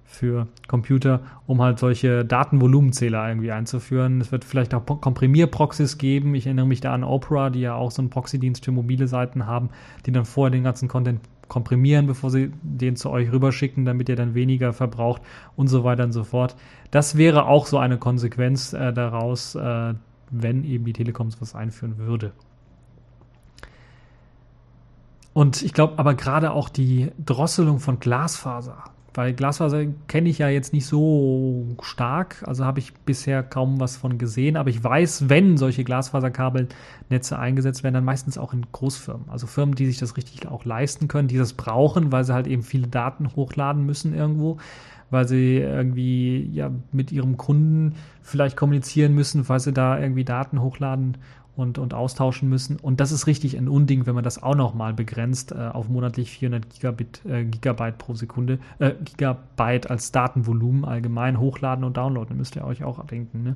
für 0.05 0.47
Computer, 0.67 1.21
um 1.47 1.61
halt 1.61 1.79
solche 1.79 2.23
Datenvolumenzähler 2.23 3.27
irgendwie 3.27 3.51
einzuführen. 3.51 4.21
Es 4.21 4.31
wird 4.31 4.45
vielleicht 4.45 4.73
auch 4.75 4.85
Komprimierproxys 4.85 5.97
geben. 5.97 6.35
Ich 6.35 6.45
erinnere 6.45 6.67
mich 6.67 6.81
da 6.81 6.93
an 6.93 7.03
Opera, 7.03 7.49
die 7.49 7.61
ja 7.61 7.75
auch 7.75 7.89
so 7.89 8.01
einen 8.01 8.09
Proxy-Dienst 8.09 8.63
für 8.63 8.71
mobile 8.71 9.07
Seiten 9.07 9.47
haben, 9.47 9.69
die 10.05 10.11
dann 10.11 10.25
vorher 10.25 10.51
den 10.51 10.63
ganzen 10.63 10.87
Content 10.87 11.21
komprimieren, 11.53 12.07
bevor 12.07 12.31
sie 12.31 12.51
den 12.63 12.95
zu 12.95 13.11
euch 13.11 13.31
rüberschicken, 13.31 13.85
damit 13.85 14.09
ihr 14.09 14.15
dann 14.15 14.33
weniger 14.33 14.73
verbraucht 14.73 15.21
und 15.55 15.67
so 15.67 15.83
weiter 15.83 16.03
und 16.03 16.11
so 16.11 16.23
fort. 16.23 16.55
Das 16.89 17.15
wäre 17.15 17.45
auch 17.45 17.67
so 17.67 17.77
eine 17.77 17.99
Konsequenz 17.99 18.73
äh, 18.73 18.91
daraus, 18.91 19.53
äh, 19.53 19.93
wenn 20.31 20.63
eben 20.63 20.83
die 20.83 20.93
Telekom 20.93 21.29
was 21.39 21.53
einführen 21.53 21.99
würde. 21.99 22.31
Und 25.33 25.61
ich 25.61 25.73
glaube 25.73 25.93
aber 25.97 26.15
gerade 26.15 26.53
auch 26.53 26.69
die 26.69 27.11
Drosselung 27.23 27.79
von 27.79 27.99
Glasfaser 27.99 28.85
weil 29.13 29.33
Glasfaser 29.33 29.85
kenne 30.07 30.29
ich 30.29 30.39
ja 30.39 30.49
jetzt 30.49 30.73
nicht 30.73 30.85
so 30.85 31.67
stark, 31.81 32.43
also 32.45 32.65
habe 32.65 32.79
ich 32.79 32.93
bisher 32.93 33.43
kaum 33.43 33.79
was 33.79 33.95
von 33.95 34.17
gesehen, 34.17 34.57
aber 34.57 34.69
ich 34.69 34.83
weiß, 34.83 35.29
wenn 35.29 35.57
solche 35.57 35.83
Glasfaserkabelnetze 35.83 37.37
eingesetzt 37.37 37.83
werden, 37.83 37.95
dann 37.95 38.05
meistens 38.05 38.37
auch 38.37 38.53
in 38.53 38.65
Großfirmen, 38.71 39.29
also 39.29 39.45
Firmen, 39.45 39.75
die 39.75 39.85
sich 39.85 39.99
das 39.99 40.17
richtig 40.17 40.47
auch 40.47 40.65
leisten 40.65 41.07
können, 41.07 41.27
die 41.27 41.37
das 41.37 41.53
brauchen, 41.53 42.11
weil 42.11 42.23
sie 42.23 42.33
halt 42.33 42.47
eben 42.47 42.63
viele 42.63 42.87
Daten 42.87 43.35
hochladen 43.35 43.85
müssen 43.85 44.15
irgendwo, 44.15 44.57
weil 45.11 45.27
sie 45.27 45.57
irgendwie 45.57 46.49
ja 46.51 46.71
mit 46.91 47.11
ihrem 47.11 47.37
Kunden 47.37 47.95
vielleicht 48.23 48.57
kommunizieren 48.57 49.13
müssen, 49.13 49.47
weil 49.47 49.59
sie 49.59 49.73
da 49.73 49.99
irgendwie 49.99 50.23
Daten 50.23 50.61
hochladen 50.61 51.17
und, 51.55 51.77
und 51.77 51.93
austauschen 51.93 52.49
müssen. 52.49 52.77
Und 52.77 52.99
das 52.99 53.11
ist 53.11 53.27
richtig 53.27 53.57
ein 53.57 53.67
Unding, 53.67 54.05
wenn 54.05 54.15
man 54.15 54.23
das 54.23 54.41
auch 54.41 54.55
nochmal 54.55 54.93
begrenzt 54.93 55.51
äh, 55.51 55.55
auf 55.55 55.87
monatlich 55.87 56.31
400 56.31 56.69
Gigabit, 56.69 57.21
äh, 57.25 57.45
Gigabyte 57.45 57.97
pro 57.97 58.15
Sekunde, 58.15 58.59
äh, 58.79 58.93
Gigabyte 59.03 59.89
als 59.89 60.11
Datenvolumen 60.11 60.85
allgemein 60.85 61.39
hochladen 61.39 61.83
und 61.83 61.97
downloaden. 61.97 62.37
Müsst 62.37 62.55
ihr 62.55 62.65
euch 62.65 62.83
auch 62.83 63.05
denken. 63.05 63.43
Ne? 63.43 63.55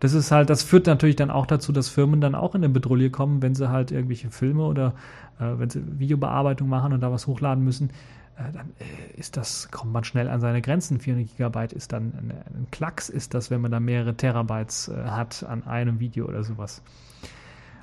Das 0.00 0.12
ist 0.12 0.30
halt, 0.30 0.50
das 0.50 0.62
führt 0.62 0.86
natürlich 0.86 1.16
dann 1.16 1.30
auch 1.30 1.46
dazu, 1.46 1.72
dass 1.72 1.88
Firmen 1.88 2.20
dann 2.20 2.34
auch 2.34 2.54
in 2.54 2.62
eine 2.62 2.72
Bedrohung 2.72 3.10
kommen, 3.10 3.42
wenn 3.42 3.54
sie 3.54 3.70
halt 3.70 3.90
irgendwelche 3.90 4.30
Filme 4.30 4.64
oder 4.64 4.94
äh, 5.40 5.58
wenn 5.58 5.70
sie 5.70 5.82
Videobearbeitung 5.98 6.68
machen 6.68 6.92
und 6.92 7.00
da 7.00 7.10
was 7.10 7.26
hochladen 7.26 7.64
müssen, 7.64 7.90
äh, 8.36 8.52
dann 8.52 8.70
äh, 8.78 9.18
ist 9.18 9.36
das, 9.36 9.70
kommt 9.70 9.92
man 9.92 10.04
schnell 10.04 10.28
an 10.28 10.40
seine 10.40 10.62
Grenzen. 10.62 11.00
400 11.00 11.30
Gigabyte 11.30 11.72
ist 11.72 11.92
dann 11.92 12.12
ein, 12.12 12.30
ein 12.30 12.66
Klacks, 12.70 13.08
ist 13.08 13.34
das, 13.34 13.50
wenn 13.50 13.62
man 13.62 13.72
da 13.72 13.80
mehrere 13.80 14.14
Terabytes 14.14 14.92
hat 15.06 15.44
an 15.48 15.66
einem 15.66 15.98
Video 15.98 16.26
oder 16.26 16.44
sowas. 16.44 16.82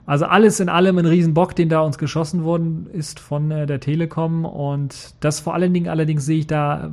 Also 0.06 0.26
alles 0.26 0.60
in 0.60 0.70
allem 0.70 0.98
ein 0.98 1.06
Riesenbock, 1.06 1.56
den 1.56 1.70
da 1.70 1.82
uns 1.82 1.98
geschossen 1.98 2.44
worden 2.44 2.88
ist 2.92 3.20
von 3.20 3.52
äh, 3.52 3.66
der 3.66 3.80
Telekom. 3.80 4.46
Und 4.46 5.16
das 5.22 5.40
vor 5.40 5.54
allen 5.54 5.74
Dingen 5.74 5.88
allerdings 5.88 6.26
sehe 6.26 6.40
ich 6.40 6.48
da 6.48 6.92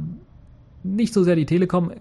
nicht 0.83 1.13
so 1.13 1.25
sehr 1.25 1.37
die 1.37 1.47
Telekom 1.47 1.91
äh, 1.91 1.97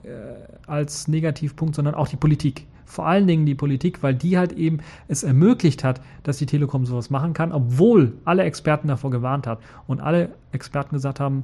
als 0.68 1.08
Negativpunkt, 1.08 1.76
sondern 1.76 1.96
auch 1.96 2.08
die 2.08 2.16
Politik. 2.16 2.66
Vor 2.86 3.08
allen 3.08 3.28
Dingen 3.28 3.46
die 3.46 3.56
Politik, 3.56 4.02
weil 4.02 4.16
die 4.16 4.38
halt 4.38 4.52
eben 4.54 4.80
es 5.08 5.24
ermöglicht 5.24 5.84
hat, 5.84 6.02
dass 6.24 6.38
die 6.38 6.46
Telekom 6.46 6.86
sowas 6.86 7.10
machen 7.10 7.34
kann, 7.34 7.52
obwohl 7.52 8.14
alle 8.26 8.44
Experten 8.44 8.88
davor 8.88 9.12
gewarnt 9.12 9.46
hat 9.46 9.60
und 9.86 10.02
alle 10.02 10.30
Experten 10.52 10.96
gesagt 10.96 11.20
haben, 11.20 11.44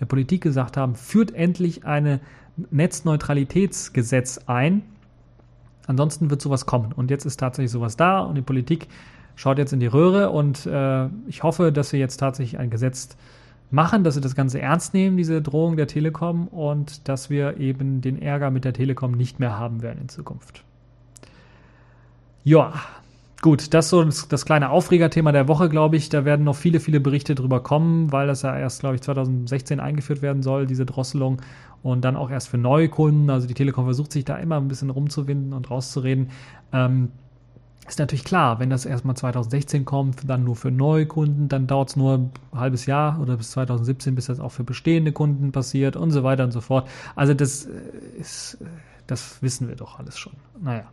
der 0.00 0.06
Politik 0.06 0.42
gesagt 0.42 0.76
haben, 0.76 0.96
führt 0.96 1.32
endlich 1.34 1.84
ein 1.84 2.20
Netzneutralitätsgesetz 2.70 4.40
ein, 4.46 4.82
Ansonsten 5.92 6.30
wird 6.30 6.40
sowas 6.40 6.64
kommen. 6.64 6.92
Und 6.94 7.10
jetzt 7.10 7.26
ist 7.26 7.36
tatsächlich 7.36 7.70
sowas 7.70 7.98
da 7.98 8.20
und 8.20 8.34
die 8.34 8.40
Politik 8.40 8.88
schaut 9.36 9.58
jetzt 9.58 9.74
in 9.74 9.80
die 9.80 9.86
Röhre 9.86 10.30
und 10.30 10.64
äh, 10.64 11.08
ich 11.26 11.42
hoffe, 11.42 11.70
dass 11.70 11.92
wir 11.92 12.00
jetzt 12.00 12.16
tatsächlich 12.16 12.58
ein 12.58 12.70
Gesetz 12.70 13.10
machen, 13.70 14.02
dass 14.02 14.14
wir 14.14 14.22
das 14.22 14.34
Ganze 14.34 14.58
ernst 14.58 14.94
nehmen, 14.94 15.18
diese 15.18 15.42
Drohung 15.42 15.76
der 15.76 15.86
Telekom 15.86 16.48
und 16.48 17.08
dass 17.08 17.28
wir 17.28 17.58
eben 17.58 18.00
den 18.00 18.22
Ärger 18.22 18.50
mit 18.50 18.64
der 18.64 18.72
Telekom 18.72 19.12
nicht 19.12 19.38
mehr 19.38 19.58
haben 19.58 19.82
werden 19.82 20.00
in 20.00 20.08
Zukunft. 20.08 20.64
Ja, 22.42 22.72
gut, 23.42 23.74
das 23.74 23.86
ist 23.86 23.90
so 23.90 24.02
das, 24.02 24.28
das 24.28 24.46
kleine 24.46 24.70
Aufregerthema 24.70 25.32
der 25.32 25.48
Woche, 25.48 25.68
glaube 25.68 25.96
ich. 25.96 26.08
Da 26.08 26.24
werden 26.24 26.44
noch 26.44 26.56
viele, 26.56 26.80
viele 26.80 27.00
Berichte 27.00 27.34
drüber 27.34 27.62
kommen, 27.62 28.10
weil 28.10 28.26
das 28.26 28.40
ja 28.42 28.56
erst, 28.56 28.80
glaube 28.80 28.94
ich, 28.94 29.02
2016 29.02 29.80
eingeführt 29.80 30.22
werden 30.22 30.42
soll, 30.42 30.66
diese 30.66 30.86
Drosselung 30.86 31.42
und 31.82 32.04
dann 32.04 32.16
auch 32.16 32.30
erst 32.30 32.48
für 32.48 32.58
neue 32.58 32.88
Kunden. 32.88 33.28
Also 33.28 33.46
die 33.46 33.54
Telekom 33.54 33.84
versucht 33.84 34.12
sich 34.12 34.24
da 34.24 34.36
immer 34.36 34.56
ein 34.56 34.68
bisschen 34.68 34.88
rumzuwinden 34.88 35.52
und 35.52 35.70
rauszureden. 35.70 36.30
Ähm, 36.72 37.10
ist 37.88 37.98
natürlich 37.98 38.24
klar, 38.24 38.60
wenn 38.60 38.70
das 38.70 38.86
erstmal 38.86 39.16
2016 39.16 39.84
kommt, 39.84 40.30
dann 40.30 40.44
nur 40.44 40.54
für 40.54 40.70
neue 40.70 41.06
Kunden, 41.06 41.48
dann 41.48 41.66
dauert 41.66 41.90
es 41.90 41.96
nur 41.96 42.14
ein 42.14 42.30
halbes 42.54 42.86
Jahr 42.86 43.20
oder 43.20 43.36
bis 43.36 43.50
2017, 43.50 44.14
bis 44.14 44.26
das 44.26 44.38
auch 44.38 44.50
für 44.50 44.62
bestehende 44.62 45.10
Kunden 45.10 45.50
passiert 45.50 45.96
und 45.96 46.12
so 46.12 46.22
weiter 46.22 46.44
und 46.44 46.52
so 46.52 46.60
fort. 46.60 46.88
Also 47.16 47.34
das 47.34 47.66
äh, 47.66 47.70
ist, 48.20 48.58
äh, 48.60 48.66
das 49.08 49.42
wissen 49.42 49.68
wir 49.68 49.74
doch 49.74 49.98
alles 49.98 50.16
schon. 50.16 50.34
Naja. 50.60 50.84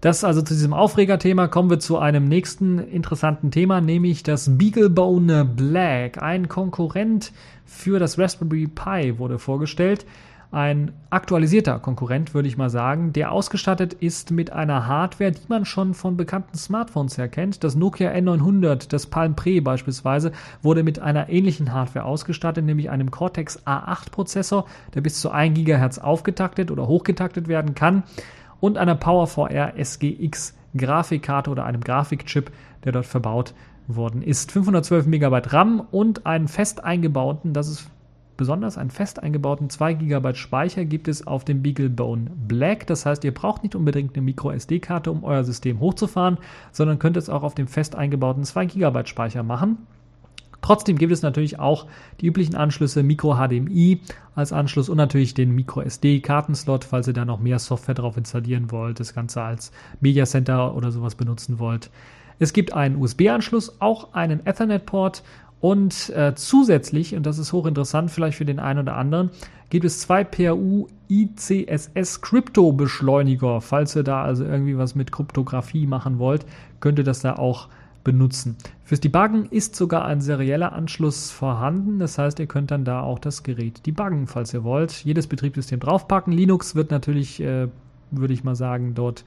Das 0.00 0.24
also 0.24 0.42
zu 0.42 0.54
diesem 0.54 0.74
Aufregerthema. 0.74 1.48
Kommen 1.48 1.70
wir 1.70 1.78
zu 1.78 1.98
einem 1.98 2.26
nächsten 2.26 2.78
interessanten 2.78 3.50
Thema, 3.50 3.80
nämlich 3.80 4.22
das 4.22 4.58
Beaglebone 4.58 5.44
Black. 5.44 6.22
Ein 6.22 6.48
Konkurrent 6.48 7.32
für 7.64 7.98
das 7.98 8.18
Raspberry 8.18 8.66
Pi 8.66 9.18
wurde 9.18 9.38
vorgestellt. 9.38 10.04
Ein 10.52 10.92
aktualisierter 11.10 11.80
Konkurrent, 11.80 12.32
würde 12.32 12.46
ich 12.46 12.56
mal 12.56 12.70
sagen, 12.70 13.12
der 13.12 13.32
ausgestattet 13.32 13.94
ist 13.94 14.30
mit 14.30 14.52
einer 14.52 14.86
Hardware, 14.86 15.32
die 15.32 15.42
man 15.48 15.64
schon 15.64 15.92
von 15.92 16.16
bekannten 16.16 16.56
Smartphones 16.56 17.18
her 17.18 17.28
kennt. 17.28 17.64
Das 17.64 17.74
Nokia 17.74 18.10
N900, 18.12 18.88
das 18.88 19.06
Palm 19.06 19.34
Pre 19.34 19.60
beispielsweise, 19.60 20.30
wurde 20.62 20.84
mit 20.84 20.98
einer 20.98 21.30
ähnlichen 21.30 21.72
Hardware 21.72 22.04
ausgestattet, 22.04 22.64
nämlich 22.64 22.90
einem 22.90 23.10
Cortex 23.10 23.66
A8 23.66 24.10
Prozessor, 24.12 24.66
der 24.94 25.00
bis 25.00 25.20
zu 25.20 25.30
1 25.30 25.58
GHz 25.58 25.98
aufgetaktet 25.98 26.70
oder 26.70 26.86
hochgetaktet 26.86 27.48
werden 27.48 27.74
kann 27.74 28.04
und 28.66 28.78
einer 28.78 28.96
PowerVR 28.96 29.74
SGX 29.76 30.52
Grafikkarte 30.76 31.50
oder 31.50 31.64
einem 31.64 31.82
Grafikchip, 31.82 32.50
der 32.84 32.90
dort 32.90 33.06
verbaut 33.06 33.54
worden 33.86 34.22
ist. 34.22 34.50
512 34.50 35.06
MB 35.06 35.52
RAM 35.52 35.86
und 35.92 36.26
einen 36.26 36.48
fest 36.48 36.82
eingebauten, 36.82 37.52
das 37.52 37.68
ist 37.68 37.88
besonders 38.36 38.76
einen 38.76 38.90
fest 38.90 39.22
eingebauten 39.22 39.70
2 39.70 39.94
GB 39.94 40.34
Speicher 40.34 40.84
gibt 40.84 41.06
es 41.06 41.28
auf 41.28 41.44
dem 41.44 41.62
BeagleBone 41.62 42.28
Black. 42.48 42.88
Das 42.88 43.06
heißt, 43.06 43.22
ihr 43.22 43.32
braucht 43.32 43.62
nicht 43.62 43.76
unbedingt 43.76 44.16
eine 44.16 44.24
MicroSD-Karte, 44.24 45.12
um 45.12 45.22
euer 45.22 45.44
System 45.44 45.78
hochzufahren, 45.78 46.38
sondern 46.72 46.98
könnt 46.98 47.16
es 47.16 47.30
auch 47.30 47.44
auf 47.44 47.54
dem 47.54 47.68
fest 47.68 47.94
eingebauten 47.94 48.42
2 48.42 48.66
GB 48.66 49.06
Speicher 49.06 49.44
machen. 49.44 49.86
Trotzdem 50.66 50.98
gibt 50.98 51.12
es 51.12 51.22
natürlich 51.22 51.60
auch 51.60 51.86
die 52.20 52.26
üblichen 52.26 52.56
Anschlüsse 52.56 53.04
Micro 53.04 53.36
HDMI 53.36 54.00
als 54.34 54.52
Anschluss 54.52 54.88
und 54.88 54.96
natürlich 54.96 55.32
den 55.32 55.54
Micro 55.54 55.80
SD 55.80 56.18
Kartenslot, 56.18 56.82
falls 56.82 57.06
ihr 57.06 57.12
da 57.12 57.24
noch 57.24 57.38
mehr 57.38 57.60
Software 57.60 57.94
drauf 57.94 58.16
installieren 58.16 58.72
wollt, 58.72 58.98
das 58.98 59.14
Ganze 59.14 59.42
als 59.42 59.70
Media 60.00 60.26
Center 60.26 60.74
oder 60.74 60.90
sowas 60.90 61.14
benutzen 61.14 61.60
wollt. 61.60 61.88
Es 62.40 62.52
gibt 62.52 62.72
einen 62.72 62.96
USB-Anschluss, 62.96 63.80
auch 63.80 64.12
einen 64.14 64.44
Ethernet-Port 64.44 65.22
und 65.60 66.10
äh, 66.10 66.34
zusätzlich, 66.34 67.14
und 67.14 67.24
das 67.24 67.38
ist 67.38 67.52
hochinteressant 67.52 68.10
vielleicht 68.10 68.36
für 68.36 68.44
den 68.44 68.58
einen 68.58 68.80
oder 68.80 68.96
anderen, 68.96 69.30
gibt 69.70 69.84
es 69.84 70.00
zwei 70.00 70.24
PAU 70.24 70.88
ICSS 71.08 72.22
Krypto-Beschleuniger. 72.22 73.60
Falls 73.60 73.94
ihr 73.94 74.02
da 74.02 74.24
also 74.24 74.42
irgendwie 74.42 74.76
was 74.76 74.96
mit 74.96 75.12
Kryptographie 75.12 75.86
machen 75.86 76.18
wollt, 76.18 76.44
könnt 76.80 76.98
ihr 76.98 77.04
das 77.04 77.20
da 77.20 77.36
auch 77.36 77.68
benutzen. 78.02 78.56
Fürs 78.86 79.00
Debuggen 79.00 79.46
ist 79.46 79.74
sogar 79.74 80.04
ein 80.04 80.20
serieller 80.20 80.72
Anschluss 80.72 81.32
vorhanden. 81.32 81.98
Das 81.98 82.18
heißt, 82.18 82.38
ihr 82.38 82.46
könnt 82.46 82.70
dann 82.70 82.84
da 82.84 83.00
auch 83.00 83.18
das 83.18 83.42
Gerät 83.42 83.84
debuggen, 83.84 84.28
falls 84.28 84.54
ihr 84.54 84.62
wollt. 84.62 84.92
Jedes 85.04 85.26
Betriebssystem 85.26 85.80
draufpacken. 85.80 86.32
Linux 86.32 86.76
wird 86.76 86.92
natürlich, 86.92 87.40
äh, 87.40 87.66
würde 88.12 88.32
ich 88.32 88.44
mal 88.44 88.54
sagen, 88.54 88.94
dort 88.94 89.24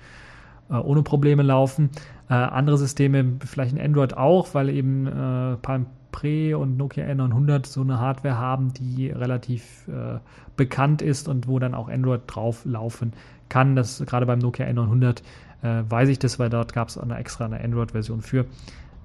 äh, 0.69 0.75
ohne 0.75 1.03
Probleme 1.03 1.43
laufen. 1.43 1.89
Äh, 2.29 2.35
andere 2.35 2.77
Systeme, 2.77 3.33
vielleicht 3.45 3.75
ein 3.75 3.81
Android 3.81 4.15
auch, 4.15 4.53
weil 4.53 4.69
eben 4.69 5.07
äh, 5.07 5.57
Palm 5.57 5.87
Pre 6.13 6.57
und 6.57 6.77
Nokia 6.77 7.03
N900 7.07 7.67
so 7.67 7.81
eine 7.81 7.99
Hardware 7.99 8.37
haben, 8.37 8.71
die 8.71 9.09
relativ 9.09 9.89
äh, 9.89 10.19
bekannt 10.55 11.01
ist 11.01 11.27
und 11.27 11.49
wo 11.49 11.59
dann 11.59 11.75
auch 11.75 11.89
Android 11.89 12.21
drauf 12.27 12.63
laufen 12.63 13.11
kann. 13.49 13.75
Das 13.75 14.01
gerade 14.05 14.25
beim 14.25 14.39
Nokia 14.39 14.67
N900 14.67 15.21
äh, 15.63 15.83
weiß 15.89 16.07
ich 16.07 16.19
das, 16.19 16.39
weil 16.39 16.49
dort 16.49 16.71
gab 16.71 16.87
es 16.87 16.97
eine 16.97 17.17
extra 17.17 17.43
eine 17.43 17.59
Android-Version 17.61 18.21
für, 18.21 18.45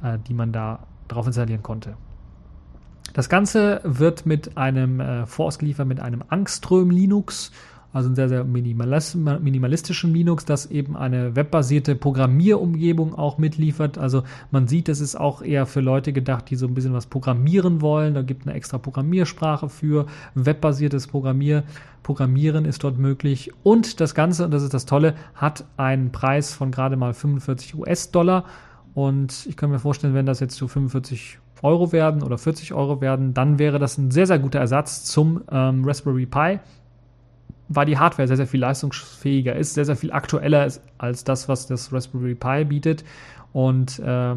äh, 0.05 0.19
die 0.29 0.35
man 0.35 0.53
da 0.53 0.87
drauf 1.09 1.27
installieren 1.27 1.63
konnte. 1.63 1.97
Das 3.13 3.29
Ganze 3.29 3.81
wird 3.85 4.27
mit 4.27 4.57
einem 4.57 5.01
äh, 5.01 5.27
vorausgeliefert 5.27 5.87
mit 5.87 6.01
einem 6.01 6.23
Angström 6.29 6.91
Linux 6.91 7.51
also 7.95 8.09
ein 8.09 8.17
sehr, 8.17 8.29
sehr 8.29 8.43
minimalistischen 8.43 10.13
Linux, 10.13 10.45
das 10.45 10.67
eben 10.67 10.97
eine 10.97 11.37
webbasierte 11.37 11.95
Programmierumgebung 11.95 13.15
auch 13.15 13.39
mitliefert. 13.39 13.99
Also 13.99 14.25
man 14.51 14.67
sieht, 14.67 14.89
es 14.89 15.01
ist 15.01 15.15
auch 15.15 15.43
eher 15.43 15.65
für 15.65 15.81
Leute 15.81 16.13
gedacht, 16.13 16.51
die 16.51 16.57
so 16.57 16.67
ein 16.67 16.75
bisschen 16.75 16.93
was 16.93 17.07
programmieren 17.07 17.81
wollen. 17.81 18.15
Da 18.15 18.23
gibt 18.23 18.49
eine 18.49 18.57
extra 18.57 18.79
Programmiersprache 18.79 19.69
für 19.69 20.07
webbasiertes 20.35 21.07
Programmier. 21.07 21.63
Programmieren 22.03 22.65
ist 22.65 22.83
dort 22.83 22.99
möglich. 22.99 23.53
Und 23.63 24.01
das 24.01 24.17
Ganze, 24.17 24.47
und 24.47 24.51
das 24.51 24.65
ist 24.65 24.75
das 24.75 24.87
Tolle, 24.87 25.15
hat 25.37 25.65
einen 25.77 26.11
Preis 26.11 26.53
von 26.53 26.73
gerade 26.73 26.97
mal 26.97 27.15
45 27.15 27.77
US-Dollar. 27.77 28.45
Und 28.95 29.47
ich 29.47 29.57
kann 29.57 29.71
mir 29.71 29.79
vorstellen, 29.79 30.15
wenn 30.15 30.27
das 30.27 30.41
jetzt 30.41 30.57
so 30.57 30.69
45 30.69 31.39
Euro 31.63 31.93
werden 31.93 32.23
oder 32.23 32.39
40 32.39 32.75
Euro 32.75 33.01
werden, 33.01 33.35
dann 33.35 33.59
wäre 33.59 33.79
das 33.79 33.99
ein 33.99 34.11
sehr, 34.11 34.27
sehr 34.27 34.39
guter 34.39 34.61
Ersatz 34.61 35.05
zum 35.05 35.43
ähm, 35.51 35.85
Raspberry 35.85 36.27
Pi 36.27 36.61
weil 37.69 37.87
die 37.87 37.99
Hardware 37.99 38.29
sehr, 38.29 38.37
sehr 38.37 38.47
viel 38.47 38.61
leistungsfähiger 38.61 39.57
ist, 39.57 39.75
sehr, 39.75 39.85
sehr 39.85 39.97
viel 39.97 40.13
aktueller 40.13 40.67
ist 40.67 40.83
als 40.99 41.25
das, 41.25 41.49
was 41.49 41.67
das 41.67 41.93
Raspberry 41.93 42.35
Pi 42.35 42.65
bietet. 42.65 43.05
Und 43.53 43.99
äh, 44.01 44.37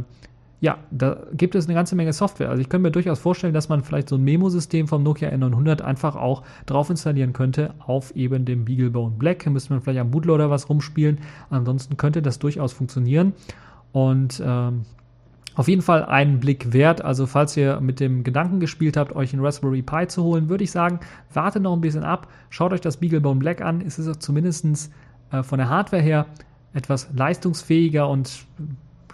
ja, 0.59 0.77
da 0.89 1.23
gibt 1.33 1.53
es 1.53 1.65
eine 1.65 1.75
ganze 1.75 1.95
Menge 1.95 2.13
Software. 2.13 2.49
Also 2.49 2.61
ich 2.61 2.69
könnte 2.69 2.83
mir 2.83 2.91
durchaus 2.91 3.19
vorstellen, 3.19 3.53
dass 3.53 3.69
man 3.69 3.83
vielleicht 3.83 4.09
so 4.09 4.15
ein 4.15 4.23
Memo-System 4.23 4.87
vom 4.87 5.03
Nokia 5.03 5.29
N900 5.29 5.81
einfach 5.81 6.15
auch 6.15 6.43
drauf 6.65 6.89
installieren 6.89 7.33
könnte 7.33 7.73
auf 7.79 8.15
eben 8.15 8.45
dem 8.45 8.65
BeagleBone 8.65 9.17
Black. 9.17 9.43
Da 9.43 9.51
müsste 9.51 9.73
man 9.73 9.81
vielleicht 9.81 9.99
am 9.99 10.09
Bootloader 10.09 10.49
was 10.49 10.69
rumspielen. 10.69 11.19
Ansonsten 11.49 11.97
könnte 11.97 12.21
das 12.21 12.39
durchaus 12.39 12.73
funktionieren. 12.73 13.33
Und 13.91 14.41
ähm, 14.45 14.85
auf 15.57 15.67
jeden 15.67 15.81
Fall 15.81 16.05
einen 16.05 16.39
Blick 16.39 16.71
wert. 16.71 17.03
Also 17.03 17.25
falls 17.25 17.57
ihr 17.57 17.79
mit 17.81 17.99
dem 17.99 18.23
Gedanken 18.23 18.59
gespielt 18.59 18.95
habt, 18.95 19.15
euch 19.15 19.33
einen 19.33 19.43
Raspberry 19.43 19.81
Pi 19.81 20.07
zu 20.07 20.23
holen, 20.23 20.49
würde 20.49 20.63
ich 20.63 20.71
sagen, 20.71 20.99
wartet 21.33 21.63
noch 21.63 21.73
ein 21.73 21.81
bisschen 21.81 22.03
ab. 22.03 22.27
Schaut 22.51 22.73
euch 22.73 22.81
das 22.81 22.97
BeagleBone 22.97 23.39
Black 23.39 23.61
an. 23.61 23.81
Es 23.81 23.97
ist 23.97 24.21
zumindest 24.21 24.91
äh, 25.31 25.41
von 25.41 25.57
der 25.57 25.69
Hardware 25.69 26.01
her 26.01 26.27
etwas 26.73 27.09
leistungsfähiger 27.15 28.07
und 28.07 28.45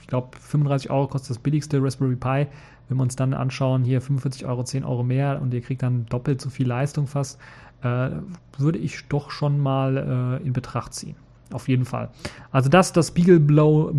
ich 0.02 0.08
glaube 0.08 0.38
35 0.38 0.92
Euro 0.92 1.08
kostet 1.08 1.30
das 1.30 1.40
billigste 1.40 1.82
Raspberry 1.82 2.18
Pi. 2.18 2.48
Wenn 2.90 2.98
wir 2.98 3.04
uns 3.04 3.16
dann 3.16 3.34
anschauen, 3.34 3.86
hier 3.86 4.02
45 4.02 4.46
Euro, 4.46 4.64
10 4.64 4.84
Euro 4.84 5.04
mehr 5.04 5.42
und 5.42 5.54
ihr 5.54 5.62
kriegt 5.62 5.82
dann 5.82 6.06
doppelt 6.08 6.42
so 6.42 6.50
viel 6.50 6.68
Leistung 6.68 7.08
fast, 7.08 7.40
äh, 7.84 8.10
würde 8.58 8.80
ich 8.80 9.08
doch 9.08 9.32
schon 9.32 9.60
mal 9.60 10.40
äh, 10.42 10.46
in 10.46 10.52
Betracht 10.52 10.94
ziehen. 10.94 11.16
Auf 11.54 11.68
jeden 11.70 11.86
Fall. 11.86 12.10
Also 12.52 12.70
das, 12.70 12.92
das 12.94 13.12
Beaglebone 13.12 13.94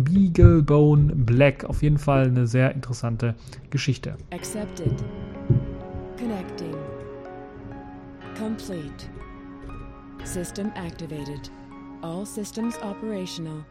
Black. 1.15 1.63
Auf 1.63 1.81
jeden 1.81 1.97
Fall 1.97 2.25
eine 2.27 2.47
sehr 2.47 2.75
interessante 2.75 3.33
Geschichte. 3.69 4.15
Accepted. 4.31 5.03
Connecting. 6.19 6.75
Complete. 8.37 9.09
System 10.25 10.71
activated. 10.75 11.49
All 12.01 12.25
systems 12.25 12.77
operational. 12.81 13.63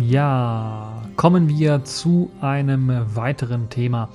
Ja, 0.00 0.81
kommen 1.16 1.48
wir 1.48 1.84
zu 1.84 2.30
einem 2.40 2.90
weiteren 3.14 3.68
Thema. 3.68 4.08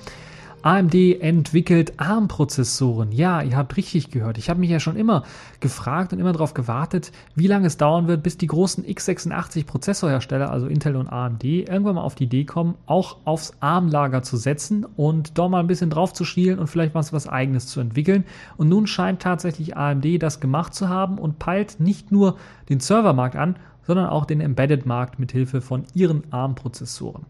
AMD 0.62 0.94
entwickelt 1.20 2.00
ARM-Prozessoren. 2.00 3.12
Ja, 3.12 3.42
ihr 3.42 3.56
habt 3.56 3.76
richtig 3.76 4.10
gehört. 4.10 4.38
Ich 4.38 4.50
habe 4.50 4.58
mich 4.58 4.70
ja 4.70 4.80
schon 4.80 4.96
immer 4.96 5.22
gefragt 5.60 6.12
und 6.12 6.18
immer 6.18 6.32
darauf 6.32 6.52
gewartet, 6.52 7.12
wie 7.36 7.46
lange 7.46 7.68
es 7.68 7.76
dauern 7.76 8.08
wird, 8.08 8.24
bis 8.24 8.38
die 8.38 8.48
großen 8.48 8.84
x86-Prozessorhersteller, 8.84 10.50
also 10.50 10.66
Intel 10.66 10.96
und 10.96 11.08
AMD, 11.08 11.44
irgendwann 11.44 11.94
mal 11.94 12.02
auf 12.02 12.16
die 12.16 12.24
Idee 12.24 12.44
kommen, 12.44 12.74
auch 12.86 13.18
aufs 13.24 13.54
ARM-Lager 13.60 14.22
zu 14.22 14.36
setzen 14.36 14.84
und 14.84 15.38
da 15.38 15.48
mal 15.48 15.60
ein 15.60 15.68
bisschen 15.68 15.90
drauf 15.90 16.12
zu 16.12 16.24
schielen 16.24 16.58
und 16.58 16.66
vielleicht 16.66 16.94
was, 16.94 17.12
was 17.12 17.28
eigenes 17.28 17.68
zu 17.68 17.78
entwickeln. 17.78 18.24
Und 18.56 18.68
nun 18.68 18.88
scheint 18.88 19.22
tatsächlich 19.22 19.76
AMD 19.76 20.20
das 20.20 20.40
gemacht 20.40 20.74
zu 20.74 20.88
haben 20.88 21.18
und 21.18 21.38
peilt 21.38 21.78
nicht 21.78 22.10
nur 22.10 22.36
den 22.68 22.80
Servermarkt 22.80 23.36
an, 23.36 23.56
sondern 23.88 24.10
auch 24.10 24.26
den 24.26 24.42
Embedded-Markt 24.42 25.18
mit 25.18 25.32
Hilfe 25.32 25.62
von 25.62 25.84
ihren 25.94 26.22
ARM-Prozessoren. 26.30 27.24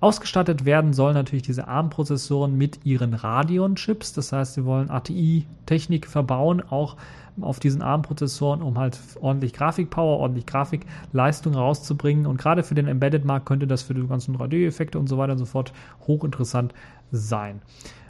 Ausgestattet 0.00 0.64
werden 0.64 0.92
sollen 0.92 1.14
natürlich 1.14 1.44
diese 1.44 1.68
ARM-Prozessoren 1.68 2.58
mit 2.58 2.84
ihren 2.84 3.14
Radeon-Chips. 3.14 4.12
Das 4.12 4.32
heißt, 4.32 4.54
sie 4.54 4.64
wollen 4.64 4.90
ATI-Technik 4.90 6.08
verbauen, 6.08 6.62
auch 6.68 6.96
auf 7.40 7.60
diesen 7.60 7.80
ARM-Prozessoren, 7.80 8.60
um 8.60 8.76
halt 8.76 8.98
ordentlich 9.20 9.52
Grafikpower, 9.52 10.18
ordentlich 10.18 10.46
Grafikleistung 10.46 11.54
rauszubringen. 11.54 12.26
Und 12.26 12.38
gerade 12.38 12.64
für 12.64 12.74
den 12.74 12.88
Embedded-Markt 12.88 13.46
könnte 13.46 13.68
das 13.68 13.82
für 13.82 13.94
die 13.94 14.04
ganzen 14.04 14.36
3D-Effekte 14.36 14.98
und 14.98 15.06
so 15.06 15.16
weiter 15.16 15.32
und 15.32 15.38
so 15.38 15.46
fort 15.46 15.72
hochinteressant 16.08 16.74
sein. 17.12 17.62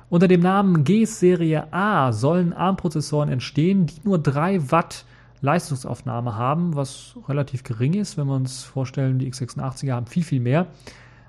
Unter 0.08 0.26
dem 0.26 0.40
Namen 0.40 0.84
G-Serie 0.84 1.70
A 1.70 2.12
sollen 2.12 2.54
ARM-Prozessoren 2.54 3.28
entstehen, 3.28 3.84
die 3.84 4.00
nur 4.04 4.18
3 4.18 4.72
Watt 4.72 5.04
Leistungsaufnahme 5.40 6.36
haben, 6.36 6.76
was 6.76 7.16
relativ 7.28 7.62
gering 7.64 7.94
ist, 7.94 8.16
wenn 8.16 8.26
wir 8.26 8.34
uns 8.34 8.62
vorstellen, 8.62 9.18
die 9.18 9.32
x86er 9.32 9.92
haben 9.92 10.06
viel, 10.06 10.22
viel 10.24 10.40
mehr. 10.40 10.66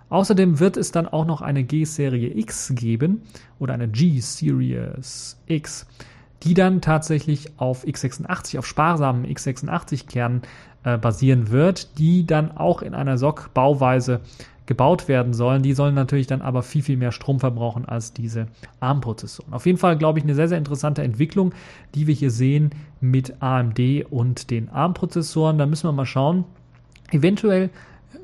Außerdem 0.10 0.60
wird 0.60 0.76
es 0.76 0.92
dann 0.92 1.08
auch 1.08 1.26
noch 1.26 1.42
eine 1.42 1.64
G-Serie 1.64 2.38
X 2.38 2.74
geben 2.76 3.22
oder 3.60 3.74
eine 3.74 3.88
G-Series 3.88 5.42
X, 5.46 5.88
die 6.44 6.54
dann 6.54 6.82
tatsächlich 6.82 7.58
auf 7.58 7.86
x86, 7.86 8.60
auf 8.60 8.66
sparsamen 8.66 9.26
x86-Kernen 9.26 10.42
äh, 10.84 10.98
basieren 10.98 11.50
wird, 11.50 11.98
die 11.98 12.26
dann 12.26 12.52
auch 12.52 12.82
in 12.82 12.94
einer 12.94 13.18
SOC-Bauweise 13.18 14.20
gebaut 14.72 15.10
werden 15.10 15.34
sollen. 15.34 15.64
Die 15.64 15.74
sollen 15.74 15.96
natürlich 15.96 16.28
dann 16.28 16.42
aber 16.42 16.64
viel, 16.64 16.82
viel 16.82 16.96
mehr 16.96 17.12
Strom 17.12 17.42
verbrauchen 17.42 17.84
als 17.84 18.14
diese 18.14 18.48
ARM-Prozessoren. 18.80 19.52
Auf 19.52 19.66
jeden 19.66 19.78
Fall, 19.78 19.98
glaube 19.98 20.18
ich, 20.18 20.24
eine 20.24 20.34
sehr, 20.34 20.48
sehr 20.48 20.58
interessante 20.58 21.04
Entwicklung, 21.04 21.52
die 21.94 22.08
wir 22.08 22.16
hier 22.16 22.32
sehen 22.32 22.70
mit 23.02 23.42
AMD 23.42 24.06
und 24.10 24.50
den 24.50 24.70
ARM-Prozessoren. 24.70 25.58
Da 25.58 25.66
müssen 25.66 25.90
wir 25.90 25.92
mal 25.92 26.06
schauen. 26.06 26.46
Eventuell 27.10 27.70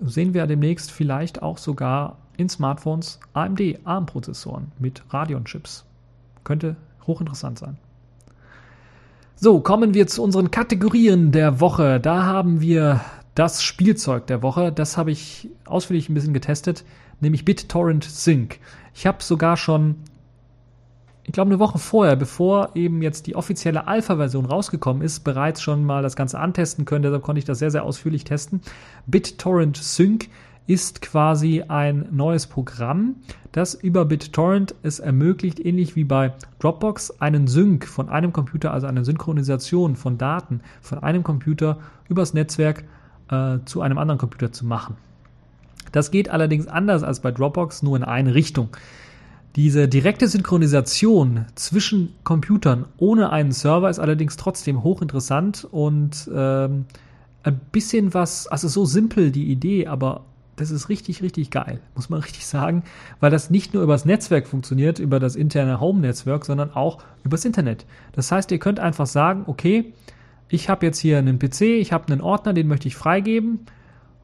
sehen 0.01 0.33
wir 0.33 0.47
demnächst 0.47 0.89
vielleicht 0.89 1.41
auch 1.41 1.57
sogar 1.57 2.17
in 2.37 2.47
Smartphones 2.47 3.19
AMD 3.33 3.79
ARM-Prozessoren 3.83 4.71
mit 4.79 5.03
Radeon-Chips. 5.09 5.83
Könnte 6.45 6.77
hochinteressant 7.05 7.59
sein. 7.59 7.77
So, 9.35 9.59
kommen 9.59 9.93
wir 9.93 10.07
zu 10.07 10.23
unseren 10.23 10.49
Kategorien 10.49 11.33
der 11.33 11.59
Woche. 11.59 11.99
Da 11.99 12.23
haben 12.23 12.61
wir 12.61 13.01
das 13.37 13.61
Spielzeug 13.61 14.25
der 14.25 14.41
Woche, 14.41 14.71
das 14.71 14.97
habe 14.97 15.11
ich 15.11 15.49
ausführlich 15.65 16.09
ein 16.09 16.15
bisschen 16.15 16.33
getestet, 16.33 16.83
nämlich 17.19 17.45
BitTorrent 17.45 18.03
Sync. 18.03 18.59
Ich 18.95 19.05
habe 19.05 19.21
sogar 19.21 19.57
schon, 19.57 19.97
ich 21.23 21.33
glaube 21.33 21.51
eine 21.51 21.59
Woche 21.59 21.77
vorher, 21.77 22.15
bevor 22.15 22.71
eben 22.73 23.03
jetzt 23.03 23.27
die 23.27 23.35
offizielle 23.35 23.85
Alpha-Version 23.87 24.45
rausgekommen 24.45 25.03
ist, 25.03 25.19
bereits 25.19 25.61
schon 25.61 25.83
mal 25.83 26.01
das 26.01 26.15
Ganze 26.15 26.39
antesten 26.39 26.85
können. 26.85 27.03
Deshalb 27.03 27.21
konnte 27.21 27.37
ich 27.37 27.45
das 27.45 27.59
sehr, 27.59 27.69
sehr 27.69 27.83
ausführlich 27.83 28.23
testen. 28.23 28.61
BitTorrent 29.05 29.77
Sync 29.77 30.29
ist 30.65 31.03
quasi 31.03 31.61
ein 31.61 32.07
neues 32.11 32.47
Programm, 32.47 33.17
das 33.51 33.75
über 33.75 34.05
BitTorrent 34.05 34.73
es 34.81 34.97
ermöglicht, 34.99 35.59
ähnlich 35.63 35.95
wie 35.95 36.05
bei 36.05 36.33
Dropbox, 36.57 37.21
einen 37.21 37.45
Sync 37.45 37.85
von 37.85 38.09
einem 38.09 38.33
Computer, 38.33 38.73
also 38.73 38.87
eine 38.87 39.05
Synchronisation 39.05 39.95
von 39.95 40.17
Daten 40.17 40.61
von 40.81 41.03
einem 41.03 41.21
Computer 41.23 41.77
übers 42.09 42.33
Netzwerk 42.33 42.83
äh, 43.29 43.57
zu 43.65 43.81
einem 43.81 43.97
anderen 43.97 44.19
Computer 44.19 44.51
zu 44.51 44.65
machen. 44.65 44.95
Das 45.91 46.11
geht 46.11 46.29
allerdings 46.29 46.67
anders 46.67 47.03
als 47.03 47.21
bei 47.21 47.31
Dropbox, 47.31 47.83
nur 47.83 47.97
in 47.97 48.03
eine 48.03 48.33
Richtung. 48.33 48.69
Diese 49.55 49.87
direkte 49.87 50.27
Synchronisation 50.27 51.45
zwischen 51.55 52.13
Computern 52.23 52.85
ohne 52.97 53.31
einen 53.31 53.51
Server 53.51 53.89
ist 53.89 53.97
allerdings 53.97 54.37
trotzdem 54.37 54.83
hochinteressant 54.83 55.67
und 55.71 56.29
ähm, 56.33 56.85
ein 57.43 57.59
bisschen 57.71 58.13
was, 58.13 58.47
also 58.47 58.67
so 58.67 58.85
simpel 58.85 59.31
die 59.31 59.49
Idee, 59.49 59.87
aber 59.87 60.25
das 60.57 60.69
ist 60.69 60.89
richtig, 60.89 61.23
richtig 61.23 61.49
geil, 61.49 61.79
muss 61.95 62.09
man 62.09 62.19
richtig 62.23 62.45
sagen, 62.45 62.83
weil 63.19 63.31
das 63.31 63.49
nicht 63.49 63.73
nur 63.73 63.81
übers 63.83 64.05
Netzwerk 64.05 64.47
funktioniert, 64.47 64.99
über 64.99 65.19
das 65.19 65.35
interne 65.35 65.79
Home-Netzwerk, 65.79 66.45
sondern 66.45 66.71
auch 66.73 66.99
übers 67.23 67.45
Internet. 67.45 67.85
Das 68.11 68.31
heißt, 68.31 68.51
ihr 68.51 68.59
könnt 68.59 68.79
einfach 68.79 69.07
sagen, 69.07 69.43
okay, 69.47 69.93
ich 70.49 70.69
habe 70.69 70.85
jetzt 70.85 70.99
hier 70.99 71.17
einen 71.17 71.39
PC, 71.39 71.61
ich 71.61 71.91
habe 71.91 72.11
einen 72.11 72.21
Ordner, 72.21 72.53
den 72.53 72.67
möchte 72.67 72.87
ich 72.87 72.95
freigeben 72.95 73.59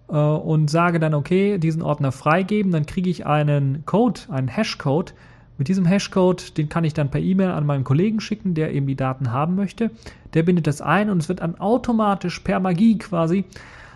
äh, 0.10 0.16
und 0.16 0.70
sage 0.70 1.00
dann, 1.00 1.14
okay, 1.14 1.58
diesen 1.58 1.82
Ordner 1.82 2.12
freigeben, 2.12 2.72
dann 2.72 2.86
kriege 2.86 3.10
ich 3.10 3.26
einen 3.26 3.86
Code, 3.86 4.22
einen 4.30 4.48
Hashcode. 4.48 5.14
Mit 5.58 5.68
diesem 5.68 5.86
Hashcode, 5.86 6.58
den 6.58 6.68
kann 6.68 6.84
ich 6.84 6.94
dann 6.94 7.12
per 7.12 7.22
E-Mail 7.22 7.52
an 7.52 7.66
meinen 7.66 7.84
Kollegen 7.84 8.20
schicken, 8.20 8.56
der 8.56 8.74
eben 8.74 8.88
die 8.88 8.96
Daten 8.96 9.32
haben 9.32 9.56
möchte. 9.56 9.92
Der 10.34 10.44
bindet 10.44 10.66
das 10.66 10.82
ein 10.82 11.10
und 11.10 11.20
es 11.20 11.30
wird 11.30 11.42
dann 11.42 11.60
automatisch 11.60 12.40
per 12.40 12.60
Magie 12.60 12.98
quasi 12.98 13.46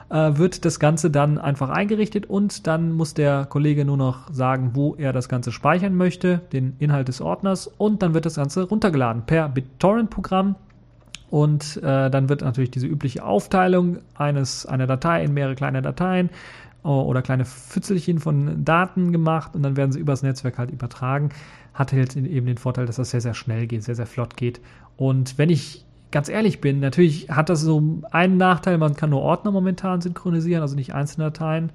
äh, 0.10 0.38
wird 0.38 0.66
das 0.66 0.80
Ganze 0.80 1.10
dann 1.12 1.38
einfach 1.38 1.70
eingerichtet 1.70 2.28
und 2.28 2.68
dann 2.68 2.94
muss 2.94 3.14
der 3.14 3.46
Kollege 3.46 3.86
nur 3.86 3.98
noch 3.98 4.32
sagen, 4.32 4.72
wo 4.74 4.96
er 4.96 5.14
das 5.14 5.30
Ganze 5.30 5.52
speichern 5.52 5.96
möchte, 5.96 6.40
den 6.54 6.76
Inhalt 6.80 7.08
des 7.08 7.22
Ordners 7.22 7.68
und 7.68 8.02
dann 8.02 8.14
wird 8.14 8.26
das 8.26 8.36
Ganze 8.36 8.64
runtergeladen 8.64 9.24
per 9.26 9.50
BitTorrent-Programm 9.50 10.56
und 11.30 11.78
äh, 11.78 12.10
dann 12.10 12.30
wird 12.30 12.42
natürlich 12.42 12.72
diese 12.72 12.88
übliche 12.88 13.24
Aufteilung 13.24 14.00
eines, 14.16 14.66
einer 14.66 14.88
Datei 14.88 15.24
in 15.24 15.34
mehrere 15.34 15.56
kleine 15.56 15.82
Dateien 15.82 16.30
äh, 16.84 16.88
oder 16.88 17.22
kleine 17.22 17.46
Pfützelchen 17.46 18.20
von 18.20 18.64
Daten 18.64 19.12
gemacht 19.12 19.56
und 19.56 19.64
dann 19.64 19.76
werden 19.76 19.92
sie 19.92 20.00
übers 20.00 20.24
Netzwerk 20.24 20.58
halt 20.58 20.72
übertragen. 20.72 21.30
Hat 21.74 21.92
jetzt 21.92 22.16
eben 22.16 22.46
den 22.46 22.58
Vorteil, 22.58 22.86
dass 22.86 22.96
das 22.96 23.12
sehr, 23.12 23.22
sehr 23.22 23.34
schnell 23.34 23.68
geht, 23.68 23.84
sehr, 23.84 23.96
sehr 23.96 24.08
flott 24.08 24.38
geht. 24.38 24.62
Und 24.96 25.38
wenn 25.38 25.50
ich 25.50 25.86
ganz 26.12 26.30
ehrlich 26.30 26.62
bin, 26.62 26.80
natürlich 26.80 27.30
hat 27.30 27.50
das 27.50 27.62
so 27.62 28.02
einen 28.12 28.38
Nachteil, 28.38 28.78
man 28.78 28.96
kann 28.96 29.10
nur 29.10 29.22
Ordner 29.22 29.52
momentan 29.52 30.02
synchronisieren, 30.02 30.62
also 30.62 30.76
nicht 30.76 30.96
einzelne 30.96 31.26
Dateien. 31.26 31.72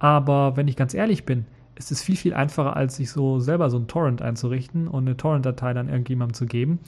Aber 0.00 0.56
wenn 0.56 0.68
ich 0.68 0.76
ganz 0.76 0.92
ehrlich 0.92 1.24
bin, 1.24 1.46
ist 1.76 1.92
es 1.92 2.02
viel, 2.02 2.16
viel 2.16 2.34
einfacher, 2.34 2.76
als 2.76 2.96
sich 2.96 3.10
so 3.10 3.38
selber 3.38 3.70
so 3.70 3.78
ein 3.78 3.86
Torrent 3.86 4.20
einzurichten 4.20 4.88
und 4.88 5.06
eine 5.06 5.16
Torrent-Datei 5.16 5.72
dann 5.72 5.88
irgendjemandem 5.88 6.34
zu 6.34 6.46
geben. 6.46 6.80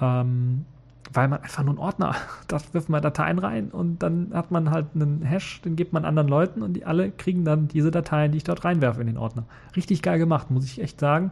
Ähm, 0.00 0.64
weil 1.12 1.28
man 1.28 1.42
einfach 1.42 1.62
nur 1.62 1.72
einen 1.72 1.78
Ordner, 1.78 2.14
da 2.48 2.58
wirft 2.72 2.88
man 2.88 3.02
Dateien 3.02 3.38
rein 3.38 3.70
und 3.70 4.02
dann 4.02 4.30
hat 4.32 4.50
man 4.50 4.70
halt 4.70 4.86
einen 4.94 5.22
Hash, 5.22 5.60
den 5.62 5.76
gibt 5.76 5.92
man 5.92 6.04
anderen 6.04 6.28
Leuten 6.28 6.62
und 6.62 6.74
die 6.74 6.84
alle 6.84 7.10
kriegen 7.10 7.44
dann 7.44 7.68
diese 7.68 7.90
Dateien, 7.90 8.32
die 8.32 8.38
ich 8.38 8.44
dort 8.44 8.64
reinwerfe 8.64 9.00
in 9.00 9.06
den 9.06 9.18
Ordner. 9.18 9.44
Richtig 9.76 10.02
geil 10.02 10.18
gemacht, 10.18 10.50
muss 10.50 10.64
ich 10.64 10.80
echt 10.80 11.00
sagen. 11.00 11.30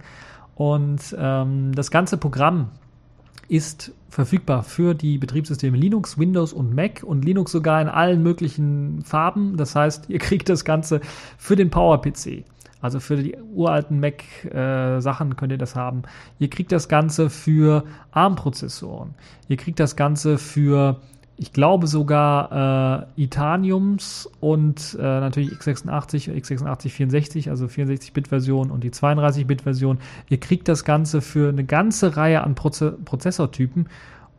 Und 0.55 1.17
ähm, 1.19 1.75
das 1.75 1.91
ganze 1.91 2.19
Programm 2.19 2.69
ist 3.49 3.93
verfügbar 4.11 4.63
für 4.63 4.95
die 4.95 5.19
Betriebssysteme 5.19 5.77
Linux, 5.77 6.19
Windows 6.19 6.53
und 6.53 6.75
Mac 6.75 7.03
und 7.03 7.25
Linux 7.25 7.53
sogar 7.53 7.81
in 7.81 7.89
allen 7.89 8.23
möglichen 8.23 9.03
Farben. 9.03 9.57
Das 9.57 9.75
heißt, 9.75 10.09
ihr 10.09 10.19
kriegt 10.21 10.49
das 10.49 10.65
Ganze 10.65 11.01
für 11.39 11.57
den 11.57 11.71
Power-PC. 11.71 12.45
Also 12.81 13.01
für 13.01 13.17
die 13.17 13.37
uralten 13.37 14.01
Mac-Sachen 14.01 15.33
äh, 15.33 15.35
könnt 15.35 15.53
ihr 15.53 15.59
das 15.59 15.77
haben. 15.77 16.03
Ihr 16.39 16.49
kriegt 16.49 16.73
das 16.73 16.89
Ganze 16.89 17.31
für 17.31 17.85
ARM-Prozessoren. 18.13 19.15
Ihr 19.49 19.57
kriegt 19.57 19.81
das 19.81 19.97
Ganze 19.97 20.39
für, 20.39 21.01
ich 21.37 21.53
glaube 21.53 21.87
sogar 21.87 23.07
äh, 23.17 23.23
Itaniums 23.23 24.31
und 24.41 24.97
äh, 24.99 25.03
natürlich 25.03 25.51
x86, 25.53 26.33
x86 26.33 26.89
64, 26.89 27.51
also 27.51 27.67
64-Bit-Version 27.67 28.71
und 28.71 28.83
die 28.83 28.91
32-Bit-Version. 28.91 29.99
Ihr 30.29 30.41
kriegt 30.41 30.69
das 30.69 30.85
Ganze 30.85 31.21
für 31.21 31.51
eine 31.51 31.65
ganze 31.65 32.17
Reihe 32.17 32.43
an 32.43 32.55
Proze 32.55 32.93
Prozessortypen 33.05 33.89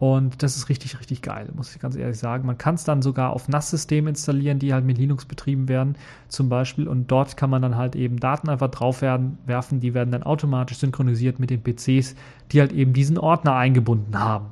und 0.02 0.42
das 0.42 0.58
ist 0.58 0.68
richtig, 0.68 1.00
richtig 1.00 1.22
geil, 1.22 1.50
muss 1.54 1.76
ich 1.76 1.80
ganz 1.80 1.96
ehrlich 1.96 2.18
sagen. 2.18 2.48
Man 2.48 2.58
kann 2.58 2.74
es 2.74 2.84
dann 2.84 3.04
sogar 3.04 3.34
auf 3.34 3.48
NAS-Systemen 3.48 4.08
installieren, 4.08 4.58
die 4.58 4.74
halt 4.74 4.84
mit 4.84 4.98
Linux 4.98 5.26
betrieben 5.26 5.70
werden, 5.70 5.96
zum 6.28 6.50
Beispiel. 6.50 6.88
Und 6.88 7.12
dort 7.12 7.38
kann 7.38 7.52
man 7.52 7.62
dann 7.62 7.76
halt 7.76 7.96
eben 7.96 8.20
Daten 8.20 8.50
einfach 8.50 8.72
drauf 8.72 9.04
werden, 9.04 9.38
werfen. 9.46 9.80
Die 9.80 9.94
werden 9.94 10.10
dann 10.10 10.24
automatisch 10.24 10.80
synchronisiert 10.80 11.38
mit 11.38 11.52
den 11.52 11.62
PCs, 11.62 12.16
die 12.52 12.62
halt 12.62 12.72
eben 12.72 12.94
diesen 12.94 13.20
Ordner 13.20 13.54
eingebunden 13.54 14.18
haben. 14.18 14.48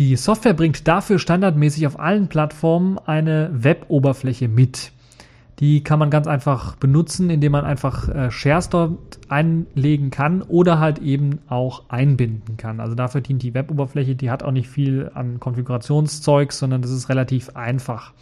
Die 0.00 0.16
Software 0.16 0.54
bringt 0.54 0.88
dafür 0.88 1.20
standardmäßig 1.20 1.86
auf 1.86 2.00
allen 2.00 2.26
Plattformen 2.26 2.98
eine 2.98 3.50
Web-Oberfläche 3.52 4.48
mit. 4.48 4.90
Die 5.60 5.84
kann 5.84 5.98
man 5.98 6.08
ganz 6.08 6.26
einfach 6.26 6.76
benutzen, 6.76 7.28
indem 7.28 7.52
man 7.52 7.66
einfach 7.66 8.08
äh, 8.08 8.30
Shares 8.30 8.70
dort 8.70 8.98
einlegen 9.28 10.10
kann 10.10 10.40
oder 10.40 10.80
halt 10.80 10.98
eben 11.00 11.40
auch 11.48 11.82
einbinden 11.90 12.56
kann. 12.56 12.80
Also 12.80 12.94
dafür 12.94 13.20
dient 13.20 13.42
die 13.42 13.52
Web-Oberfläche, 13.52 14.16
die 14.16 14.30
hat 14.30 14.42
auch 14.42 14.52
nicht 14.52 14.68
viel 14.68 15.10
an 15.14 15.38
Konfigurationszeug, 15.38 16.52
sondern 16.52 16.80
das 16.80 16.90
ist 16.90 17.10
relativ 17.10 17.56
einfach. 17.56 18.12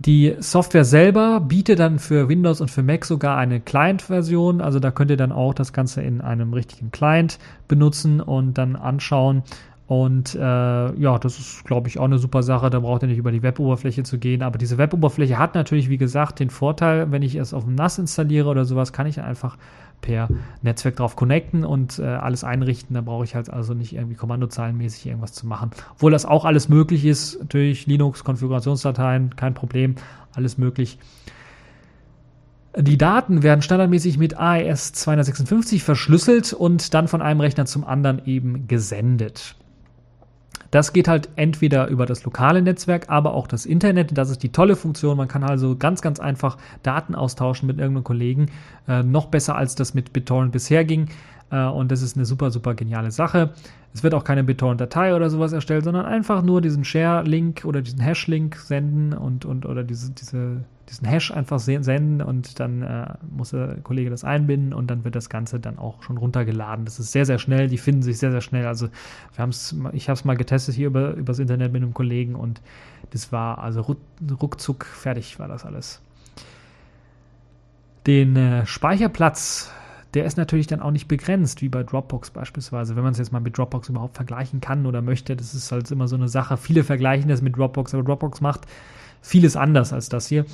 Die 0.00 0.36
Software 0.38 0.84
selber 0.84 1.40
bietet 1.40 1.80
dann 1.80 1.98
für 1.98 2.28
Windows 2.28 2.60
und 2.60 2.70
für 2.70 2.84
Mac 2.84 3.04
sogar 3.04 3.36
eine 3.36 3.60
Client-Version. 3.60 4.60
Also 4.60 4.78
da 4.78 4.92
könnt 4.92 5.10
ihr 5.10 5.16
dann 5.16 5.32
auch 5.32 5.54
das 5.54 5.72
Ganze 5.72 6.02
in 6.02 6.20
einem 6.20 6.52
richtigen 6.52 6.92
Client 6.92 7.38
benutzen 7.66 8.20
und 8.20 8.58
dann 8.58 8.76
anschauen. 8.76 9.42
Und 9.88 10.34
äh, 10.34 10.38
ja, 10.38 11.18
das 11.18 11.38
ist, 11.38 11.64
glaube 11.64 11.88
ich, 11.88 11.98
auch 11.98 12.04
eine 12.04 12.18
super 12.18 12.42
Sache. 12.42 12.68
Da 12.68 12.80
braucht 12.80 13.02
ihr 13.02 13.08
nicht 13.08 13.16
über 13.16 13.32
die 13.32 13.42
Web-Oberfläche 13.42 14.02
zu 14.02 14.18
gehen. 14.18 14.42
Aber 14.42 14.58
diese 14.58 14.76
Web-Oberfläche 14.76 15.38
hat 15.38 15.54
natürlich, 15.54 15.88
wie 15.88 15.96
gesagt, 15.96 16.40
den 16.40 16.50
Vorteil, 16.50 17.10
wenn 17.10 17.22
ich 17.22 17.36
es 17.36 17.54
auf 17.54 17.64
dem 17.64 17.74
NAS 17.74 17.98
installiere 17.98 18.50
oder 18.50 18.66
sowas, 18.66 18.92
kann 18.92 19.06
ich 19.06 19.18
einfach 19.22 19.56
per 20.02 20.28
Netzwerk 20.60 20.96
drauf 20.96 21.16
connecten 21.16 21.64
und 21.64 21.98
äh, 21.98 22.04
alles 22.04 22.44
einrichten. 22.44 22.92
Da 22.92 23.00
brauche 23.00 23.24
ich 23.24 23.34
halt 23.34 23.48
also 23.48 23.72
nicht 23.72 23.94
irgendwie 23.94 24.14
kommandozeilenmäßig 24.14 25.06
irgendwas 25.06 25.32
zu 25.32 25.46
machen. 25.46 25.70
Obwohl 25.94 26.12
das 26.12 26.26
auch 26.26 26.44
alles 26.44 26.68
möglich 26.68 27.06
ist. 27.06 27.40
Natürlich 27.40 27.86
Linux-Konfigurationsdateien, 27.86 29.36
kein 29.36 29.54
Problem, 29.54 29.94
alles 30.34 30.58
möglich. 30.58 30.98
Die 32.76 32.98
Daten 32.98 33.42
werden 33.42 33.62
standardmäßig 33.62 34.18
mit 34.18 34.38
AES 34.38 34.92
256 34.92 35.82
verschlüsselt 35.82 36.52
und 36.52 36.92
dann 36.92 37.08
von 37.08 37.22
einem 37.22 37.40
Rechner 37.40 37.64
zum 37.64 37.84
anderen 37.84 38.20
eben 38.26 38.68
gesendet. 38.68 39.56
Das 40.70 40.92
geht 40.92 41.08
halt 41.08 41.30
entweder 41.36 41.88
über 41.88 42.04
das 42.04 42.24
lokale 42.24 42.60
Netzwerk, 42.60 43.08
aber 43.08 43.34
auch 43.34 43.46
das 43.46 43.64
Internet. 43.64 44.16
Das 44.16 44.30
ist 44.30 44.42
die 44.42 44.52
tolle 44.52 44.76
Funktion. 44.76 45.16
Man 45.16 45.28
kann 45.28 45.42
also 45.42 45.76
ganz, 45.76 46.02
ganz 46.02 46.20
einfach 46.20 46.58
Daten 46.82 47.14
austauschen 47.14 47.66
mit 47.66 47.78
irgendeinem 47.78 48.04
Kollegen. 48.04 48.46
Äh, 48.86 49.02
noch 49.02 49.26
besser 49.26 49.56
als 49.56 49.74
das 49.74 49.94
mit 49.94 50.12
BitTorrent 50.12 50.52
bisher 50.52 50.84
ging. 50.84 51.08
Äh, 51.50 51.64
und 51.64 51.90
das 51.90 52.02
ist 52.02 52.16
eine 52.16 52.26
super, 52.26 52.50
super 52.50 52.74
geniale 52.74 53.10
Sache. 53.10 53.54
Es 53.94 54.02
wird 54.02 54.14
auch 54.14 54.24
keine 54.24 54.44
BitTorrent-Datei 54.44 55.14
oder 55.14 55.30
sowas 55.30 55.52
erstellt, 55.52 55.84
sondern 55.84 56.04
einfach 56.04 56.42
nur 56.42 56.60
diesen 56.60 56.84
Share-Link 56.84 57.64
oder 57.64 57.80
diesen 57.80 58.00
Hash-Link 58.00 58.56
senden 58.56 59.14
und, 59.14 59.44
und 59.44 59.64
oder 59.64 59.82
diese, 59.82 60.12
diese 60.12 60.64
diesen 60.88 61.06
Hash 61.06 61.30
einfach 61.30 61.58
senden 61.58 62.22
und 62.22 62.60
dann 62.60 62.82
äh, 62.82 63.06
muss 63.30 63.50
der 63.50 63.76
Kollege 63.82 64.10
das 64.10 64.24
einbinden 64.24 64.72
und 64.72 64.90
dann 64.90 65.04
wird 65.04 65.14
das 65.14 65.28
Ganze 65.28 65.60
dann 65.60 65.78
auch 65.78 66.02
schon 66.02 66.16
runtergeladen. 66.16 66.84
Das 66.84 66.98
ist 66.98 67.12
sehr, 67.12 67.26
sehr 67.26 67.38
schnell, 67.38 67.68
die 67.68 67.78
finden 67.78 68.02
sich 68.02 68.18
sehr, 68.18 68.30
sehr 68.30 68.40
schnell. 68.40 68.66
Also 68.66 68.86
wir 68.86 69.42
haben's, 69.42 69.74
ich 69.92 70.08
habe 70.08 70.18
es 70.18 70.24
mal 70.24 70.36
getestet 70.36 70.74
hier 70.74 70.88
über, 70.88 71.14
übers 71.14 71.38
Internet 71.38 71.72
mit 71.72 71.82
einem 71.82 71.94
Kollegen 71.94 72.34
und 72.34 72.60
das 73.10 73.32
war 73.32 73.58
also 73.58 73.96
ruckzuck 74.40 74.84
fertig 74.84 75.38
war 75.38 75.48
das 75.48 75.64
alles. 75.64 76.00
Den 78.06 78.36
äh, 78.36 78.64
Speicherplatz, 78.64 79.70
der 80.14 80.24
ist 80.24 80.38
natürlich 80.38 80.66
dann 80.66 80.80
auch 80.80 80.90
nicht 80.90 81.08
begrenzt, 81.08 81.60
wie 81.60 81.68
bei 81.68 81.82
Dropbox 81.82 82.30
beispielsweise. 82.30 82.96
Wenn 82.96 83.02
man 83.02 83.12
es 83.12 83.18
jetzt 83.18 83.32
mal 83.32 83.40
mit 83.40 83.58
Dropbox 83.58 83.90
überhaupt 83.90 84.16
vergleichen 84.16 84.62
kann 84.62 84.86
oder 84.86 85.02
möchte, 85.02 85.36
das 85.36 85.54
ist 85.54 85.70
halt 85.70 85.90
immer 85.90 86.08
so 86.08 86.16
eine 86.16 86.28
Sache. 86.28 86.56
Viele 86.56 86.84
vergleichen 86.84 87.28
das 87.28 87.42
mit 87.42 87.56
Dropbox, 87.56 87.92
aber 87.92 88.04
Dropbox 88.04 88.40
macht 88.40 88.62
vieles 89.20 89.56
anders 89.56 89.92
als 89.92 90.08
das 90.08 90.28
hier 90.28 90.46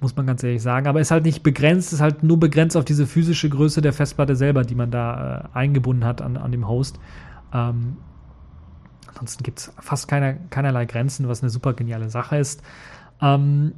muss 0.00 0.16
man 0.16 0.26
ganz 0.26 0.42
ehrlich 0.42 0.62
sagen. 0.62 0.86
Aber 0.86 1.00
ist 1.00 1.10
halt 1.10 1.24
nicht 1.24 1.42
begrenzt, 1.42 1.92
ist 1.92 2.00
halt 2.00 2.22
nur 2.22 2.40
begrenzt 2.40 2.76
auf 2.76 2.84
diese 2.84 3.06
physische 3.06 3.48
Größe 3.48 3.82
der 3.82 3.92
Festplatte 3.92 4.36
selber, 4.36 4.62
die 4.62 4.74
man 4.74 4.90
da 4.90 5.48
äh, 5.54 5.58
eingebunden 5.58 6.04
hat 6.04 6.22
an, 6.22 6.36
an 6.36 6.52
dem 6.52 6.66
Host. 6.66 6.98
Ähm, 7.52 7.98
ansonsten 9.06 9.42
gibt 9.42 9.58
es 9.58 9.72
fast 9.78 10.08
keine, 10.08 10.38
keinerlei 10.50 10.86
Grenzen, 10.86 11.28
was 11.28 11.42
eine 11.42 11.50
super 11.50 11.74
geniale 11.74 12.08
Sache 12.08 12.36
ist. 12.36 12.62
Ähm, 13.20 13.72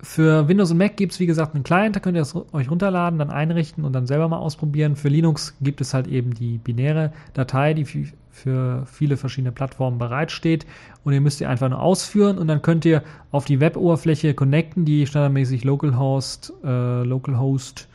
für 0.00 0.48
Windows 0.48 0.72
und 0.72 0.78
Mac 0.78 0.96
gibt 0.96 1.12
es, 1.12 1.20
wie 1.20 1.26
gesagt, 1.26 1.54
einen 1.54 1.62
Client, 1.62 1.94
da 1.94 2.00
könnt 2.00 2.16
ihr 2.16 2.22
es 2.22 2.34
euch 2.34 2.68
runterladen, 2.68 3.20
dann 3.20 3.30
einrichten 3.30 3.84
und 3.84 3.92
dann 3.92 4.06
selber 4.06 4.28
mal 4.28 4.38
ausprobieren. 4.38 4.96
Für 4.96 5.08
Linux 5.08 5.54
gibt 5.60 5.80
es 5.80 5.94
halt 5.94 6.08
eben 6.08 6.34
die 6.34 6.58
binäre 6.58 7.12
Datei, 7.34 7.72
die 7.72 7.84
für 8.32 8.84
viele 8.86 9.16
verschiedene 9.16 9.52
Plattformen 9.52 9.98
bereitsteht. 9.98 10.66
Und 11.04 11.12
ihr 11.12 11.20
müsst 11.20 11.40
ihr 11.40 11.48
einfach 11.48 11.68
nur 11.68 11.80
ausführen 11.80 12.38
und 12.38 12.48
dann 12.48 12.62
könnt 12.62 12.84
ihr 12.84 13.02
auf 13.30 13.44
die 13.44 13.60
Web-Oberfläche 13.60 14.34
connecten, 14.34 14.84
die 14.84 15.06
standardmäßig 15.06 15.64
localhost, 15.64 16.52
äh, 16.64 17.02
localhost 17.04 17.88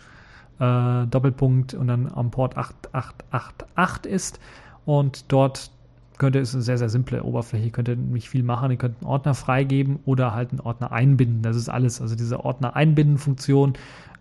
äh, 0.60 1.06
Doppelpunkt 1.08 1.74
und 1.74 1.88
dann 1.88 2.12
am 2.14 2.32
Port 2.32 2.56
8888 2.56 4.12
ist. 4.12 4.40
Und 4.86 5.26
dort 5.32 5.72
könnt 6.18 6.36
ihr, 6.36 6.42
ist 6.42 6.54
eine 6.54 6.64
sehr, 6.64 6.78
sehr 6.78 6.90
simple 6.90 7.24
Oberfläche, 7.24 7.66
ihr 7.66 7.72
könnt 7.72 7.90
ihr 7.90 7.96
nicht 7.96 8.30
viel 8.30 8.44
machen, 8.44 8.72
ihr 8.72 8.78
könnt 8.78 9.02
einen 9.02 9.10
Ordner 9.10 9.34
freigeben 9.34 10.00
oder 10.06 10.34
halt 10.34 10.52
einen 10.52 10.62
Ordner 10.62 10.92
einbinden, 10.92 11.42
das 11.44 11.56
ist 11.56 11.70
alles, 11.70 12.02
also 12.02 12.16
diese 12.16 12.44
Ordner 12.44 12.76
einbinden 12.76 13.18
Funktion, 13.18 13.74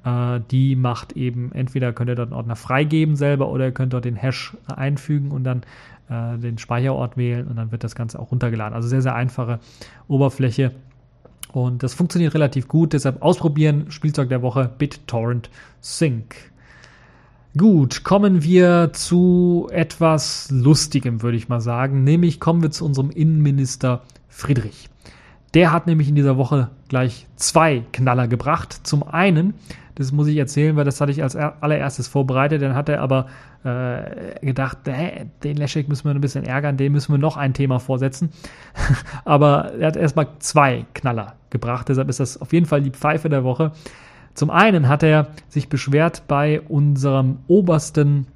äh, 0.06 0.40
die 0.50 0.76
macht 0.76 1.12
eben, 1.12 1.50
entweder 1.52 1.92
könnt 1.92 2.08
ihr 2.08 2.14
dort 2.14 2.28
einen 2.28 2.36
Ordner 2.36 2.56
freigeben 2.56 3.16
selber 3.16 3.48
oder 3.48 3.66
ihr 3.66 3.72
könnt 3.72 3.92
dort 3.92 4.04
den 4.04 4.14
Hash 4.14 4.56
einfügen 4.66 5.32
und 5.32 5.44
dann 5.44 5.62
äh, 6.08 6.38
den 6.38 6.58
Speicherort 6.58 7.16
wählen 7.16 7.48
und 7.48 7.56
dann 7.56 7.72
wird 7.72 7.82
das 7.82 7.96
Ganze 7.96 8.20
auch 8.20 8.30
runtergeladen. 8.30 8.74
Also 8.74 8.88
sehr, 8.88 9.02
sehr 9.02 9.16
einfache 9.16 9.58
Oberfläche. 10.06 10.70
Und 11.52 11.82
das 11.82 11.94
funktioniert 11.94 12.34
relativ 12.34 12.68
gut, 12.68 12.92
deshalb 12.92 13.22
ausprobieren. 13.22 13.90
Spielzeug 13.90 14.28
der 14.28 14.42
Woche 14.42 14.70
BitTorrent 14.78 15.50
Sync. 15.80 16.36
Gut, 17.56 18.04
kommen 18.04 18.42
wir 18.42 18.90
zu 18.92 19.68
etwas 19.72 20.50
Lustigem, 20.50 21.22
würde 21.22 21.38
ich 21.38 21.48
mal 21.48 21.60
sagen. 21.60 22.04
Nämlich 22.04 22.38
kommen 22.38 22.62
wir 22.62 22.70
zu 22.70 22.84
unserem 22.84 23.10
Innenminister 23.10 24.02
Friedrich. 24.28 24.90
Der 25.56 25.72
hat 25.72 25.86
nämlich 25.86 26.10
in 26.10 26.14
dieser 26.14 26.36
Woche 26.36 26.68
gleich 26.88 27.26
zwei 27.36 27.82
Knaller 27.90 28.28
gebracht. 28.28 28.78
Zum 28.86 29.02
einen, 29.02 29.54
das 29.94 30.12
muss 30.12 30.26
ich 30.26 30.36
erzählen, 30.36 30.76
weil 30.76 30.84
das 30.84 31.00
hatte 31.00 31.12
ich 31.12 31.22
als 31.22 31.34
allererstes 31.34 32.08
vorbereitet. 32.08 32.60
Dann 32.60 32.74
hat 32.74 32.90
er 32.90 33.00
aber 33.00 33.24
äh, 33.64 34.38
gedacht, 34.44 34.86
äh, 34.86 35.24
den 35.44 35.56
Leschek 35.56 35.88
müssen 35.88 36.04
wir 36.04 36.10
ein 36.10 36.20
bisschen 36.20 36.44
ärgern, 36.44 36.76
dem 36.76 36.92
müssen 36.92 37.10
wir 37.10 37.18
noch 37.18 37.38
ein 37.38 37.54
Thema 37.54 37.78
vorsetzen. 37.78 38.28
aber 39.24 39.72
er 39.80 39.86
hat 39.86 39.96
erstmal 39.96 40.28
zwei 40.40 40.84
Knaller 40.92 41.36
gebracht. 41.48 41.88
Deshalb 41.88 42.10
ist 42.10 42.20
das 42.20 42.38
auf 42.38 42.52
jeden 42.52 42.66
Fall 42.66 42.82
die 42.82 42.90
Pfeife 42.90 43.30
der 43.30 43.42
Woche. 43.42 43.72
Zum 44.34 44.50
einen 44.50 44.88
hat 44.88 45.02
er 45.02 45.28
sich 45.48 45.70
beschwert 45.70 46.24
bei 46.28 46.60
unserem 46.60 47.38
obersten, 47.46 48.26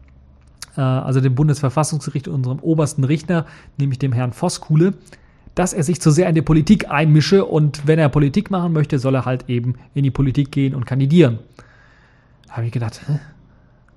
äh, 0.74 0.80
also 0.80 1.20
dem 1.20 1.34
Bundesverfassungsgericht, 1.34 2.28
unserem 2.28 2.60
obersten 2.60 3.04
Richter, 3.04 3.44
nämlich 3.76 3.98
dem 3.98 4.14
Herrn 4.14 4.32
Voskuhle, 4.32 4.94
dass 5.54 5.72
er 5.72 5.82
sich 5.82 6.00
zu 6.00 6.10
sehr 6.10 6.28
in 6.28 6.34
die 6.34 6.42
Politik 6.42 6.90
einmische 6.90 7.44
und 7.44 7.86
wenn 7.86 7.98
er 7.98 8.08
Politik 8.08 8.50
machen 8.50 8.72
möchte, 8.72 8.98
soll 8.98 9.14
er 9.14 9.24
halt 9.24 9.48
eben 9.48 9.74
in 9.94 10.04
die 10.04 10.10
Politik 10.10 10.52
gehen 10.52 10.74
und 10.74 10.86
kandidieren. 10.86 11.38
Habe 12.48 12.66
ich 12.66 12.72
gedacht, 12.72 13.00
hä? 13.06 13.18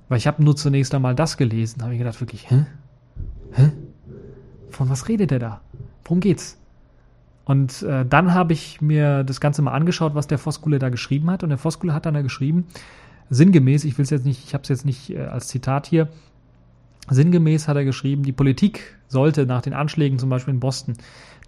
Weil 0.10 0.18
ich 0.18 0.28
habe 0.28 0.43
nur 0.43 0.56
zunächst 0.56 0.93
einmal 0.93 1.16
das 1.16 1.38
gelesen, 1.38 1.82
habe 1.82 1.93
ich 1.93 1.99
gedacht, 1.99 2.20
wirklich, 2.20 2.49
hä? 2.49 2.66
Hä? 3.51 3.72
Von 4.70 4.89
was 4.89 5.08
redet 5.08 5.32
er 5.32 5.39
da? 5.39 5.62
Worum 6.04 6.20
geht's? 6.20 6.58
Und 7.45 7.84
äh, 7.84 8.06
dann 8.06 8.34
habe 8.34 8.54
ich 8.54 8.82
mir 8.82 9.24
das 9.24 9.41
Ganze 9.41 9.62
mal 9.62 9.74
angeschaut, 9.74 10.16
was 10.16 10.28
der 10.28 10.43
Voskule 10.43 10.80
da 10.80 10.89
geschrieben 10.89 11.30
hat. 11.30 11.43
Und 11.43 11.49
der 11.49 11.64
Voskule 11.64 11.93
hat 11.93 12.06
dann 12.06 12.14
da 12.14 12.22
geschrieben, 12.22 12.68
sinngemäß, 13.30 13.84
ich 13.84 13.97
will 13.97 14.04
es 14.04 14.10
jetzt 14.10 14.26
nicht, 14.26 14.43
ich 14.45 14.54
habe 14.54 14.64
es 14.64 14.70
jetzt 14.70 14.86
nicht 14.86 15.10
äh, 15.10 15.26
als 15.26 15.47
Zitat 15.47 15.88
hier, 15.88 16.08
sinngemäß 17.10 17.68
hat 17.68 17.76
er 17.76 17.86
geschrieben, 17.86 18.24
die 18.24 18.32
Politik 18.32 18.97
sollte 19.14 19.45
nach 19.45 19.61
den 19.61 19.74
Anschlägen 19.74 20.20
zum 20.20 20.30
Beispiel 20.30 20.53
in 20.53 20.59
Boston 20.59 20.95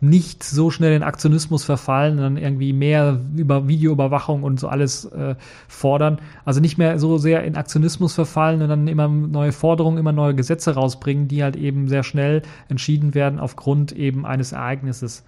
nicht 0.01 0.43
so 0.43 0.71
schnell 0.71 0.93
in 0.93 1.03
Aktionismus 1.03 1.63
verfallen 1.63 2.17
und 2.17 2.21
dann 2.21 2.37
irgendwie 2.37 2.73
mehr 2.73 3.19
über 3.35 3.67
Videoüberwachung 3.67 4.43
und 4.43 4.59
so 4.59 4.67
alles 4.67 5.05
äh, 5.05 5.35
fordern. 5.67 6.19
Also 6.43 6.59
nicht 6.59 6.77
mehr 6.77 6.99
so 6.99 7.17
sehr 7.17 7.43
in 7.43 7.55
Aktionismus 7.55 8.13
verfallen 8.13 8.61
und 8.61 8.69
dann 8.69 8.87
immer 8.87 9.07
neue 9.07 9.51
Forderungen, 9.51 9.97
immer 9.97 10.11
neue 10.11 10.35
Gesetze 10.35 10.75
rausbringen, 10.75 11.27
die 11.27 11.43
halt 11.43 11.55
eben 11.55 11.87
sehr 11.87 12.03
schnell 12.03 12.41
entschieden 12.69 13.13
werden 13.15 13.39
aufgrund 13.39 13.91
eben 13.93 14.25
eines 14.25 14.51
Ereignisses 14.51 15.23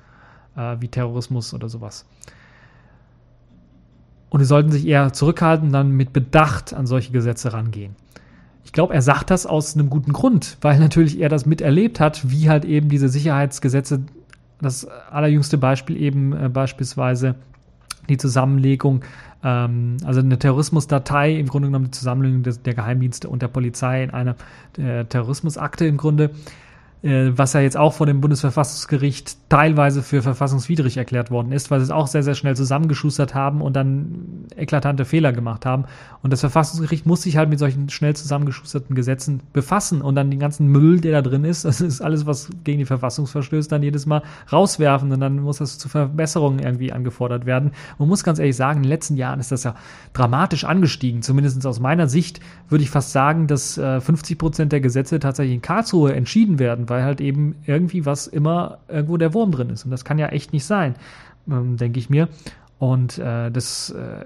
äh, 0.56 0.78
wie 0.80 0.90
Terrorismus 0.90 1.54
oder 1.54 1.70
sowas. 1.70 2.06
Und 4.30 4.42
sie 4.42 4.46
sollten 4.46 4.72
sich 4.72 4.86
eher 4.86 5.14
zurückhalten 5.14 5.72
dann 5.72 5.92
mit 5.92 6.12
Bedacht 6.12 6.74
an 6.74 6.86
solche 6.86 7.14
Gesetze 7.14 7.54
rangehen. 7.54 7.96
Ich 8.68 8.74
glaube, 8.74 8.93
er 8.93 9.01
sagt 9.01 9.30
das 9.30 9.45
aus 9.45 9.76
einem 9.76 9.89
guten 9.89 10.11
Grund, 10.11 10.57
weil 10.59 10.78
natürlich 10.78 11.22
er 11.22 11.30
das 11.30 11.45
miterlebt 11.45 12.01
hat, 12.01 12.30
wie 12.30 12.49
halt 12.49 12.65
eben 12.65 12.89
diese 12.89 13.07
Sicherheitsgesetze 13.07 14.01
das 14.59 14.86
allerjüngste 14.86 15.57
Beispiel 15.57 15.95
eben 15.95 16.34
äh, 16.34 16.49
beispielsweise 16.49 17.36
die 18.09 18.18
Zusammenlegung, 18.18 19.05
ähm, 19.41 19.95
also 20.03 20.20
eine 20.20 20.38
Terrorismusdatei, 20.38 21.36
im 21.36 21.47
Grunde 21.47 21.70
genommen 21.70 21.86
die 21.86 21.91
Zusammenlegung 21.91 22.43
des, 22.43 22.61
der 22.61 22.74
Geheimdienste 22.74 23.30
und 23.30 23.41
der 23.41 23.47
Polizei 23.47 24.03
in 24.03 24.09
einer 24.09 24.36
äh, 24.78 25.05
Terrorismusakte 25.05 25.86
im 25.86 25.95
Grunde 25.95 26.32
was 27.04 27.54
ja 27.54 27.60
jetzt 27.60 27.78
auch 27.78 27.93
vor 27.93 28.08
dem 28.08 28.22
Bundesverfassungsgericht 28.22 29.38
teilweise 29.50 30.02
für 30.02 30.24
verfassungswidrig 30.24 30.98
erklärt 30.98 31.30
worden 31.30 31.52
ist, 31.52 31.70
weil 31.70 31.80
sie 31.80 31.86
es 31.86 31.91
auch 31.91 32.08
sehr, 32.08 32.24
sehr 32.24 32.34
schnell 32.34 32.56
zusammengeschustert 32.56 33.36
haben 33.36 33.62
und 33.62 33.76
dann 33.76 34.45
eklatante 34.56 35.06
Fehler 35.06 35.32
gemacht 35.32 35.66
haben. 35.66 35.86
Und 36.24 36.34
das 36.34 36.39
Verfassungsgericht 36.39 37.06
muss 37.06 37.22
sich 37.22 37.38
halt 37.38 37.50
mit 37.50 37.60
solchen 37.60 37.89
schnell 37.89 38.16
zusammengeschusterten 38.16 38.95
Gesetzen 38.95 39.41
befassen 39.54 40.02
und 40.02 40.16
dann 40.16 40.32
den 40.32 40.39
ganzen 40.39 40.68
Müll, 40.68 41.00
der 41.00 41.22
da 41.22 41.30
drin 41.30 41.43
ist, 41.43 41.66
das 41.66 41.82
ist 41.82 42.02
alles, 42.02 42.26
was 42.26 42.50
gegen 42.64 42.80
die 42.80 42.86
Verfassung 42.86 43.28
verstößt, 43.28 43.72
dann 43.72 43.84
jedes 43.84 44.08
Mal 44.08 44.24
rauswerfen 44.52 45.12
und 45.12 45.20
dann 45.20 45.39
muss 45.39 45.60
das 45.60 45.78
zu 45.78 45.89
Verbesserungen 45.89 46.60
irgendwie 46.60 46.91
angefordert 46.91 47.45
werden. 47.45 47.72
Man 48.00 48.10
muss 48.10 48.24
ganz 48.24 48.39
ehrlich 48.39 48.56
sagen, 48.56 48.78
in 48.78 48.84
den 48.84 48.89
letzten 48.89 49.18
Jahren 49.18 49.39
ist 49.39 49.52
das 49.52 49.64
ja 49.64 49.76
dramatisch 50.14 50.64
angestiegen. 50.64 51.22
Zumindest 51.22 51.64
aus 51.68 51.80
meiner 51.80 52.08
Sicht 52.08 52.39
würde 52.70 52.84
ich 52.84 52.89
fast 52.89 53.12
sagen, 53.12 53.45
dass 53.45 53.78
äh, 53.78 54.02
50 54.02 54.38
Prozent 54.39 54.72
der 54.72 54.82
Gesetze 54.82 55.20
tatsächlich 55.20 55.54
in 55.54 55.62
Karlsruhe 55.62 56.14
entschieden 56.14 56.58
werden 56.58 56.87
weil 56.90 57.04
halt 57.04 57.22
eben 57.22 57.56
irgendwie 57.66 58.06
was 58.06 58.28
immer 58.28 58.80
irgendwo 58.88 59.18
der 59.18 59.34
Wurm 59.34 59.52
drin 59.52 59.70
ist. 59.70 59.86
Und 59.86 59.92
das 59.92 60.06
kann 60.06 60.20
ja 60.20 60.28
echt 60.28 60.54
nicht 60.54 60.66
sein, 60.66 60.96
ähm, 61.50 61.78
denke 61.78 62.00
ich 62.00 62.10
mir. 62.10 62.30
Und 62.80 63.18
äh, 63.18 63.50
das 63.52 63.90
äh, 63.90 64.26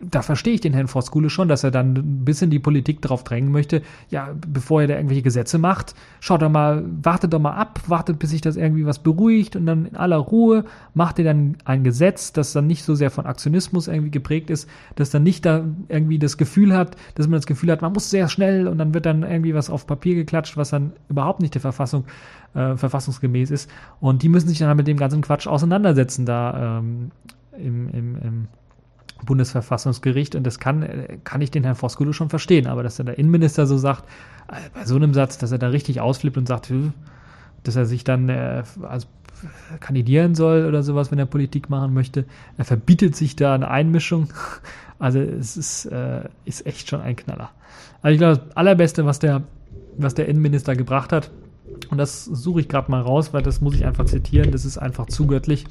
da 0.00 0.22
verstehe 0.22 0.54
ich 0.54 0.60
den 0.60 0.72
Herrn 0.72 0.88
Voskuhle 0.88 1.28
schon, 1.28 1.48
dass 1.48 1.62
er 1.62 1.70
dann 1.70 1.94
ein 1.94 2.24
bisschen 2.24 2.50
die 2.50 2.58
Politik 2.58 3.02
darauf 3.02 3.22
drängen 3.22 3.52
möchte, 3.52 3.82
ja, 4.08 4.30
bevor 4.46 4.82
er 4.82 4.88
da 4.88 4.94
irgendwelche 4.94 5.22
Gesetze 5.22 5.58
macht, 5.58 5.94
schaut 6.20 6.42
doch 6.42 6.48
mal, 6.48 6.84
wartet 7.02 7.32
doch 7.32 7.38
mal 7.38 7.54
ab, 7.54 7.80
wartet, 7.86 8.18
bis 8.18 8.30
sich 8.30 8.40
das 8.40 8.56
irgendwie 8.56 8.86
was 8.86 9.00
beruhigt 9.00 9.56
und 9.56 9.66
dann 9.66 9.86
in 9.86 9.96
aller 9.96 10.16
Ruhe 10.16 10.64
macht 10.94 11.18
er 11.18 11.26
dann 11.26 11.56
ein 11.64 11.84
Gesetz, 11.84 12.32
das 12.32 12.52
dann 12.52 12.66
nicht 12.66 12.84
so 12.84 12.94
sehr 12.94 13.10
von 13.10 13.26
Aktionismus 13.26 13.88
irgendwie 13.88 14.10
geprägt 14.10 14.48
ist, 14.48 14.68
das 14.94 15.10
dann 15.10 15.22
nicht 15.22 15.44
da 15.44 15.64
irgendwie 15.88 16.18
das 16.18 16.38
Gefühl 16.38 16.74
hat, 16.74 16.96
dass 17.14 17.26
man 17.26 17.38
das 17.38 17.46
Gefühl 17.46 17.70
hat, 17.70 17.82
man 17.82 17.92
muss 17.92 18.08
sehr 18.08 18.28
schnell 18.28 18.68
und 18.68 18.78
dann 18.78 18.94
wird 18.94 19.04
dann 19.04 19.22
irgendwie 19.22 19.54
was 19.54 19.68
auf 19.68 19.86
Papier 19.86 20.14
geklatscht, 20.14 20.56
was 20.56 20.70
dann 20.70 20.92
überhaupt 21.08 21.40
nicht 21.40 21.54
der 21.54 21.60
Verfassung 21.60 22.04
äh, 22.54 22.76
verfassungsgemäß 22.76 23.50
ist. 23.50 23.70
Und 24.00 24.22
die 24.22 24.28
müssen 24.28 24.48
sich 24.48 24.58
dann 24.58 24.76
mit 24.76 24.86
dem 24.86 24.96
ganzen 24.96 25.20
Quatsch 25.20 25.46
auseinandersetzen 25.46 26.26
da 26.26 26.78
ähm, 26.78 27.10
im, 27.56 27.88
im, 27.90 28.16
im 28.22 28.48
Bundesverfassungsgericht 29.24 30.34
und 30.34 30.44
das 30.44 30.58
kann, 30.58 30.86
kann 31.24 31.40
ich 31.40 31.50
den 31.50 31.64
Herrn 31.64 31.76
Voskuhle 31.76 32.12
schon 32.12 32.30
verstehen, 32.30 32.66
aber 32.66 32.82
dass 32.82 32.96
der 32.96 33.18
Innenminister 33.18 33.66
so 33.66 33.78
sagt, 33.78 34.04
äh, 34.48 34.54
bei 34.74 34.84
so 34.84 34.96
einem 34.96 35.14
Satz, 35.14 35.38
dass 35.38 35.52
er 35.52 35.58
da 35.58 35.68
richtig 35.68 36.00
ausflippt 36.00 36.36
und 36.36 36.46
sagt, 36.46 36.72
dass 37.62 37.76
er 37.76 37.86
sich 37.86 38.04
dann 38.04 38.28
äh, 38.28 38.62
als 38.82 39.06
kandidieren 39.80 40.34
soll 40.34 40.66
oder 40.66 40.82
sowas, 40.82 41.10
wenn 41.10 41.18
er 41.18 41.26
Politik 41.26 41.70
machen 41.70 41.94
möchte. 41.94 42.26
Er 42.58 42.64
verbietet 42.64 43.16
sich 43.16 43.36
da 43.36 43.54
eine 43.54 43.68
Einmischung. 43.68 44.32
Also 45.02 45.18
es 45.18 45.56
ist, 45.56 45.86
äh, 45.86 46.28
ist 46.44 46.66
echt 46.66 46.90
schon 46.90 47.00
ein 47.00 47.16
Knaller. 47.16 47.52
Also 48.02 48.12
ich 48.12 48.18
glaube, 48.18 48.36
das 48.36 48.54
Allerbeste, 48.54 49.06
was 49.06 49.18
der, 49.18 49.44
was 49.96 50.12
der 50.12 50.28
Innenminister 50.28 50.76
gebracht 50.76 51.10
hat, 51.10 51.30
und 51.88 51.96
das 51.96 52.26
suche 52.26 52.60
ich 52.60 52.68
gerade 52.68 52.90
mal 52.90 53.00
raus, 53.00 53.32
weil 53.32 53.40
das 53.40 53.62
muss 53.62 53.74
ich 53.74 53.86
einfach 53.86 54.04
zitieren, 54.04 54.50
das 54.50 54.66
ist 54.66 54.76
einfach 54.76 55.06
zu 55.06 55.26
göttlich 55.26 55.64
äh, 55.64 55.68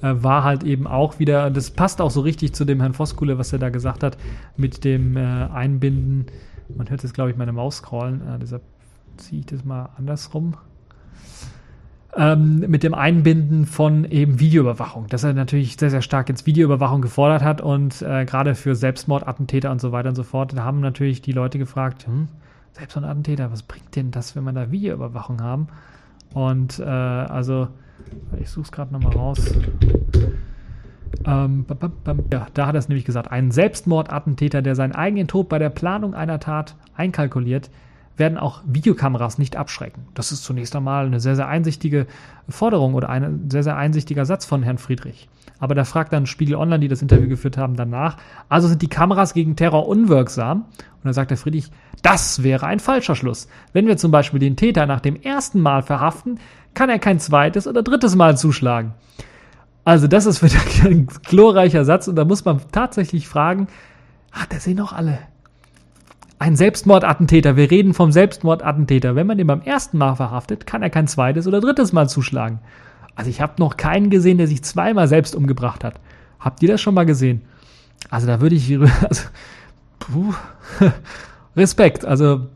war 0.00 0.44
halt 0.44 0.64
eben 0.64 0.86
auch 0.86 1.18
wieder, 1.18 1.50
das 1.50 1.70
passt 1.70 2.00
auch 2.00 2.10
so 2.10 2.20
richtig 2.20 2.54
zu 2.54 2.64
dem 2.64 2.80
Herrn 2.80 2.94
Voskuhle, 2.94 3.38
was 3.38 3.52
er 3.52 3.58
da 3.58 3.70
gesagt 3.70 4.02
hat, 4.02 4.16
mit 4.56 4.84
dem 4.84 5.16
äh, 5.16 5.20
Einbinden. 5.20 6.26
Man 6.74 6.88
hört 6.90 7.02
jetzt, 7.02 7.14
glaube 7.14 7.30
ich, 7.30 7.36
meine 7.36 7.52
Maus 7.52 7.76
scrollen, 7.76 8.20
äh, 8.22 8.38
deshalb 8.38 8.62
ziehe 9.16 9.40
ich 9.40 9.46
das 9.46 9.64
mal 9.64 9.90
andersrum. 9.96 10.54
Ähm, 12.16 12.60
mit 12.60 12.84
dem 12.84 12.94
Einbinden 12.94 13.66
von 13.66 14.04
eben 14.04 14.38
Videoüberwachung, 14.38 15.08
dass 15.08 15.24
er 15.24 15.32
natürlich 15.32 15.76
sehr, 15.76 15.90
sehr 15.90 16.02
stark 16.02 16.28
jetzt 16.28 16.46
Videoüberwachung 16.46 17.02
gefordert 17.02 17.42
hat 17.42 17.60
und 17.60 18.02
äh, 18.02 18.24
gerade 18.24 18.54
für 18.54 18.76
Selbstmordattentäter 18.76 19.70
und 19.72 19.80
so 19.80 19.90
weiter 19.90 20.10
und 20.10 20.14
so 20.14 20.22
fort, 20.22 20.56
da 20.56 20.62
haben 20.62 20.80
natürlich 20.80 21.22
die 21.22 21.32
Leute 21.32 21.58
gefragt, 21.58 22.06
hm, 22.06 22.28
Selbstmordattentäter, 22.72 23.50
was 23.50 23.64
bringt 23.64 23.96
denn 23.96 24.12
das, 24.12 24.36
wenn 24.36 24.44
man 24.44 24.54
da 24.54 24.70
Videoüberwachung 24.70 25.42
haben? 25.42 25.66
Und 26.34 26.78
äh, 26.78 26.84
also 26.84 27.68
ich 28.40 28.50
suche 28.50 28.64
es 28.64 28.72
gerade 28.72 28.92
nochmal 28.92 29.12
raus. 29.12 29.54
Ähm, 31.24 31.64
ja, 32.32 32.46
da 32.52 32.66
hat 32.66 32.74
er 32.74 32.78
es 32.78 32.88
nämlich 32.88 33.04
gesagt. 33.04 33.30
Ein 33.30 33.50
Selbstmordattentäter, 33.50 34.62
der 34.62 34.74
seinen 34.74 34.92
eigenen 34.92 35.28
Tod 35.28 35.48
bei 35.48 35.58
der 35.58 35.70
Planung 35.70 36.14
einer 36.14 36.40
Tat 36.40 36.74
einkalkuliert, 36.96 37.70
werden 38.16 38.38
auch 38.38 38.62
Videokameras 38.66 39.38
nicht 39.38 39.56
abschrecken. 39.56 40.06
Das 40.14 40.32
ist 40.32 40.44
zunächst 40.44 40.76
einmal 40.76 41.06
eine 41.06 41.20
sehr, 41.20 41.36
sehr 41.36 41.48
einsichtige 41.48 42.06
Forderung 42.48 42.94
oder 42.94 43.08
ein 43.08 43.50
sehr, 43.50 43.62
sehr 43.62 43.76
einsichtiger 43.76 44.24
Satz 44.24 44.44
von 44.44 44.62
Herrn 44.62 44.78
Friedrich. 44.78 45.28
Aber 45.58 45.74
da 45.74 45.84
fragt 45.84 46.12
dann 46.12 46.26
Spiegel 46.26 46.56
Online, 46.56 46.80
die 46.80 46.88
das 46.88 47.02
Interview 47.02 47.28
geführt 47.28 47.56
haben, 47.56 47.76
danach, 47.76 48.16
also 48.48 48.68
sind 48.68 48.82
die 48.82 48.88
Kameras 48.88 49.34
gegen 49.34 49.56
Terror 49.56 49.88
unwirksam? 49.88 50.62
Und 50.62 51.04
dann 51.04 51.12
sagt 51.12 51.30
der 51.30 51.38
Friedrich, 51.38 51.70
das 52.04 52.42
wäre 52.42 52.66
ein 52.66 52.80
falscher 52.80 53.16
Schluss. 53.16 53.48
Wenn 53.72 53.86
wir 53.86 53.96
zum 53.96 54.10
Beispiel 54.10 54.38
den 54.38 54.56
Täter 54.56 54.84
nach 54.84 55.00
dem 55.00 55.20
ersten 55.20 55.58
Mal 55.58 55.82
verhaften, 55.82 56.38
kann 56.74 56.90
er 56.90 56.98
kein 56.98 57.18
zweites 57.18 57.66
oder 57.66 57.82
drittes 57.82 58.14
Mal 58.14 58.36
zuschlagen. 58.36 58.92
Also 59.84 60.06
das 60.06 60.26
ist 60.26 60.42
wieder 60.42 60.60
ein 60.90 61.06
glorreicher 61.24 61.84
Satz 61.86 62.06
und 62.06 62.16
da 62.16 62.26
muss 62.26 62.44
man 62.44 62.60
tatsächlich 62.72 63.26
fragen, 63.26 63.68
hat 64.32 64.52
er 64.52 64.60
sie 64.60 64.74
noch 64.74 64.92
alle? 64.92 65.18
Ein 66.38 66.56
Selbstmordattentäter, 66.56 67.56
wir 67.56 67.70
reden 67.70 67.94
vom 67.94 68.12
Selbstmordattentäter. 68.12 69.16
Wenn 69.16 69.26
man 69.26 69.38
den 69.38 69.46
beim 69.46 69.62
ersten 69.62 69.96
Mal 69.96 70.14
verhaftet, 70.14 70.66
kann 70.66 70.82
er 70.82 70.90
kein 70.90 71.06
zweites 71.06 71.46
oder 71.46 71.60
drittes 71.60 71.94
Mal 71.94 72.08
zuschlagen. 72.08 72.58
Also 73.14 73.30
ich 73.30 73.40
habe 73.40 73.54
noch 73.58 73.78
keinen 73.78 74.10
gesehen, 74.10 74.36
der 74.36 74.46
sich 74.46 74.62
zweimal 74.62 75.08
selbst 75.08 75.34
umgebracht 75.34 75.84
hat. 75.84 76.00
Habt 76.38 76.62
ihr 76.62 76.68
das 76.68 76.82
schon 76.82 76.94
mal 76.94 77.06
gesehen? 77.06 77.42
Also 78.10 78.26
da 78.26 78.42
würde 78.42 78.56
ich, 78.56 78.76
also, 79.08 79.28
puh, 80.00 80.34
Respekt. 81.56 82.04
Also 82.04 82.46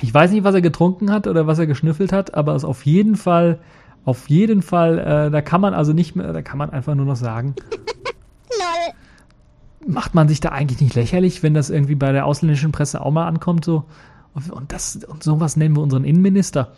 ich 0.00 0.12
weiß 0.12 0.30
nicht, 0.32 0.44
was 0.44 0.54
er 0.54 0.62
getrunken 0.62 1.10
hat 1.10 1.26
oder 1.26 1.46
was 1.46 1.58
er 1.58 1.66
geschnüffelt 1.66 2.12
hat, 2.12 2.34
aber 2.34 2.54
es 2.54 2.62
ist 2.62 2.68
auf 2.68 2.84
jeden 2.86 3.16
Fall, 3.16 3.58
auf 4.04 4.28
jeden 4.28 4.62
Fall, 4.62 4.98
äh, 4.98 5.30
da 5.30 5.40
kann 5.42 5.60
man 5.60 5.74
also 5.74 5.92
nicht 5.92 6.16
mehr, 6.16 6.32
da 6.32 6.42
kann 6.42 6.58
man 6.58 6.70
einfach 6.70 6.94
nur 6.94 7.06
noch 7.06 7.16
sagen. 7.16 7.54
Lol 7.70 8.94
macht 9.86 10.14
man 10.14 10.28
sich 10.28 10.40
da 10.40 10.50
eigentlich 10.50 10.80
nicht 10.80 10.94
lächerlich, 10.94 11.42
wenn 11.42 11.54
das 11.54 11.70
irgendwie 11.70 11.94
bei 11.94 12.12
der 12.12 12.26
ausländischen 12.26 12.72
Presse 12.72 13.00
auch 13.00 13.10
mal 13.10 13.26
ankommt, 13.26 13.64
so? 13.64 13.84
Und 14.34 14.72
das, 14.72 14.96
und 14.96 15.22
sowas 15.22 15.56
nennen 15.56 15.76
wir 15.76 15.82
unseren 15.82 16.04
Innenminister. 16.04 16.72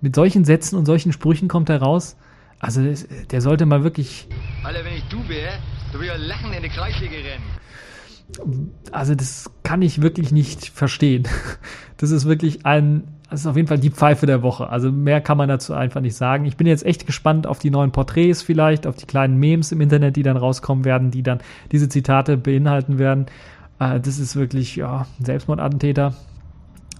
Mit 0.00 0.14
solchen 0.14 0.44
Sätzen 0.44 0.76
und 0.76 0.86
solchen 0.86 1.12
Sprüchen 1.12 1.48
kommt 1.48 1.68
er 1.68 1.82
raus. 1.82 2.16
Also, 2.60 2.82
der 3.30 3.40
sollte 3.40 3.66
mal 3.66 3.82
wirklich. 3.82 4.28
Alter, 4.62 4.84
wenn 4.84 4.94
ich 4.94 5.04
du 5.08 5.16
wäre, 5.28 5.54
du 5.92 5.98
würdest 5.98 6.28
lachen 6.28 6.52
in 6.52 6.62
die 6.62 6.68
Kreisliga 6.68 7.16
rennen. 7.16 7.42
Also, 8.92 9.14
das 9.14 9.50
kann 9.62 9.82
ich 9.82 10.02
wirklich 10.02 10.32
nicht 10.32 10.70
verstehen. 10.70 11.24
Das 11.96 12.12
ist 12.12 12.24
wirklich 12.24 12.64
ein, 12.64 13.02
das 13.28 13.40
ist 13.40 13.46
auf 13.46 13.56
jeden 13.56 13.68
Fall 13.68 13.78
die 13.78 13.90
Pfeife 13.90 14.24
der 14.24 14.42
Woche. 14.42 14.70
Also 14.70 14.90
mehr 14.90 15.20
kann 15.20 15.36
man 15.36 15.50
dazu 15.50 15.74
einfach 15.74 16.00
nicht 16.00 16.16
sagen. 16.16 16.46
Ich 16.46 16.56
bin 16.56 16.66
jetzt 16.66 16.84
echt 16.86 17.04
gespannt 17.04 17.46
auf 17.46 17.58
die 17.58 17.70
neuen 17.70 17.92
Porträts 17.92 18.40
vielleicht, 18.40 18.86
auf 18.86 18.96
die 18.96 19.04
kleinen 19.04 19.38
Memes 19.38 19.70
im 19.70 19.82
Internet, 19.82 20.16
die 20.16 20.22
dann 20.22 20.38
rauskommen 20.38 20.86
werden, 20.86 21.10
die 21.10 21.22
dann 21.22 21.40
diese 21.72 21.90
Zitate 21.90 22.38
beinhalten 22.38 22.98
werden. 22.98 23.26
Äh, 23.78 24.00
das 24.00 24.18
ist 24.18 24.34
wirklich, 24.34 24.76
ja, 24.76 25.06
Selbstmordattentäter. 25.22 26.14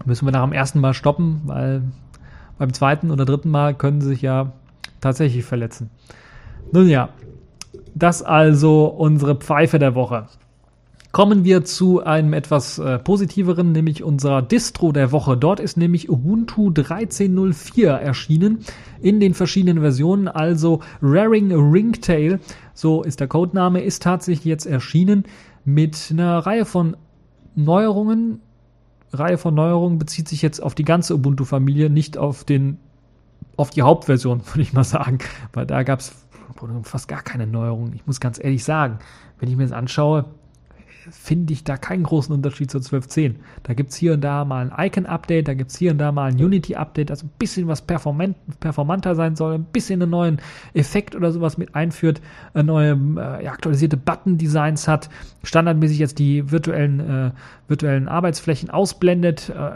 Müssen 0.05 0.27
wir 0.27 0.33
nach 0.33 0.45
dem 0.45 0.53
ersten 0.53 0.81
Mal 0.81 0.93
stoppen, 0.93 1.41
weil 1.47 1.83
beim 2.59 2.73
zweiten 2.75 3.11
oder 3.11 3.25
dritten 3.25 3.51
Mal 3.51 3.75
können 3.75 4.01
sie 4.01 4.09
sich 4.09 4.23
ja 4.23 4.53
tatsächlich 5.01 5.45
verletzen. 5.45 5.91
Nun 6.73 6.89
ja, 6.89 7.09
das 7.95 8.23
also 8.23 8.85
unsere 8.85 9.35
Pfeife 9.35 9.79
der 9.79 9.95
Woche. 9.95 10.27
Kommen 11.13 11.43
wir 11.43 11.65
zu 11.65 12.05
einem 12.05 12.33
etwas 12.35 12.79
äh, 12.79 13.01
positiveren, 13.01 13.73
nämlich 13.73 14.05
unserer 14.05 14.43
Distro 14.43 14.93
der 14.93 15.11
Woche. 15.11 15.37
Dort 15.37 15.59
ist 15.59 15.77
nämlich 15.77 16.09
Ubuntu 16.09 16.71
13.04 16.71 17.89
erschienen 17.89 18.61
in 19.01 19.19
den 19.19 19.35
verschiedenen 19.35 19.81
Versionen. 19.81 20.29
Also 20.29 20.83
Raring 21.03 21.53
Ringtail, 21.53 22.39
so 22.75 23.03
ist 23.03 23.19
der 23.19 23.27
Codename, 23.27 23.83
ist 23.83 24.05
tatsächlich 24.05 24.45
jetzt 24.45 24.67
erschienen 24.67 25.25
mit 25.65 26.11
einer 26.13 26.39
Reihe 26.39 26.65
von 26.65 26.97
Neuerungen. 27.57 28.41
Reihe 29.13 29.37
von 29.37 29.53
Neuerungen 29.53 29.99
bezieht 29.99 30.29
sich 30.29 30.43
jetzt 30.43 30.63
auf 30.63 30.77
die 30.77 30.85
ganze 30.85 31.17
Ubuntu-Familie, 31.17 31.91
nicht 31.91 32.19
auf 32.19 32.45
den 32.45 32.79
auf 33.57 33.71
die 33.71 33.83
Hauptversion, 33.83 34.43
würde 34.53 34.63
ich 34.63 34.73
mal 34.73 34.85
sagen, 34.85 35.19
weil 35.53 35.67
da 35.67 35.83
gab 35.83 35.99
es 35.99 36.15
fast 36.85 37.09
gar 37.09 37.23
keine 37.23 37.49
Neuerungen. 37.49 37.95
Ich 37.95 38.07
muss 38.07 38.21
ganz 38.21 38.39
ehrlich 38.43 38.63
sagen, 38.63 39.01
wenn 39.41 39.49
ich 39.49 39.57
mir 39.57 39.65
das 39.65 39.73
anschaue, 39.73 40.27
finde 41.11 41.53
ich 41.53 41.65
da 41.65 41.77
keinen 41.77 42.03
großen 42.03 42.35
Unterschied 42.35 42.71
zur 42.71 42.81
12.10. 42.81 43.35
Da 43.63 43.75
gibt 43.75 43.91
es 43.91 43.97
hier 43.97 44.15
und 44.15 44.21
da 44.23 44.45
mal 44.45 44.71
ein 44.71 44.87
Icon-Update, 44.87 45.49
da 45.49 45.55
gibt 45.55 45.71
es 45.71 45.79
hier 45.79 45.91
und 45.93 45.99
da 45.99 46.13
mal 46.13 46.31
ein 46.31 46.37
Unity-Update, 46.37 47.11
also 47.11 47.27
ein 47.27 47.33
bisschen 47.39 47.69
was 47.69 47.83
performant, 47.83 48.37
performanter 48.61 49.15
sein 49.15 49.37
soll, 49.37 49.55
ein 49.55 49.65
bisschen 49.65 50.03
einen 50.03 50.11
neuen 50.11 50.41
Effekt 50.75 51.15
oder 51.15 51.33
sowas 51.33 51.59
mit 51.59 51.75
einführt, 51.75 52.21
neue 52.55 52.93
äh, 53.17 53.47
aktualisierte 53.47 53.97
Button-Designs 53.97 54.89
hat, 54.89 55.11
standardmäßig 55.43 55.99
jetzt 55.99 56.19
die 56.19 56.51
virtuellen, 56.51 57.01
äh, 57.01 57.31
virtuellen 57.69 58.09
Arbeitsflächen 58.09 58.71
ausblendet 58.71 59.51
äh, 59.51 59.71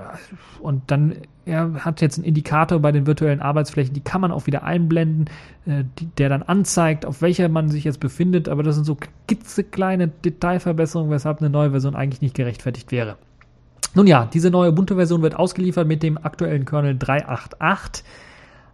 und 0.60 0.82
dann 0.90 1.16
er 1.46 1.84
hat 1.84 2.00
jetzt 2.00 2.18
einen 2.18 2.24
Indikator 2.24 2.78
bei 2.78 2.92
den 2.92 3.06
virtuellen 3.06 3.40
Arbeitsflächen, 3.40 3.94
die 3.94 4.00
kann 4.00 4.20
man 4.20 4.32
auch 4.32 4.46
wieder 4.46 4.62
einblenden, 4.64 5.26
äh, 5.66 5.84
die, 5.98 6.06
der 6.06 6.28
dann 6.28 6.42
anzeigt, 6.42 7.06
auf 7.06 7.22
welcher 7.22 7.48
man 7.48 7.68
sich 7.68 7.84
jetzt 7.84 8.00
befindet. 8.00 8.48
Aber 8.48 8.62
das 8.62 8.76
sind 8.76 8.84
so 8.84 8.96
kleine 9.70 10.08
Detailverbesserungen, 10.08 11.10
weshalb 11.10 11.40
eine 11.40 11.50
neue 11.50 11.70
Version 11.70 11.94
eigentlich 11.94 12.22
nicht 12.22 12.34
gerechtfertigt 12.34 12.92
wäre. 12.92 13.16
Nun 13.94 14.06
ja, 14.06 14.28
diese 14.32 14.50
neue 14.50 14.70
Ubuntu-Version 14.70 15.22
wird 15.22 15.36
ausgeliefert 15.36 15.86
mit 15.86 16.02
dem 16.02 16.18
aktuellen 16.18 16.64
Kernel 16.64 16.98
388 16.98 18.04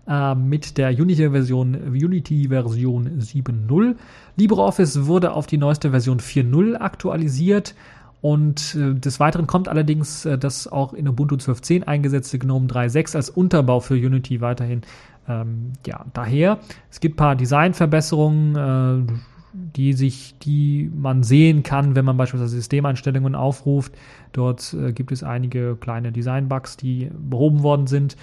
äh, 0.08 0.34
mit 0.34 0.78
der 0.78 0.90
Unity-Version 0.90 1.74
Unity 1.74 2.48
Version 2.48 3.20
7.0. 3.20 3.96
LibreOffice 4.36 5.06
wurde 5.06 5.32
auf 5.32 5.46
die 5.46 5.58
neueste 5.58 5.90
Version 5.90 6.20
4.0 6.20 6.76
aktualisiert. 6.76 7.74
Und 8.22 8.74
äh, 8.74 8.94
des 8.94 9.18
Weiteren 9.20 9.46
kommt 9.46 9.68
allerdings 9.68 10.24
äh, 10.26 10.36
das 10.36 10.68
auch 10.68 10.92
in 10.92 11.08
Ubuntu 11.08 11.36
12.10 11.36 11.84
eingesetzte 11.84 12.38
GNOME 12.38 12.66
3.6 12.66 13.16
als 13.16 13.30
Unterbau 13.30 13.80
für 13.80 13.94
Unity 13.94 14.40
weiterhin 14.40 14.82
ähm, 15.28 15.72
ja, 15.86 16.04
daher. 16.12 16.58
Es 16.90 17.00
gibt 17.00 17.14
ein 17.14 17.16
paar 17.16 17.36
Designverbesserungen, 17.36 19.08
äh, 19.08 19.12
die 19.52 19.94
sich, 19.94 20.38
die 20.38 20.90
man 20.94 21.22
sehen 21.22 21.62
kann, 21.62 21.96
wenn 21.96 22.04
man 22.04 22.16
beispielsweise 22.16 22.56
Systemeinstellungen 22.56 23.34
aufruft. 23.34 23.92
Dort 24.32 24.74
äh, 24.74 24.92
gibt 24.92 25.12
es 25.12 25.22
einige 25.22 25.76
kleine 25.76 26.12
Designbugs, 26.12 26.76
die 26.76 27.10
behoben 27.12 27.62
worden 27.62 27.86
sind. 27.86 28.16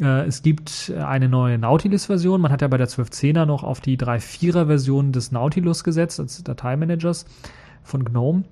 Äh, 0.00 0.26
es 0.26 0.42
gibt 0.42 0.92
eine 0.98 1.28
neue 1.28 1.58
Nautilus-Version. 1.58 2.40
Man 2.40 2.50
hat 2.50 2.62
ja 2.62 2.68
bei 2.68 2.78
der 2.78 2.88
12.10er 2.88 3.44
noch 3.44 3.64
auf 3.64 3.80
die 3.80 3.98
3.4er-Version 3.98 5.12
des 5.12 5.30
Nautilus 5.30 5.84
gesetzt, 5.84 6.18
als 6.18 6.42
Dateimanagers 6.42 7.26
von 7.82 8.04
GNOME. 8.04 8.44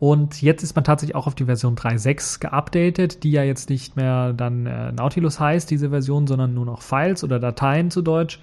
Und 0.00 0.40
jetzt 0.40 0.62
ist 0.62 0.74
man 0.74 0.82
tatsächlich 0.82 1.14
auch 1.14 1.26
auf 1.26 1.34
die 1.34 1.44
Version 1.44 1.76
3.6 1.76 2.40
geupdatet, 2.40 3.22
die 3.22 3.32
ja 3.32 3.42
jetzt 3.42 3.68
nicht 3.68 3.96
mehr 3.96 4.32
dann 4.32 4.64
äh, 4.64 4.92
Nautilus 4.92 5.38
heißt, 5.38 5.70
diese 5.70 5.90
Version, 5.90 6.26
sondern 6.26 6.54
nur 6.54 6.64
noch 6.64 6.80
Files 6.80 7.22
oder 7.22 7.38
Dateien 7.38 7.90
zu 7.90 8.00
Deutsch. 8.00 8.40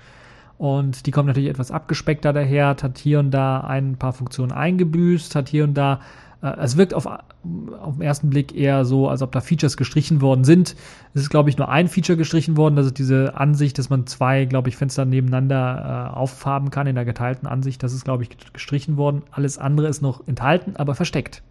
Und 0.60 1.08
die 1.08 1.12
kommt 1.12 1.28
natürlich 1.28 1.50
etwas 1.50 1.72
abgespeckter 1.72 2.32
daher, 2.32 2.68
hat 2.68 3.00
hier 3.00 3.18
und 3.18 3.32
da 3.32 3.62
ein 3.62 3.98
paar 3.98 4.14
Funktionen 4.14 4.52
eingebüßt, 4.52 5.34
hat 5.34 5.50
hier 5.50 5.64
und 5.64 5.74
da 5.74 6.00
es 6.42 6.78
wirkt 6.78 6.94
auf, 6.94 7.08
auf 7.08 7.96
den 7.96 8.02
ersten 8.02 8.30
Blick 8.30 8.56
eher 8.56 8.86
so, 8.86 9.10
als 9.10 9.22
ob 9.22 9.32
da 9.32 9.42
Features 9.42 9.76
gestrichen 9.76 10.22
worden 10.22 10.44
sind. 10.44 10.76
Es 11.14 11.22
ist, 11.22 11.30
glaube 11.30 11.50
ich, 11.50 11.58
nur 11.58 11.70
ein 11.70 11.88
Feature 11.88 12.18
gestrichen 12.18 12.58
worden. 12.58 12.76
Das 12.76 12.86
ist 12.86 13.00
diese 13.00 13.36
Ansicht, 13.36 13.80
dass 13.80 13.90
man 13.90 14.06
zwei, 14.06 14.46
glaube 14.46 14.70
ich, 14.70 14.78
Fenster 14.78 15.06
nebeneinander 15.06 16.12
äh, 16.14 16.16
auffarben 16.16 16.70
kann 16.70 16.86
in 16.86 16.96
der 16.96 17.06
geteilten 17.06 17.48
Ansicht. 17.48 17.82
Das 17.82 17.94
ist, 17.94 18.06
glaube 18.06 18.24
ich, 18.24 18.30
gestrichen 18.54 18.98
worden. 18.98 19.24
Alles 19.32 19.58
andere 19.58 19.88
ist 19.88 20.02
noch 20.02 20.28
enthalten, 20.28 20.76
aber 20.76 20.94
versteckt. 20.94 21.42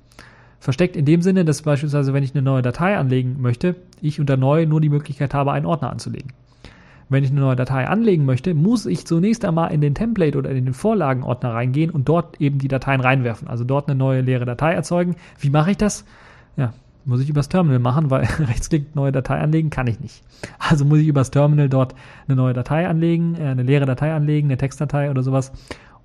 Versteckt 0.61 0.97
in 0.97 1.05
dem 1.05 1.20
Sinne, 1.20 1.45
dass 1.45 1.62
beispielsweise, 1.62 2.12
wenn 2.12 2.22
ich 2.22 2.34
eine 2.34 2.43
neue 2.43 2.62
Datei 2.62 2.97
anlegen 2.97 3.37
möchte, 3.41 3.74
ich 4.01 4.20
unter 4.20 4.37
neu 4.37 4.66
nur 4.66 4.80
die 4.80 4.89
Möglichkeit 4.89 5.34
habe, 5.34 5.53
einen 5.53 5.66
Ordner 5.66 5.91
anzulegen. 5.91 6.32
Wenn 7.09 7.23
ich 7.23 7.31
eine 7.31 7.41
neue 7.41 7.57
Datei 7.57 7.87
anlegen 7.87 8.25
möchte, 8.25 8.53
muss 8.55 8.85
ich 8.85 9.07
zunächst 9.07 9.45
einmal 9.45 9.73
in 9.73 9.81
den 9.81 9.95
Template 9.95 10.37
oder 10.37 10.51
in 10.51 10.65
den 10.65 10.75
Vorlagenordner 10.75 11.55
reingehen 11.55 11.91
und 11.91 12.09
dort 12.09 12.41
eben 12.41 12.59
die 12.59 12.69
Dateien 12.69 13.01
reinwerfen. 13.01 13.47
Also 13.47 13.63
dort 13.63 13.89
eine 13.89 13.97
neue 13.97 14.23
leere 14.23 14.45
Datei 14.45 14.73
erzeugen. 14.73 15.15
Wie 15.39 15.51
mache 15.51 15.71
ich 15.71 15.77
das? 15.77 16.05
Ja, 16.57 16.73
muss 17.05 17.21
ich 17.21 17.29
übers 17.29 17.49
Terminal 17.49 17.79
machen, 17.79 18.11
weil 18.11 18.25
Rechtsklick 18.41 18.97
neue 18.97 19.13
Datei 19.13 19.39
anlegen 19.39 19.71
kann 19.71 19.87
ich 19.87 20.01
nicht. 20.01 20.25
Also 20.59 20.85
muss 20.85 20.99
ich 20.99 21.07
übers 21.07 21.31
Terminal 21.31 21.69
dort 21.69 21.95
eine 22.27 22.37
neue 22.37 22.55
Datei 22.55 22.89
anlegen, 22.89 23.37
äh, 23.37 23.45
eine 23.45 23.63
leere 23.63 23.87
Datei 23.87 24.13
anlegen, 24.13 24.49
eine 24.49 24.57
Textdatei 24.57 25.09
oder 25.09 25.23
sowas. 25.23 25.53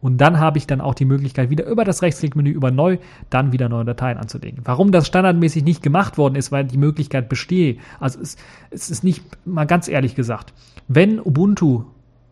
Und 0.01 0.17
dann 0.17 0.39
habe 0.39 0.57
ich 0.57 0.65
dann 0.65 0.81
auch 0.81 0.95
die 0.95 1.05
Möglichkeit, 1.05 1.49
wieder 1.49 1.65
über 1.65 1.85
das 1.85 2.01
Rechtsklickmenü 2.01 2.49
über 2.49 2.71
neu, 2.71 2.97
dann 3.29 3.51
wieder 3.51 3.69
neue 3.69 3.85
Dateien 3.85 4.17
anzulegen. 4.17 4.61
Warum 4.65 4.91
das 4.91 5.07
standardmäßig 5.07 5.63
nicht 5.63 5.83
gemacht 5.83 6.17
worden 6.17 6.35
ist, 6.35 6.51
weil 6.51 6.65
die 6.65 6.77
Möglichkeit 6.77 7.29
bestehe. 7.29 7.77
Also 7.99 8.19
es, 8.19 8.37
es 8.71 8.89
ist 8.89 9.03
nicht, 9.03 9.23
mal 9.45 9.65
ganz 9.65 9.87
ehrlich 9.87 10.15
gesagt, 10.15 10.53
wenn 10.87 11.19
Ubuntu, 11.19 11.83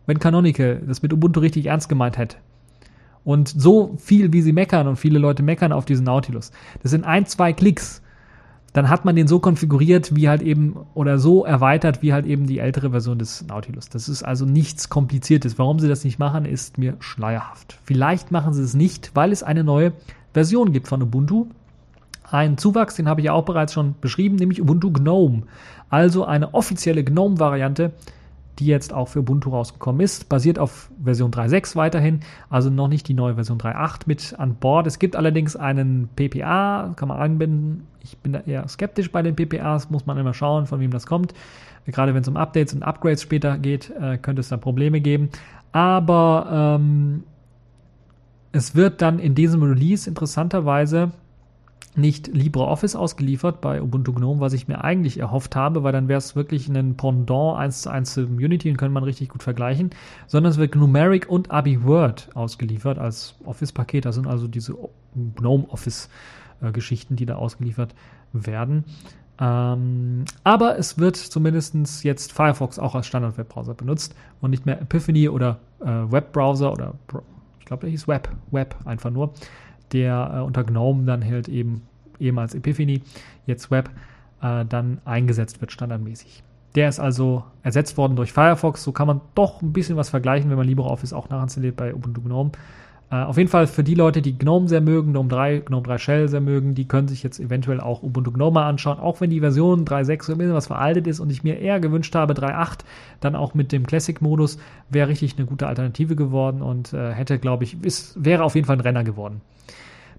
wenn 0.06 0.18
Canonical 0.18 0.82
das 0.86 1.02
mit 1.02 1.12
Ubuntu 1.12 1.40
richtig 1.40 1.66
ernst 1.66 1.88
gemeint 1.88 2.18
hätte, 2.18 2.36
und 3.22 3.48
so 3.48 3.96
viel, 3.98 4.32
wie 4.32 4.40
sie 4.40 4.52
meckern 4.52 4.88
und 4.88 4.96
viele 4.96 5.18
Leute 5.18 5.42
meckern 5.42 5.72
auf 5.72 5.84
diesen 5.84 6.04
Nautilus, 6.04 6.52
das 6.82 6.90
sind 6.90 7.04
ein, 7.04 7.26
zwei 7.26 7.52
Klicks, 7.52 8.02
dann 8.72 8.88
hat 8.88 9.04
man 9.04 9.16
den 9.16 9.26
so 9.26 9.40
konfiguriert, 9.40 10.14
wie 10.14 10.28
halt 10.28 10.42
eben, 10.42 10.76
oder 10.94 11.18
so 11.18 11.44
erweitert, 11.44 12.02
wie 12.02 12.12
halt 12.12 12.26
eben 12.26 12.46
die 12.46 12.60
ältere 12.60 12.90
Version 12.90 13.18
des 13.18 13.44
Nautilus. 13.46 13.88
Das 13.88 14.08
ist 14.08 14.22
also 14.22 14.44
nichts 14.44 14.88
Kompliziertes. 14.88 15.58
Warum 15.58 15.80
sie 15.80 15.88
das 15.88 16.04
nicht 16.04 16.18
machen, 16.18 16.44
ist 16.44 16.78
mir 16.78 16.94
schleierhaft. 17.00 17.78
Vielleicht 17.84 18.30
machen 18.30 18.52
sie 18.52 18.62
es 18.62 18.74
nicht, 18.74 19.10
weil 19.14 19.32
es 19.32 19.42
eine 19.42 19.64
neue 19.64 19.92
Version 20.32 20.72
gibt 20.72 20.86
von 20.86 21.02
Ubuntu. 21.02 21.46
Ein 22.30 22.58
Zuwachs, 22.58 22.94
den 22.94 23.08
habe 23.08 23.20
ich 23.20 23.26
ja 23.26 23.32
auch 23.32 23.44
bereits 23.44 23.72
schon 23.72 23.96
beschrieben, 24.00 24.36
nämlich 24.36 24.62
Ubuntu 24.62 24.92
Gnome. 24.92 25.42
Also 25.88 26.24
eine 26.24 26.54
offizielle 26.54 27.02
Gnome-Variante, 27.02 27.90
die 28.58 28.66
jetzt 28.66 28.92
auch 28.92 29.08
für 29.08 29.20
Ubuntu 29.20 29.50
rausgekommen 29.50 30.00
ist, 30.00 30.28
basiert 30.28 30.58
auf 30.58 30.90
Version 31.02 31.30
3.6 31.30 31.76
weiterhin, 31.76 32.20
also 32.50 32.68
noch 32.68 32.88
nicht 32.88 33.08
die 33.08 33.14
neue 33.14 33.34
Version 33.34 33.58
3.8 33.58 34.02
mit 34.06 34.34
an 34.38 34.56
Bord. 34.56 34.86
Es 34.86 34.98
gibt 34.98 35.16
allerdings 35.16 35.56
einen 35.56 36.08
PPA, 36.16 36.92
kann 36.96 37.08
man 37.08 37.18
anbinden. 37.18 37.86
Ich 38.02 38.18
bin 38.18 38.32
da 38.32 38.40
eher 38.40 38.66
skeptisch 38.68 39.10
bei 39.10 39.22
den 39.22 39.36
PPAs, 39.36 39.90
muss 39.90 40.06
man 40.06 40.18
immer 40.18 40.34
schauen, 40.34 40.66
von 40.66 40.80
wem 40.80 40.90
das 40.90 41.06
kommt. 41.06 41.32
Gerade 41.86 42.14
wenn 42.14 42.22
es 42.22 42.28
um 42.28 42.36
Updates 42.36 42.74
und 42.74 42.82
Upgrades 42.82 43.22
später 43.22 43.58
geht, 43.58 43.90
äh, 43.90 44.18
könnte 44.18 44.40
es 44.40 44.48
da 44.48 44.56
Probleme 44.56 45.00
geben. 45.00 45.30
Aber 45.72 46.76
ähm, 46.78 47.24
es 48.52 48.74
wird 48.74 49.00
dann 49.00 49.18
in 49.18 49.34
diesem 49.34 49.62
Release 49.62 50.08
interessanterweise 50.08 51.12
nicht 51.96 52.28
LibreOffice 52.28 52.94
ausgeliefert 52.94 53.60
bei 53.60 53.82
Ubuntu 53.82 54.12
GNOME, 54.12 54.40
was 54.40 54.52
ich 54.52 54.68
mir 54.68 54.84
eigentlich 54.84 55.18
erhofft 55.18 55.56
habe, 55.56 55.82
weil 55.82 55.92
dann 55.92 56.08
wäre 56.08 56.18
es 56.18 56.36
wirklich 56.36 56.68
ein 56.68 56.96
Pendant 56.96 57.58
1 57.58 57.82
zu 57.82 57.90
1 57.90 58.14
zu 58.14 58.20
Unity 58.26 58.70
und 58.70 58.76
könnte 58.76 58.94
man 58.94 59.02
richtig 59.02 59.28
gut 59.28 59.42
vergleichen, 59.42 59.90
sondern 60.26 60.52
es 60.52 60.58
wird 60.58 60.76
Numeric 60.76 61.28
und 61.28 61.50
Abi 61.50 61.84
Word 61.84 62.30
ausgeliefert 62.34 62.98
als 62.98 63.34
Office-Paket. 63.44 64.04
Das 64.04 64.14
sind 64.14 64.26
also 64.26 64.46
diese 64.46 64.76
GNOME 65.36 65.66
Office-Geschichten, 65.68 67.16
die 67.16 67.26
da 67.26 67.36
ausgeliefert 67.36 67.94
werden. 68.32 68.84
Ähm, 69.40 70.26
aber 70.44 70.78
es 70.78 70.98
wird 70.98 71.16
zumindest 71.16 72.04
jetzt 72.04 72.32
Firefox 72.32 72.78
auch 72.78 72.94
als 72.94 73.06
Standard-Webbrowser 73.06 73.74
benutzt 73.74 74.14
und 74.40 74.50
nicht 74.50 74.66
mehr 74.66 74.80
Epiphany 74.80 75.28
oder 75.28 75.58
äh, 75.80 75.86
Webbrowser 75.86 76.72
oder 76.72 76.94
ich 77.58 77.64
glaube, 77.64 77.82
der 77.82 77.90
hieß 77.90 78.06
Web, 78.06 78.28
Web 78.50 78.76
einfach 78.84 79.10
nur 79.10 79.32
der 79.92 80.32
äh, 80.34 80.40
unter 80.40 80.64
GNOME 80.64 81.04
dann 81.04 81.24
halt 81.24 81.48
eben 81.48 81.82
ehemals 82.18 82.54
Epiphany, 82.54 83.02
jetzt 83.46 83.70
Web, 83.70 83.90
äh, 84.42 84.64
dann 84.64 85.00
eingesetzt 85.04 85.60
wird 85.60 85.72
standardmäßig. 85.72 86.42
Der 86.74 86.88
ist 86.88 87.00
also 87.00 87.44
ersetzt 87.62 87.96
worden 87.96 88.14
durch 88.14 88.32
Firefox. 88.32 88.84
So 88.84 88.92
kann 88.92 89.06
man 89.06 89.20
doch 89.34 89.60
ein 89.60 89.72
bisschen 89.72 89.96
was 89.96 90.10
vergleichen, 90.10 90.50
wenn 90.50 90.56
man 90.56 90.68
LibreOffice 90.68 91.12
auch 91.12 91.28
nachinstalliert 91.28 91.76
bei 91.76 91.94
Ubuntu 91.94 92.20
GNOME. 92.22 92.52
Äh, 93.10 93.16
auf 93.16 93.36
jeden 93.36 93.50
Fall 93.50 93.66
für 93.66 93.82
die 93.82 93.94
Leute, 93.94 94.22
die 94.22 94.38
GNOME 94.38 94.68
sehr 94.68 94.80
mögen, 94.80 95.12
GNOME 95.12 95.28
3, 95.28 95.58
GNOME 95.60 95.82
3 95.82 95.98
Shell 95.98 96.28
sehr 96.28 96.40
mögen, 96.40 96.74
die 96.74 96.86
können 96.86 97.08
sich 97.08 97.22
jetzt 97.22 97.40
eventuell 97.40 97.80
auch 97.80 98.02
Ubuntu 98.02 98.30
GNOME 98.30 98.54
mal 98.54 98.68
anschauen, 98.68 99.00
auch 99.00 99.20
wenn 99.20 99.30
die 99.30 99.40
Version 99.40 99.84
3.6 99.84 100.24
so 100.24 100.32
ein 100.32 100.38
bisschen 100.38 100.54
was 100.54 100.68
veraltet 100.68 101.06
ist 101.06 101.18
und 101.18 101.30
ich 101.30 101.42
mir 101.42 101.58
eher 101.58 101.80
gewünscht 101.80 102.14
habe, 102.14 102.34
3.8 102.34 102.80
dann 103.18 103.34
auch 103.34 103.54
mit 103.54 103.72
dem 103.72 103.86
Classic-Modus 103.86 104.58
wäre 104.88 105.08
richtig 105.08 105.36
eine 105.36 105.46
gute 105.46 105.66
Alternative 105.66 106.14
geworden 106.14 106.62
und 106.62 106.92
äh, 106.92 107.12
hätte, 107.12 107.38
glaube 107.38 107.64
ich, 107.64 107.82
ist, 107.82 108.24
wäre 108.24 108.44
auf 108.44 108.54
jeden 108.54 108.66
Fall 108.66 108.76
ein 108.76 108.80
Renner 108.80 109.02
geworden. 109.02 109.40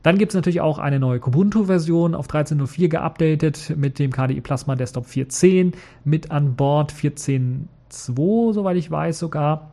Dann 0.03 0.17
gibt 0.17 0.31
es 0.31 0.35
natürlich 0.35 0.61
auch 0.61 0.79
eine 0.79 0.99
neue 0.99 1.19
Kubuntu-Version 1.19 2.15
auf 2.15 2.27
13.04 2.27 2.87
geupdatet 2.89 3.73
mit 3.77 3.99
dem 3.99 4.11
KDE 4.11 4.41
Plasma 4.41 4.75
Desktop 4.75 5.05
4.10 5.05 5.73
mit 6.03 6.31
an 6.31 6.55
Bord 6.55 6.91
14.2, 6.91 8.53
soweit 8.53 8.77
ich 8.77 8.89
weiß 8.89 9.19
sogar. 9.19 9.71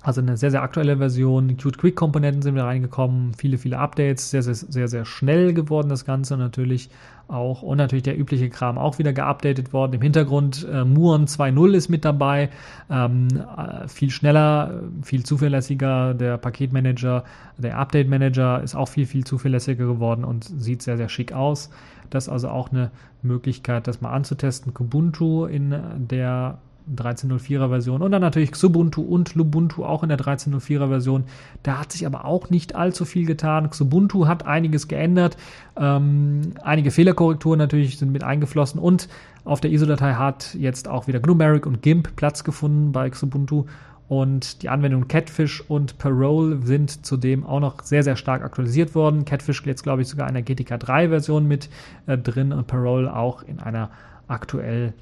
Also 0.00 0.20
eine 0.20 0.36
sehr, 0.36 0.52
sehr 0.52 0.62
aktuelle 0.62 0.98
Version. 0.98 1.56
Qt 1.56 1.76
Quick 1.76 1.96
Komponenten 1.96 2.40
sind 2.40 2.54
wieder 2.54 2.66
reingekommen. 2.66 3.34
Viele, 3.34 3.58
viele 3.58 3.78
Updates. 3.78 4.30
Sehr, 4.30 4.42
sehr, 4.42 4.54
sehr, 4.54 4.86
sehr 4.86 5.04
schnell 5.04 5.52
geworden 5.52 5.88
das 5.88 6.04
Ganze 6.04 6.36
natürlich 6.36 6.88
auch. 7.26 7.62
Und 7.62 7.78
natürlich 7.78 8.04
der 8.04 8.16
übliche 8.16 8.48
Kram 8.48 8.78
auch 8.78 8.98
wieder 9.00 9.12
geupdatet 9.12 9.72
worden. 9.72 9.94
Im 9.94 10.00
Hintergrund 10.00 10.66
äh, 10.70 10.84
Muon 10.84 11.26
2.0 11.26 11.72
ist 11.72 11.88
mit 11.88 12.04
dabei. 12.04 12.50
Ähm, 12.88 13.26
äh, 13.28 13.88
viel 13.88 14.10
schneller, 14.10 14.82
viel 15.02 15.24
zuverlässiger. 15.24 16.14
Der 16.14 16.38
Paketmanager, 16.38 17.24
der 17.56 17.76
Update 17.76 18.08
Manager 18.08 18.62
ist 18.62 18.76
auch 18.76 18.88
viel, 18.88 19.04
viel 19.04 19.24
zuverlässiger 19.24 19.84
geworden 19.84 20.24
und 20.24 20.44
sieht 20.44 20.80
sehr, 20.80 20.96
sehr 20.96 21.08
schick 21.08 21.32
aus. 21.32 21.70
Das 22.08 22.28
ist 22.28 22.32
also 22.32 22.50
auch 22.50 22.70
eine 22.70 22.92
Möglichkeit, 23.22 23.88
das 23.88 24.00
mal 24.00 24.12
anzutesten. 24.12 24.72
Kubuntu 24.74 25.44
in 25.44 25.74
der 26.08 26.58
13.04er 26.96 27.68
Version 27.68 28.02
und 28.02 28.10
dann 28.12 28.22
natürlich 28.22 28.52
Xubuntu 28.52 29.02
und 29.02 29.34
Lubuntu 29.34 29.84
auch 29.84 30.02
in 30.02 30.08
der 30.08 30.18
13.04er 30.18 30.88
Version. 30.88 31.24
Da 31.62 31.78
hat 31.78 31.92
sich 31.92 32.06
aber 32.06 32.24
auch 32.24 32.50
nicht 32.50 32.74
allzu 32.74 33.04
viel 33.04 33.26
getan. 33.26 33.70
Xubuntu 33.70 34.26
hat 34.26 34.46
einiges 34.46 34.88
geändert. 34.88 35.36
Ähm, 35.76 36.54
einige 36.62 36.90
Fehlerkorrekturen 36.90 37.58
natürlich 37.58 37.98
sind 37.98 38.12
mit 38.12 38.24
eingeflossen 38.24 38.80
und 38.80 39.08
auf 39.44 39.60
der 39.60 39.70
ISO-Datei 39.70 40.14
hat 40.14 40.54
jetzt 40.54 40.88
auch 40.88 41.06
wieder 41.06 41.20
Gnumeric 41.20 41.64
und 41.64 41.80
GIMP 41.80 42.14
Platz 42.16 42.44
gefunden 42.44 42.92
bei 42.92 43.08
Xubuntu. 43.08 43.64
Und 44.08 44.62
die 44.62 44.70
Anwendungen 44.70 45.06
Catfish 45.06 45.62
und 45.68 45.98
Parole 45.98 46.60
sind 46.62 47.04
zudem 47.04 47.44
auch 47.44 47.60
noch 47.60 47.82
sehr, 47.82 48.02
sehr 48.02 48.16
stark 48.16 48.42
aktualisiert 48.42 48.94
worden. 48.94 49.26
Catfish 49.26 49.64
jetzt, 49.66 49.82
glaube 49.82 50.02
ich, 50.02 50.08
sogar 50.08 50.28
in 50.28 50.34
der 50.34 50.42
GTK 50.42 50.80
3 50.80 51.08
Version 51.10 51.46
mit 51.46 51.68
äh, 52.06 52.16
drin 52.16 52.52
und 52.52 52.66
Parole 52.66 53.14
auch 53.14 53.42
in 53.42 53.60
einer 53.60 53.90
aktuell 54.26 54.94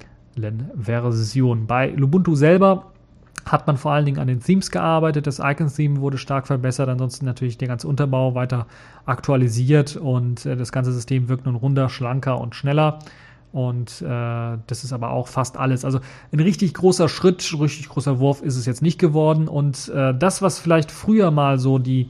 Version. 0.75 1.67
Bei 1.67 1.89
Lubuntu 1.89 2.35
selber 2.35 2.91
hat 3.45 3.67
man 3.67 3.77
vor 3.77 3.91
allen 3.93 4.05
Dingen 4.05 4.19
an 4.19 4.27
den 4.27 4.41
Themes 4.41 4.71
gearbeitet. 4.71 5.27
Das 5.27 5.39
Icon-Theme 5.39 6.01
wurde 6.01 6.17
stark 6.17 6.47
verbessert. 6.47 6.89
Ansonsten 6.89 7.25
natürlich 7.25 7.57
der 7.57 7.67
ganze 7.67 7.87
Unterbau 7.87 8.35
weiter 8.35 8.67
aktualisiert 9.05 9.95
und 9.95 10.45
äh, 10.45 10.55
das 10.55 10.71
ganze 10.71 10.91
System 10.91 11.29
wirkt 11.29 11.45
nun 11.45 11.55
runder, 11.55 11.89
schlanker 11.89 12.39
und 12.39 12.55
schneller. 12.55 12.99
Und 13.53 14.01
äh, 14.01 14.57
das 14.67 14.83
ist 14.83 14.91
aber 14.91 15.11
auch 15.11 15.27
fast 15.27 15.57
alles. 15.57 15.85
Also 15.85 15.99
ein 16.31 16.39
richtig 16.39 16.73
großer 16.73 17.07
Schritt, 17.07 17.53
richtig 17.59 17.89
großer 17.89 18.19
Wurf 18.19 18.41
ist 18.41 18.57
es 18.57 18.65
jetzt 18.65 18.81
nicht 18.81 18.99
geworden. 18.99 19.47
Und 19.47 19.89
äh, 19.89 20.13
das, 20.13 20.41
was 20.41 20.59
vielleicht 20.59 20.91
früher 20.91 21.31
mal 21.31 21.57
so 21.57 21.79
die 21.79 22.09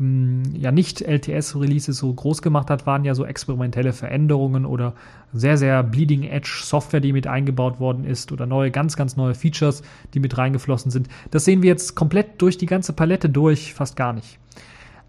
ja 0.00 0.70
nicht 0.70 1.00
LTS-Releases 1.00 1.98
so 1.98 2.12
groß 2.12 2.40
gemacht 2.40 2.70
hat, 2.70 2.86
waren 2.86 3.04
ja 3.04 3.16
so 3.16 3.24
experimentelle 3.24 3.92
Veränderungen 3.92 4.64
oder 4.64 4.94
sehr, 5.32 5.58
sehr 5.58 5.82
Bleeding 5.82 6.22
Edge 6.22 6.60
Software, 6.62 7.00
die 7.00 7.12
mit 7.12 7.26
eingebaut 7.26 7.80
worden 7.80 8.04
ist 8.04 8.30
oder 8.30 8.46
neue, 8.46 8.70
ganz, 8.70 8.96
ganz 8.96 9.16
neue 9.16 9.34
Features, 9.34 9.82
die 10.14 10.20
mit 10.20 10.38
reingeflossen 10.38 10.92
sind. 10.92 11.08
Das 11.32 11.44
sehen 11.44 11.62
wir 11.62 11.70
jetzt 11.70 11.96
komplett 11.96 12.40
durch 12.40 12.58
die 12.58 12.66
ganze 12.66 12.92
Palette 12.92 13.28
durch, 13.28 13.74
fast 13.74 13.96
gar 13.96 14.12
nicht. 14.12 14.38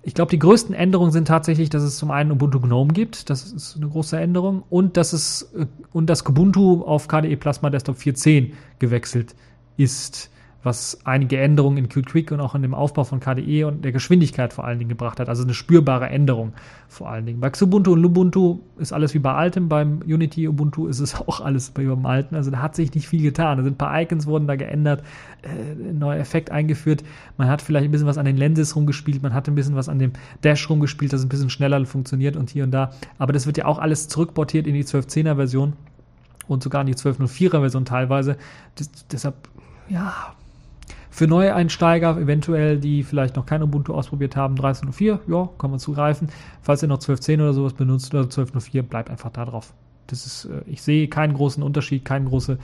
Ich 0.02 0.16
glaube, 0.16 0.32
die 0.32 0.40
größten 0.40 0.74
Änderungen 0.74 1.12
sind 1.12 1.28
tatsächlich, 1.28 1.70
dass 1.70 1.84
es 1.84 1.98
zum 1.98 2.10
einen 2.10 2.32
Ubuntu 2.32 2.60
Gnome 2.60 2.92
gibt, 2.92 3.30
das 3.30 3.52
ist 3.52 3.76
eine 3.76 3.90
große 3.90 4.20
Änderung, 4.20 4.64
und 4.72 4.98
dass 4.98 5.14
es 5.14 5.52
äh, 5.56 5.68
und 5.94 6.10
dass 6.10 6.26
Ubuntu 6.28 6.82
auf 6.84 7.08
KDE 7.08 7.36
Plasma 7.36 7.70
Desktop 7.70 7.98
4.10 7.98 8.54
gewechselt 8.80 9.36
ist 9.78 10.32
was 10.64 11.00
einige 11.06 11.38
Änderungen 11.38 11.78
in 11.78 11.90
Qt 11.90 12.06
Quick 12.06 12.32
und 12.32 12.42
auch 12.42 12.54
in 12.54 12.62
dem 12.62 12.74
Aufbau 12.74 13.06
von 13.06 13.20
KDE 13.20 13.64
und 13.64 13.86
der 13.86 13.92
Geschwindigkeit 13.92 14.52
vor 14.52 14.66
allen 14.66 14.78
Dingen 14.78 14.90
gebracht 14.90 15.20
hat. 15.20 15.30
Also 15.30 15.44
eine 15.44 15.54
spürbare 15.54 16.10
Änderung 16.10 16.54
vor 16.90 17.10
allen 17.10 17.26
Dingen. 17.26 17.40
Bei 17.40 17.50
Xubuntu 17.50 17.94
und 17.94 18.02
Lubuntu 18.02 18.60
ist 18.78 18.92
alles 18.92 19.14
wie 19.14 19.20
bei 19.20 19.34
altem, 19.34 19.70
beim 19.70 20.00
Unity 20.00 20.48
Ubuntu 20.48 20.88
ist 20.88 21.00
es 21.00 21.16
auch 21.28 21.40
alles 21.40 21.72
wie 21.78 21.86
beim 21.86 22.06
alten. 22.06 22.36
Also 22.36 22.52
da 22.52 22.62
hat 22.62 22.76
sich 22.76 22.94
nicht 22.94 23.08
viel 23.08 23.22
getan. 23.22 23.58
Da 23.58 23.64
sind 23.64 23.74
ein 23.74 23.78
paar 23.78 24.02
Icons 24.02 24.26
wurden 24.28 24.48
da 24.48 24.56
geändert, 24.56 25.04
äh, 25.44 25.94
neuer 25.94 26.18
Effekt 26.18 26.52
eingeführt. 26.52 27.04
Man 27.38 27.48
hat 27.48 27.62
vielleicht 27.62 27.86
ein 27.86 27.92
bisschen 27.92 28.08
was 28.08 28.18
an 28.18 28.26
den 28.26 28.36
Lenses 28.38 28.76
rumgespielt, 28.76 29.24
man 29.24 29.34
hat 29.34 29.48
ein 29.48 29.56
bisschen 29.56 29.76
was 29.76 29.88
an 29.88 30.00
dem 30.00 30.12
Dash 30.44 30.70
rumgespielt, 30.70 31.14
das 31.14 31.24
ein 31.24 31.30
bisschen 31.30 31.50
schneller 31.50 31.86
funktioniert 31.86 32.36
und 32.36 32.50
hier 32.50 32.66
und 32.66 32.72
da. 32.72 32.92
Aber 33.18 33.32
das 33.32 33.46
wird 33.46 33.58
ja 33.58 33.66
auch 33.66 33.80
alles 33.80 34.10
zurückportiert 34.10 34.68
in 34.68 34.74
die 34.74 34.84
12.10er 34.84 35.36
Version 35.36 35.74
und 36.48 36.64
sogar 36.64 36.82
in 36.82 36.88
die 36.88 36.96
12.04er 36.96 37.60
Version 37.62 37.86
teilweise. 37.86 38.38
Das, 38.76 38.90
deshalb, 39.12 39.36
ja, 39.88 40.34
für 41.20 41.28
Neueinsteiger, 41.28 42.18
eventuell, 42.18 42.78
die 42.78 43.04
vielleicht 43.04 43.36
noch 43.36 43.46
kein 43.46 43.62
Ubuntu 43.62 43.94
ausprobiert 43.94 44.38
haben, 44.38 44.56
13.04, 44.56 45.20
ja, 45.28 45.50
kann 45.58 45.70
man 45.70 45.78
zugreifen. 45.78 46.30
Falls 46.62 46.82
ihr 46.82 46.88
noch 46.88 47.00
12.10 47.00 47.42
oder 47.42 47.52
sowas 47.52 47.74
benutzt 47.74 48.16
oder 48.16 48.24
12.04, 48.24 48.84
bleibt 48.84 49.10
einfach 49.10 49.30
da 49.30 49.44
drauf. 49.44 49.74
Das 50.08 50.26
ist, 50.26 50.46
äh, 50.46 50.62
ich 50.66 50.82
sehe 50.82 51.10
keinen 51.10 51.34
großen 51.34 51.62
Unterschied, 51.62 52.06
keinen, 52.06 52.28
große, 52.28 52.58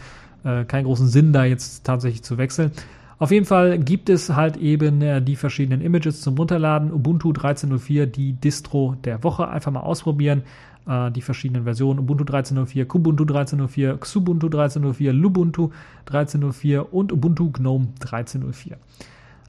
äh, 0.45 0.63
keinen 0.63 0.85
großen 0.85 1.09
Sinn, 1.09 1.33
da 1.33 1.43
jetzt 1.43 1.83
tatsächlich 1.83 2.23
zu 2.23 2.37
wechseln. 2.37 2.71
Auf 3.19 3.31
jeden 3.31 3.45
Fall 3.45 3.77
gibt 3.77 4.07
es 4.09 4.33
halt 4.33 4.55
eben 4.55 5.01
äh, 5.01 5.21
die 5.21 5.35
verschiedenen 5.35 5.81
Images 5.81 6.21
zum 6.21 6.37
Runterladen. 6.37 6.93
Ubuntu 6.93 7.31
13.04, 7.31 8.05
die 8.05 8.33
Distro 8.33 8.95
der 9.03 9.21
Woche. 9.25 9.49
Einfach 9.49 9.73
mal 9.73 9.81
ausprobieren 9.81 10.43
äh, 10.87 11.11
die 11.11 11.21
verschiedenen 11.21 11.63
Versionen. 11.63 11.99
Ubuntu 11.99 12.23
13.04, 12.23 12.85
Kubuntu 12.85 13.23
13.04, 13.23 13.97
Xubuntu 13.97 14.47
13.04, 14.47 15.11
Lubuntu 15.11 15.71
13.04 16.07 16.79
und 16.79 17.11
Ubuntu 17.11 17.51
Gnome 17.51 17.87
13.04. 18.01 18.73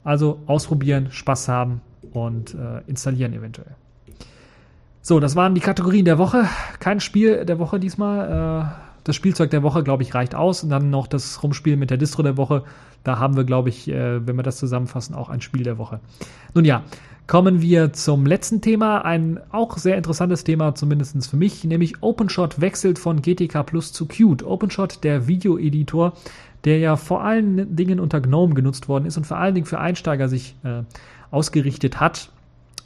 Also 0.04 0.40
ausprobieren, 0.46 1.08
Spaß 1.10 1.48
haben 1.48 1.80
und 2.12 2.54
äh, 2.54 2.82
installieren 2.86 3.32
eventuell. 3.32 3.74
So, 5.02 5.20
das 5.20 5.36
waren 5.36 5.54
die 5.54 5.60
Kategorien 5.60 6.04
der 6.04 6.18
Woche. 6.18 6.48
Kein 6.80 7.00
Spiel 7.00 7.44
der 7.44 7.58
Woche 7.58 7.78
diesmal. 7.78 8.72
Äh, 8.80 8.86
das 9.04 9.14
Spielzeug 9.14 9.50
der 9.50 9.62
Woche, 9.62 9.84
glaube 9.84 10.02
ich, 10.02 10.14
reicht 10.14 10.34
aus. 10.34 10.64
Und 10.64 10.70
dann 10.70 10.90
noch 10.90 11.06
das 11.06 11.42
Rumspielen 11.42 11.78
mit 11.78 11.90
der 11.90 11.96
Distro 11.96 12.24
der 12.24 12.36
Woche. 12.36 12.64
Da 13.04 13.20
haben 13.20 13.36
wir, 13.36 13.44
glaube 13.44 13.68
ich, 13.68 13.88
äh, 13.88 14.26
wenn 14.26 14.34
wir 14.34 14.42
das 14.42 14.56
zusammenfassen, 14.56 15.14
auch 15.14 15.28
ein 15.28 15.40
Spiel 15.40 15.62
der 15.62 15.78
Woche. 15.78 16.00
Nun 16.54 16.64
ja, 16.64 16.82
kommen 17.26 17.60
wir 17.60 17.92
zum 17.92 18.26
letzten 18.26 18.60
Thema. 18.60 19.04
Ein 19.04 19.40
auch 19.50 19.78
sehr 19.78 19.96
interessantes 19.96 20.44
Thema, 20.44 20.74
zumindest 20.74 21.28
für 21.28 21.36
mich, 21.36 21.64
nämlich 21.64 22.02
OpenShot 22.02 22.60
wechselt 22.60 22.98
von 22.98 23.22
GTK 23.22 23.64
Plus 23.64 23.92
zu 23.92 24.06
Qt. 24.06 24.42
OpenShot, 24.44 25.02
der 25.02 25.26
Videoeditor, 25.26 26.12
der 26.64 26.78
ja 26.78 26.96
vor 26.96 27.24
allen 27.24 27.74
Dingen 27.74 28.00
unter 28.00 28.20
GNOME 28.20 28.54
genutzt 28.54 28.88
worden 28.88 29.06
ist 29.06 29.16
und 29.16 29.26
vor 29.26 29.38
allen 29.38 29.54
Dingen 29.54 29.66
für 29.66 29.78
Einsteiger 29.78 30.28
sich 30.28 30.56
äh, 30.64 30.82
ausgerichtet 31.30 32.00
hat, 32.00 32.30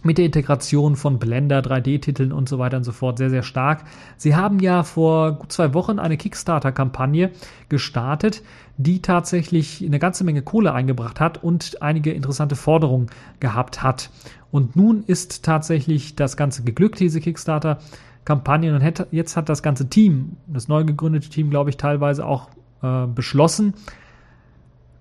mit 0.03 0.19
der 0.19 0.25
Integration 0.25 0.97
von 0.97 1.19
Blender, 1.19 1.61
3D-Titeln 1.61 2.33
und 2.33 2.49
so 2.49 2.59
weiter 2.59 2.79
und 2.79 2.85
so 2.85 2.93
fort 2.93 3.19
sehr, 3.19 3.31
sehr 3.31 3.43
stark. 3.43 3.85
Sie 4.17 4.35
haben 4.35 4.59
ja 4.59 4.83
vor 4.83 5.33
gut 5.33 5.53
zwei 5.53 5.75
Wochen 5.75 5.99
eine 5.99 6.17
Kickstarter-Kampagne 6.17 7.31
gestartet, 7.69 8.43
die 8.77 9.03
tatsächlich 9.03 9.85
eine 9.85 9.99
ganze 9.99 10.25
Menge 10.25 10.43
Kohle 10.43 10.73
eingebracht 10.73 11.21
hat 11.21 11.43
und 11.43 11.83
einige 11.83 12.13
interessante 12.13 12.57
Forderungen 12.57 13.11
gehabt 13.41 13.83
hat. 13.83 14.11
Und 14.51 14.75
nun 14.75 15.05
ist 15.07 15.45
tatsächlich 15.45 16.17
das 16.17 16.37
Ganze 16.37 16.63
geglückt, 16.63 16.99
diese 16.99 17.21
Kickstarter-Kampagne. 17.21 18.75
Und 18.75 19.07
jetzt 19.13 19.37
hat 19.37 19.49
das 19.49 19.63
ganze 19.63 19.89
Team, 19.89 20.37
das 20.47 20.69
neu 20.69 20.85
gegründete 20.85 21.29
Team, 21.29 21.51
glaube 21.51 21.71
ich, 21.71 21.77
teilweise 21.77 22.25
auch 22.25 22.49
äh, 22.83 23.07
beschlossen, 23.07 23.75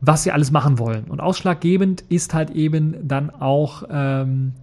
was 0.01 0.23
sie 0.23 0.31
alles 0.31 0.51
machen 0.51 0.77
wollen. 0.79 1.05
Und 1.05 1.19
ausschlaggebend 1.19 2.01
ist 2.09 2.33
halt 2.33 2.51
eben 2.51 3.07
dann 3.07 3.29
auch 3.29 3.83
ähm, 3.89 4.53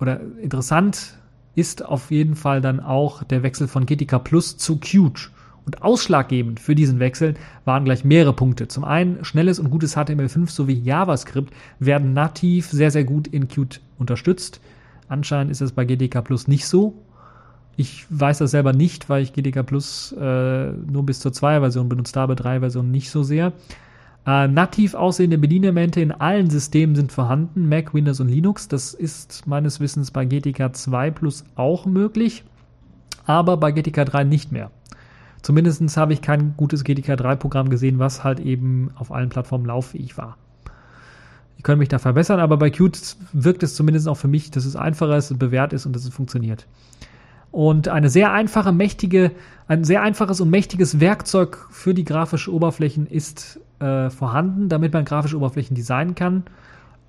oder 0.00 0.20
interessant 0.40 1.18
ist 1.54 1.84
auf 1.84 2.10
jeden 2.10 2.36
Fall 2.36 2.60
dann 2.60 2.80
auch 2.80 3.22
der 3.22 3.42
Wechsel 3.42 3.66
von 3.66 3.86
GTK 3.86 4.22
Plus 4.22 4.56
zu 4.56 4.78
Qt. 4.78 5.30
Und 5.64 5.82
ausschlaggebend 5.82 6.60
für 6.60 6.76
diesen 6.76 7.00
Wechsel 7.00 7.34
waren 7.64 7.84
gleich 7.84 8.04
mehrere 8.04 8.32
Punkte. 8.32 8.68
Zum 8.68 8.84
einen, 8.84 9.24
schnelles 9.24 9.58
und 9.58 9.70
gutes 9.70 9.96
HTML5 9.96 10.48
sowie 10.48 10.74
JavaScript 10.74 11.52
werden 11.80 12.12
nativ 12.12 12.70
sehr, 12.70 12.92
sehr 12.92 13.02
gut 13.02 13.26
in 13.26 13.48
Qt 13.48 13.80
unterstützt. 13.98 14.60
Anscheinend 15.08 15.50
ist 15.50 15.62
es 15.62 15.72
bei 15.72 15.84
GTK 15.84 16.22
Plus 16.22 16.46
nicht 16.46 16.66
so. 16.66 17.02
Ich 17.76 18.06
weiß 18.10 18.38
das 18.38 18.52
selber 18.52 18.72
nicht, 18.72 19.08
weil 19.08 19.22
ich 19.22 19.32
GTK 19.32 19.66
Plus 19.66 20.12
äh, 20.12 20.72
nur 20.72 21.04
bis 21.04 21.20
zur 21.20 21.32
2er-Version 21.32 21.88
benutzt 21.88 22.16
habe, 22.16 22.34
3-Version 22.34 22.90
nicht 22.90 23.10
so 23.10 23.22
sehr. 23.22 23.52
Äh, 24.26 24.48
nativ 24.48 24.94
aussehende 24.94 25.38
Bedienelemente 25.38 26.00
in 26.00 26.10
allen 26.10 26.50
Systemen 26.50 26.96
sind 26.96 27.12
vorhanden, 27.12 27.68
Mac, 27.68 27.94
Windows 27.94 28.18
und 28.18 28.28
Linux. 28.28 28.66
Das 28.66 28.92
ist 28.92 29.46
meines 29.46 29.78
Wissens 29.78 30.10
bei 30.10 30.24
GTK 30.24 30.74
2 30.74 31.12
Plus 31.12 31.44
auch 31.54 31.86
möglich, 31.86 32.42
aber 33.24 33.56
bei 33.56 33.70
GTK 33.70 34.04
3 34.04 34.24
nicht 34.24 34.50
mehr. 34.50 34.72
Zumindest 35.42 35.96
habe 35.96 36.12
ich 36.12 36.22
kein 36.22 36.54
gutes 36.56 36.82
GTK 36.82 37.16
3 37.16 37.36
Programm 37.36 37.70
gesehen, 37.70 38.00
was 38.00 38.24
halt 38.24 38.40
eben 38.40 38.90
auf 38.96 39.12
allen 39.12 39.28
Plattformen 39.28 39.66
lauffähig 39.66 40.18
war. 40.18 40.36
Ich 41.56 41.62
könnte 41.62 41.78
mich 41.78 41.88
da 41.88 42.00
verbessern, 42.00 42.40
aber 42.40 42.56
bei 42.56 42.70
Qt 42.70 43.16
wirkt 43.32 43.62
es 43.62 43.76
zumindest 43.76 44.08
auch 44.08 44.16
für 44.16 44.28
mich, 44.28 44.50
dass 44.50 44.64
es 44.64 44.74
einfacher 44.74 45.16
ist, 45.16 45.38
bewährt 45.38 45.72
ist 45.72 45.86
und 45.86 45.94
dass 45.94 46.04
es 46.04 46.12
funktioniert. 46.12 46.66
Und 47.56 47.88
eine 47.88 48.10
sehr 48.10 48.34
einfache, 48.34 48.70
mächtige, 48.70 49.30
ein 49.66 49.82
sehr 49.82 50.02
einfaches 50.02 50.42
und 50.42 50.50
mächtiges 50.50 51.00
Werkzeug 51.00 51.56
für 51.70 51.94
die 51.94 52.04
grafischen 52.04 52.52
Oberflächen 52.52 53.06
ist 53.06 53.58
äh, 53.78 54.10
vorhanden, 54.10 54.68
damit 54.68 54.92
man 54.92 55.06
grafische 55.06 55.38
Oberflächen 55.38 55.74
designen 55.74 56.14
kann. 56.14 56.42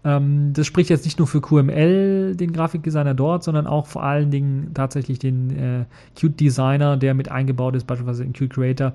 Ähm, 0.05 0.53
das 0.53 0.65
spricht 0.65 0.89
jetzt 0.89 1.03
nicht 1.03 1.19
nur 1.19 1.27
für 1.27 1.41
QML, 1.41 2.37
den 2.37 2.53
Grafikdesigner 2.53 3.13
dort, 3.13 3.43
sondern 3.43 3.67
auch 3.67 3.87
vor 3.87 4.03
allen 4.03 4.31
Dingen 4.31 4.71
tatsächlich 4.73 5.19
den 5.19 5.49
äh, 5.49 5.85
Qt 6.15 6.39
Designer, 6.39 6.95
der 6.95 7.13
mit 7.13 7.29
eingebaut 7.29 7.75
ist, 7.75 7.85
beispielsweise 7.85 8.23
in 8.23 8.31
Qt 8.31 8.49
Creator, 8.49 8.93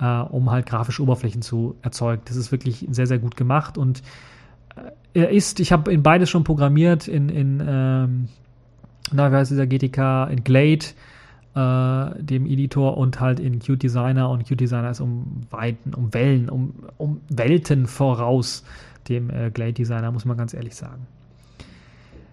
äh, 0.00 0.20
um 0.20 0.50
halt 0.50 0.64
grafische 0.64 1.02
Oberflächen 1.02 1.42
zu 1.42 1.76
erzeugen. 1.82 2.22
Das 2.24 2.36
ist 2.36 2.52
wirklich 2.52 2.86
sehr, 2.90 3.06
sehr 3.06 3.18
gut 3.18 3.36
gemacht 3.36 3.76
und 3.76 4.02
äh, 4.76 5.20
er 5.20 5.28
ist, 5.28 5.60
ich 5.60 5.72
habe 5.72 5.92
in 5.92 6.02
beides 6.02 6.30
schon 6.30 6.44
programmiert, 6.44 7.06
in, 7.06 7.28
in 7.28 7.62
ähm, 7.68 8.28
na, 9.12 9.30
wie 9.30 9.36
heißt 9.36 9.50
dieser 9.50 9.66
GTK, 9.66 10.28
in 10.30 10.44
Glade, 10.44 10.86
äh, 11.54 12.22
dem 12.22 12.46
Editor 12.46 12.96
und 12.96 13.20
halt 13.20 13.40
in 13.40 13.60
Qt 13.60 13.82
Designer 13.82 14.30
und 14.30 14.44
Qt 14.44 14.60
Designer 14.60 14.90
ist 14.90 15.00
um 15.00 15.42
Weiten, 15.50 15.94
um 15.94 16.12
Wellen, 16.12 16.48
um, 16.48 16.74
um 16.98 17.20
Welten 17.28 17.86
voraus 17.86 18.64
dem 19.08 19.30
äh, 19.30 19.50
Glade 19.50 19.72
Designer, 19.72 20.12
muss 20.12 20.24
man 20.24 20.36
ganz 20.36 20.54
ehrlich 20.54 20.74
sagen. 20.74 21.06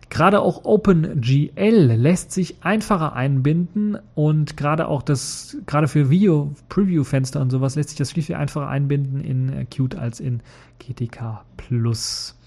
Gerade 0.09 0.41
auch 0.41 0.65
OpenGL 0.65 1.95
lässt 1.95 2.33
sich 2.33 2.57
einfacher 2.61 3.13
einbinden 3.13 3.97
und 4.13 4.57
gerade 4.57 4.87
auch 4.87 5.01
das, 5.01 5.57
gerade 5.65 5.87
für 5.87 6.11
Video-Preview-Fenster 6.11 7.41
und 7.41 7.49
sowas 7.49 7.75
lässt 7.75 7.89
sich 7.89 7.97
das 7.97 8.11
viel, 8.11 8.21
viel 8.21 8.35
einfacher 8.35 8.67
einbinden 8.67 9.21
in 9.21 9.49
äh, 9.51 9.65
Qt 9.65 9.95
als 9.95 10.19
in 10.19 10.41
GTK 10.77 11.43
Plus. 11.57 12.37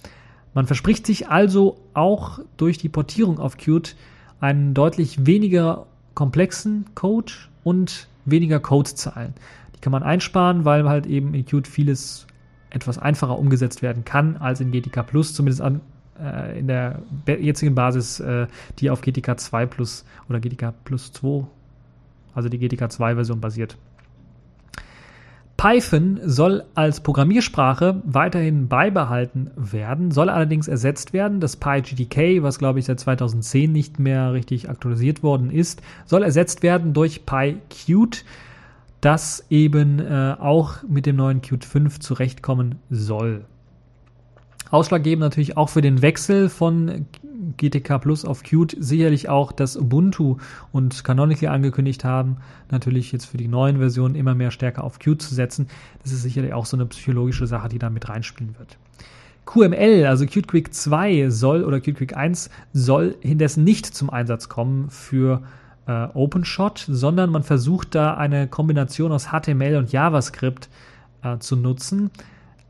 Man 0.54 0.66
verspricht 0.66 1.06
sich 1.06 1.28
also 1.28 1.78
auch 1.92 2.38
durch 2.56 2.78
die 2.78 2.88
Portierung 2.88 3.40
auf 3.40 3.56
Qt 3.56 3.96
einen 4.40 4.74
deutlich 4.74 5.26
weniger 5.26 5.86
komplexen 6.14 6.86
Code 6.94 7.32
und 7.64 8.08
weniger 8.24 8.60
Codezahlen. 8.60 9.34
Die 9.74 9.80
kann 9.80 9.92
man 9.92 10.02
einsparen, 10.02 10.64
weil 10.64 10.88
halt 10.88 11.06
eben 11.06 11.34
in 11.34 11.44
Qt 11.44 11.68
vieles 11.68 12.26
etwas 12.70 12.98
einfacher 12.98 13.38
umgesetzt 13.38 13.82
werden 13.82 14.04
kann 14.04 14.36
als 14.36 14.60
in 14.60 14.72
GTK 14.72 15.06
Plus, 15.06 15.34
zumindest 15.34 15.60
an, 15.60 15.80
äh, 16.20 16.58
in 16.58 16.66
der 16.66 17.00
jetzigen 17.26 17.74
Basis, 17.74 18.20
äh, 18.20 18.46
die 18.78 18.90
auf 18.90 19.00
GTK 19.00 19.38
2 19.38 19.66
Plus 19.66 20.04
oder 20.28 20.40
GTK 20.40 20.72
Plus 20.84 21.12
2, 21.12 21.46
also 22.34 22.48
die 22.48 22.58
GTK 22.58 22.90
2 22.90 23.14
Version 23.14 23.40
basiert. 23.40 23.76
Python 25.66 26.20
soll 26.22 26.62
als 26.76 27.00
Programmiersprache 27.00 28.00
weiterhin 28.04 28.68
beibehalten 28.68 29.50
werden, 29.56 30.12
soll 30.12 30.28
allerdings 30.28 30.68
ersetzt 30.68 31.12
werden. 31.12 31.40
Das 31.40 31.56
PyGDK, 31.56 32.40
was 32.44 32.60
glaube 32.60 32.78
ich 32.78 32.84
seit 32.84 33.00
2010 33.00 33.72
nicht 33.72 33.98
mehr 33.98 34.32
richtig 34.32 34.70
aktualisiert 34.70 35.24
worden 35.24 35.50
ist, 35.50 35.82
soll 36.04 36.22
ersetzt 36.22 36.62
werden 36.62 36.92
durch 36.92 37.26
PyQt, 37.26 38.24
das 39.00 39.44
eben 39.50 39.98
äh, 39.98 40.36
auch 40.38 40.84
mit 40.88 41.04
dem 41.04 41.16
neuen 41.16 41.42
Qt 41.42 41.64
5 41.64 41.98
zurechtkommen 41.98 42.76
soll. 42.88 43.44
Ausschlaggebend 44.70 45.22
natürlich 45.22 45.56
auch 45.56 45.68
für 45.68 45.82
den 45.82 46.00
Wechsel 46.00 46.48
von 46.48 47.06
GTK 47.56 47.98
Plus 48.00 48.24
auf 48.24 48.42
Qt 48.42 48.76
sicherlich 48.78 49.28
auch, 49.28 49.52
dass 49.52 49.76
Ubuntu 49.76 50.36
und 50.72 51.04
Canonical 51.04 51.50
angekündigt 51.50 52.04
haben, 52.04 52.38
natürlich 52.70 53.12
jetzt 53.12 53.26
für 53.26 53.36
die 53.36 53.48
neuen 53.48 53.78
Versionen 53.78 54.14
immer 54.14 54.34
mehr 54.34 54.50
stärker 54.50 54.84
auf 54.84 54.98
Qt 54.98 55.20
zu 55.22 55.34
setzen. 55.34 55.68
Das 56.02 56.12
ist 56.12 56.22
sicherlich 56.22 56.52
auch 56.52 56.66
so 56.66 56.76
eine 56.76 56.86
psychologische 56.86 57.46
Sache, 57.46 57.68
die 57.68 57.78
da 57.78 57.90
mit 57.90 58.08
reinspielen 58.08 58.56
wird. 58.58 58.78
QML, 59.46 60.06
also 60.06 60.26
QtQuick 60.26 60.74
2 60.74 61.30
soll 61.30 61.64
oder 61.64 61.80
QtQuick 61.80 62.16
1 62.16 62.50
soll 62.72 63.16
indessen 63.20 63.62
nicht 63.64 63.86
zum 63.86 64.10
Einsatz 64.10 64.48
kommen 64.48 64.90
für 64.90 65.42
äh, 65.86 66.08
OpenShot, 66.12 66.84
sondern 66.88 67.30
man 67.30 67.44
versucht 67.44 67.94
da 67.94 68.14
eine 68.14 68.48
Kombination 68.48 69.12
aus 69.12 69.28
HTML 69.28 69.76
und 69.76 69.92
JavaScript 69.92 70.68
äh, 71.22 71.38
zu 71.38 71.56
nutzen. 71.56 72.10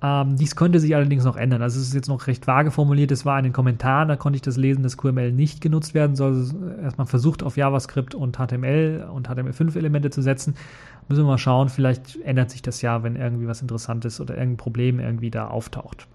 Ähm, 0.06 0.36
dies 0.36 0.54
könnte 0.54 0.78
sich 0.78 0.94
allerdings 0.94 1.24
noch 1.24 1.36
ändern. 1.36 1.62
Also 1.62 1.80
es 1.80 1.88
ist 1.88 1.94
jetzt 1.94 2.08
noch 2.08 2.28
recht 2.28 2.46
vage 2.46 2.70
formuliert. 2.70 3.10
Es 3.10 3.24
war 3.24 3.38
in 3.38 3.44
den 3.44 3.52
Kommentaren, 3.52 4.06
da 4.06 4.14
konnte 4.14 4.36
ich 4.36 4.42
das 4.42 4.56
lesen, 4.56 4.84
dass 4.84 4.96
QML 4.96 5.32
nicht 5.32 5.60
genutzt 5.60 5.94
werden 5.94 6.14
soll. 6.14 6.34
Also 6.34 6.54
erstmal 6.80 7.08
versucht 7.08 7.42
auf 7.42 7.56
JavaScript 7.56 8.14
und 8.14 8.36
HTML 8.36 9.08
und 9.12 9.28
HTML5-Elemente 9.28 10.10
zu 10.10 10.22
setzen. 10.22 10.54
Müssen 11.08 11.22
wir 11.22 11.28
mal 11.28 11.38
schauen, 11.38 11.68
vielleicht 11.68 12.20
ändert 12.22 12.50
sich 12.50 12.62
das 12.62 12.82
ja, 12.82 13.02
wenn 13.02 13.16
irgendwie 13.16 13.48
was 13.48 13.62
Interessantes 13.62 14.20
oder 14.20 14.34
irgendein 14.34 14.58
Problem 14.58 15.00
irgendwie 15.00 15.30
da 15.30 15.48
auftaucht. 15.48 16.06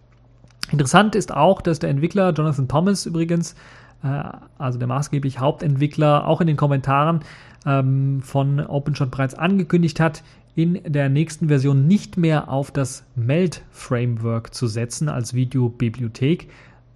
Interessant 0.72 1.16
ist 1.16 1.34
auch, 1.34 1.62
dass 1.62 1.80
der 1.80 1.90
Entwickler 1.90 2.32
Jonathan 2.32 2.70
Thomas 2.70 3.06
übrigens, 3.06 3.56
also 4.02 4.80
der 4.80 4.88
maßgeblich 4.88 5.40
Hauptentwickler, 5.40 6.28
auch 6.28 6.42
in 6.42 6.48
den 6.48 6.58
Kommentaren 6.58 7.22
ähm, 7.66 8.22
von 8.22 8.60
OpenShot 8.60 9.12
bereits 9.12 9.36
angekündigt 9.36 10.00
hat, 10.00 10.24
in 10.56 10.82
der 10.86 11.10
nächsten 11.10 11.48
Version 11.48 11.88
nicht 11.88 12.18
mehr 12.18 12.50
auf 12.50 12.72
das 12.72 13.06
Meld-Framework 13.16 14.54
zu 14.54 14.68
setzen 14.68 15.08
als 15.08 15.34
Videobibliothek, 15.34 16.50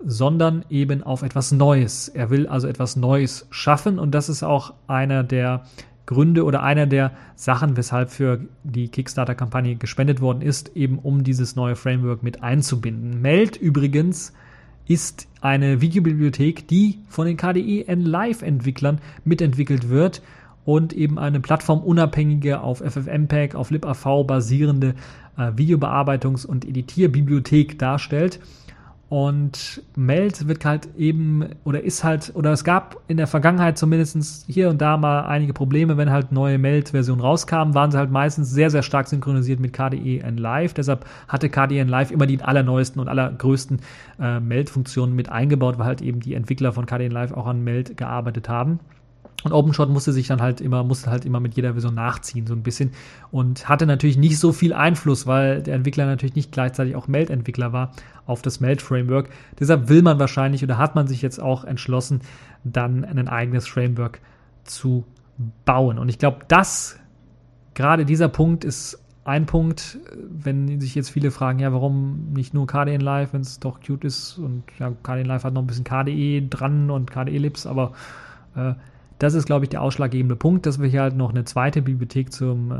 sondern 0.03 0.65
eben 0.69 1.03
auf 1.03 1.21
etwas 1.21 1.51
Neues. 1.51 2.09
Er 2.09 2.29
will 2.29 2.47
also 2.47 2.67
etwas 2.67 2.95
Neues 2.95 3.47
schaffen 3.49 3.97
und 3.97 4.11
das 4.11 4.29
ist 4.29 4.43
auch 4.43 4.73
einer 4.87 5.23
der 5.23 5.63
Gründe 6.05 6.43
oder 6.43 6.61
einer 6.61 6.85
der 6.85 7.11
Sachen, 7.35 7.77
weshalb 7.77 8.11
für 8.11 8.41
die 8.63 8.89
Kickstarter-Kampagne 8.89 9.75
gespendet 9.75 10.21
worden 10.21 10.41
ist, 10.41 10.75
eben 10.75 10.99
um 10.99 11.23
dieses 11.23 11.55
neue 11.55 11.75
Framework 11.75 12.21
mit 12.21 12.43
einzubinden. 12.43 13.21
Meld 13.21 13.57
übrigens 13.57 14.33
ist 14.87 15.27
eine 15.41 15.81
Videobibliothek, 15.81 16.67
die 16.67 16.99
von 17.09 17.25
den 17.25 17.37
KDE 17.37 17.85
Live-Entwicklern 18.01 18.99
mitentwickelt 19.23 19.89
wird 19.89 20.21
und 20.65 20.93
eben 20.93 21.19
eine 21.19 21.39
plattformunabhängige 21.39 22.61
auf 22.61 22.79
FFmpeg, 22.79 23.55
auf 23.55 23.69
libav 23.69 24.03
basierende 24.25 24.95
äh, 25.37 25.51
Videobearbeitungs- 25.51 26.45
und 26.45 26.65
Editierbibliothek 26.65 27.77
darstellt. 27.77 28.39
Und 29.07 29.83
Meld 29.95 30.47
wird 30.47 30.65
halt 30.65 30.89
eben 30.97 31.45
oder 31.63 31.83
ist 31.83 32.03
halt, 32.03 32.31
oder 32.33 32.51
es 32.51 32.63
gab 32.63 32.97
in 33.07 33.17
der 33.17 33.27
Vergangenheit 33.27 33.77
zumindest 33.77 34.45
hier 34.47 34.69
und 34.69 34.81
da 34.81 34.97
mal 34.97 35.21
einige 35.27 35.53
Probleme, 35.53 35.95
wenn 35.95 36.09
halt 36.09 36.31
neue 36.31 36.57
Meld-Versionen 36.57 37.21
rauskamen, 37.21 37.75
waren 37.75 37.91
sie 37.91 37.99
halt 37.99 38.09
meistens 38.09 38.49
sehr, 38.49 38.71
sehr 38.71 38.81
stark 38.81 39.07
synchronisiert 39.07 39.59
mit 39.59 39.73
KDE 39.73 40.23
Live. 40.35 40.73
Deshalb 40.73 41.05
hatte 41.27 41.49
KDE 41.49 41.83
Live 41.83 42.09
immer 42.09 42.25
die 42.25 42.41
allerneuesten 42.41 42.99
und 42.99 43.07
allergrößten 43.07 43.79
äh, 44.19 44.39
Meld-Funktionen 44.39 45.15
mit 45.15 45.29
eingebaut, 45.29 45.77
weil 45.77 45.85
halt 45.85 46.01
eben 46.01 46.19
die 46.19 46.33
Entwickler 46.33 46.73
von 46.73 46.87
KDE 46.87 47.09
Live 47.09 47.31
auch 47.31 47.45
an 47.45 47.63
Meld 47.63 47.97
gearbeitet 47.97 48.49
haben. 48.49 48.79
Und 49.45 49.51
OpenShot 49.51 49.89
musste 49.89 50.11
sich 50.11 50.25
dann 50.25 50.41
halt 50.41 50.59
immer, 50.59 50.83
musste 50.83 51.11
halt 51.11 51.23
immer 51.23 51.39
mit 51.39 51.53
jeder 51.53 51.73
Version 51.73 51.93
nachziehen, 51.93 52.47
so 52.47 52.55
ein 52.55 52.63
bisschen. 52.63 52.93
Und 53.29 53.69
hatte 53.69 53.85
natürlich 53.85 54.17
nicht 54.17 54.39
so 54.39 54.51
viel 54.51 54.73
Einfluss, 54.73 55.27
weil 55.27 55.61
der 55.61 55.75
Entwickler 55.75 56.07
natürlich 56.07 56.33
nicht 56.33 56.51
gleichzeitig 56.51 56.95
auch 56.95 57.07
Meld-Entwickler 57.07 57.71
war 57.71 57.91
auf 58.25 58.41
das 58.41 58.59
Meld-Framework. 58.59 59.29
Deshalb 59.59 59.87
will 59.87 60.01
man 60.01 60.17
wahrscheinlich 60.17 60.63
oder 60.63 60.79
hat 60.79 60.95
man 60.95 61.05
sich 61.05 61.21
jetzt 61.21 61.39
auch 61.39 61.63
entschlossen, 61.63 62.21
dann 62.63 63.05
ein 63.05 63.27
eigenes 63.27 63.67
Framework 63.67 64.19
zu 64.63 65.05
bauen. 65.63 65.99
Und 65.99 66.09
ich 66.09 66.17
glaube, 66.17 66.39
das, 66.47 66.97
gerade 67.75 68.03
dieser 68.03 68.29
Punkt 68.29 68.65
ist 68.65 68.99
ein 69.25 69.45
Punkt, 69.45 69.99
wenn 70.27 70.81
sich 70.81 70.95
jetzt 70.95 71.11
viele 71.11 71.29
fragen, 71.29 71.59
ja, 71.59 71.71
warum 71.71 72.33
nicht 72.33 72.55
nur 72.55 72.65
KDN 72.65 73.01
Live, 73.01 73.33
wenn 73.33 73.41
es 73.41 73.59
doch 73.59 73.79
cute 73.79 74.05
ist 74.05 74.39
und 74.39 74.63
ja, 74.79 74.91
KDN 75.03 75.27
Live 75.27 75.43
hat 75.43 75.53
noch 75.53 75.61
ein 75.61 75.67
bisschen 75.67 75.83
KDE 75.83 76.47
dran 76.49 76.89
und 76.89 77.11
KDE-Lips, 77.11 77.67
aber 77.67 77.93
äh, 78.55 78.73
das 79.19 79.33
ist, 79.33 79.45
glaube 79.45 79.65
ich, 79.65 79.69
der 79.69 79.81
ausschlaggebende 79.81 80.35
Punkt, 80.35 80.65
dass 80.65 80.81
wir 80.81 80.89
hier 80.89 81.01
halt 81.01 81.15
noch 81.15 81.29
eine 81.29 81.45
zweite 81.45 81.81
Bibliothek 81.81 82.33
zum, 82.33 82.71
äh, 82.71 82.75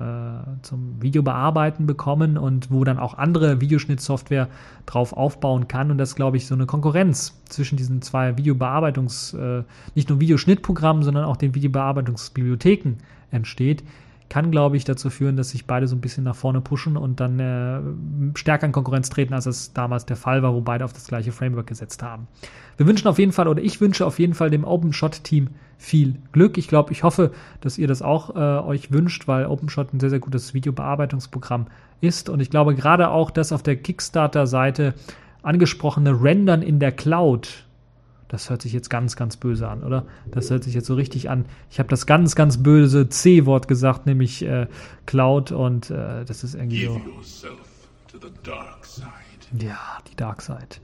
zum 0.63 1.01
Videobearbeiten 1.01 1.85
bekommen 1.85 2.37
und 2.37 2.71
wo 2.71 2.83
dann 2.83 2.99
auch 2.99 3.17
andere 3.17 3.61
Videoschnittsoftware 3.61 4.49
drauf 4.85 5.13
aufbauen 5.13 5.67
kann. 5.69 5.91
Und 5.91 5.97
das, 5.97 6.15
glaube 6.15 6.35
ich, 6.35 6.45
so 6.47 6.55
eine 6.55 6.65
Konkurrenz 6.65 7.41
zwischen 7.45 7.77
diesen 7.77 8.01
zwei 8.01 8.37
Videobearbeitungs-, 8.37 9.37
äh, 9.37 9.63
nicht 9.95 10.09
nur 10.09 10.19
Videoschnittprogrammen, 10.19 11.03
sondern 11.03 11.23
auch 11.23 11.37
den 11.37 11.55
Videobearbeitungsbibliotheken 11.55 12.97
entsteht, 13.31 13.83
kann, 14.29 14.51
glaube 14.51 14.77
ich, 14.77 14.83
dazu 14.85 15.09
führen, 15.09 15.37
dass 15.37 15.51
sich 15.51 15.65
beide 15.65 15.87
so 15.87 15.95
ein 15.95 16.01
bisschen 16.01 16.23
nach 16.23 16.35
vorne 16.35 16.61
pushen 16.61 16.97
und 16.97 17.19
dann 17.19 17.39
äh, 17.39 18.37
stärker 18.37 18.65
in 18.65 18.71
Konkurrenz 18.71 19.09
treten, 19.09 19.33
als 19.33 19.45
es 19.45 19.73
damals 19.73 20.05
der 20.05 20.15
Fall 20.15 20.41
war, 20.41 20.53
wo 20.53 20.61
beide 20.61 20.83
auf 20.83 20.93
das 20.93 21.07
gleiche 21.07 21.31
Framework 21.31 21.67
gesetzt 21.67 22.01
haben. 22.01 22.27
Wir 22.77 22.87
wünschen 22.87 23.07
auf 23.07 23.19
jeden 23.19 23.31
Fall, 23.31 23.47
oder 23.47 23.61
ich 23.61 23.81
wünsche 23.81 24.05
auf 24.05 24.19
jeden 24.19 24.33
Fall 24.33 24.49
dem 24.49 24.63
OpenShot-Team 24.63 25.49
viel 25.77 26.15
Glück. 26.31 26.57
Ich 26.57 26.67
glaube, 26.67 26.91
ich 26.91 27.03
hoffe, 27.03 27.31
dass 27.61 27.77
ihr 27.77 27.87
das 27.87 28.01
auch 28.01 28.35
äh, 28.35 28.65
euch 28.65 28.91
wünscht, 28.91 29.27
weil 29.27 29.45
OpenShot 29.45 29.93
ein 29.93 29.99
sehr, 29.99 30.09
sehr 30.09 30.19
gutes 30.19 30.53
Videobearbeitungsprogramm 30.53 31.67
ist. 32.01 32.29
Und 32.29 32.39
ich 32.39 32.49
glaube 32.49 32.75
gerade 32.75 33.09
auch, 33.09 33.31
dass 33.31 33.51
auf 33.51 33.63
der 33.63 33.75
Kickstarter-Seite 33.75 34.95
angesprochene 35.43 36.21
Rendern 36.21 36.61
in 36.61 36.79
der 36.79 36.91
Cloud 36.91 37.65
das 38.27 38.49
hört 38.49 38.61
sich 38.61 38.73
jetzt 38.73 38.89
ganz, 38.89 39.15
ganz 39.15 39.37
böse 39.37 39.67
an, 39.67 39.83
oder? 39.83 40.05
Das 40.31 40.49
hört 40.49 40.63
sich 40.63 40.73
jetzt 40.73 40.87
so 40.87 40.95
richtig 40.95 41.29
an. 41.29 41.45
Ich 41.69 41.79
habe 41.79 41.89
das 41.89 42.05
ganz, 42.05 42.35
ganz 42.35 42.61
böse 42.61 43.07
C-Wort 43.07 43.67
gesagt, 43.67 44.05
nämlich 44.05 44.43
äh, 44.43 44.67
Cloud 45.05 45.51
und 45.51 45.91
äh, 45.91 46.25
das 46.25 46.43
ist 46.43 46.55
irgendwie 46.55 46.85
so. 46.85 47.01
Ja, 49.59 49.99
die 50.11 50.15
Dark 50.15 50.41
Side. 50.41 50.79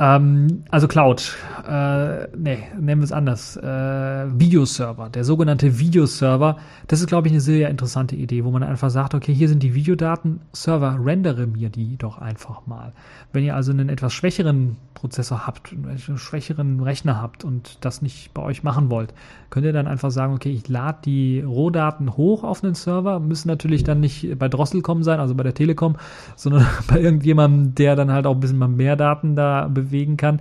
Ähm, 0.00 0.64
also 0.70 0.88
Cloud, 0.88 1.36
äh, 1.68 2.26
nee, 2.36 2.58
nennen 2.80 3.00
wir 3.00 3.04
es 3.04 3.12
anders. 3.12 3.56
Äh, 3.56 3.62
Videoserver, 3.62 5.08
der 5.08 5.22
sogenannte 5.22 5.78
Videoserver, 5.78 6.56
das 6.88 7.00
ist, 7.00 7.06
glaube 7.06 7.28
ich, 7.28 7.32
eine 7.32 7.40
sehr 7.40 7.70
interessante 7.70 8.16
Idee, 8.16 8.44
wo 8.44 8.50
man 8.50 8.64
einfach 8.64 8.90
sagt, 8.90 9.14
okay, 9.14 9.32
hier 9.32 9.48
sind 9.48 9.62
die 9.62 9.74
Videodaten, 9.74 10.40
Server, 10.52 10.98
rendere 11.00 11.46
mir 11.46 11.70
die 11.70 11.96
doch 11.96 12.18
einfach 12.18 12.66
mal. 12.66 12.92
Wenn 13.32 13.44
ihr 13.44 13.54
also 13.54 13.70
einen 13.70 13.88
etwas 13.88 14.12
schwächeren 14.12 14.76
Prozessor 14.94 15.46
habt, 15.46 15.72
einen 15.72 16.18
schwächeren 16.18 16.80
Rechner 16.80 17.20
habt 17.22 17.44
und 17.44 17.78
das 17.84 18.02
nicht 18.02 18.34
bei 18.34 18.42
euch 18.42 18.64
machen 18.64 18.90
wollt, 18.90 19.14
könnt 19.50 19.66
ihr 19.66 19.72
dann 19.72 19.86
einfach 19.86 20.10
sagen, 20.10 20.34
okay, 20.34 20.50
ich 20.50 20.68
lade 20.68 20.98
die 21.04 21.40
Rohdaten 21.40 22.16
hoch 22.16 22.42
auf 22.42 22.64
einen 22.64 22.74
Server, 22.74 23.20
müssen 23.20 23.46
natürlich 23.46 23.84
dann 23.84 24.00
nicht 24.00 24.38
bei 24.38 24.48
Drosselcom 24.48 25.04
sein, 25.04 25.20
also 25.20 25.36
bei 25.36 25.44
der 25.44 25.54
Telekom, 25.54 25.96
sondern 26.34 26.66
bei 26.88 27.00
irgendjemandem, 27.00 27.76
der 27.76 27.94
dann 27.94 28.10
halt 28.10 28.26
auch 28.26 28.34
ein 28.34 28.40
bisschen 28.40 28.58
mal 28.58 28.66
mehr 28.66 28.96
Daten 28.96 29.36
da 29.36 29.68
bewegen 29.84 30.16
kann. 30.16 30.40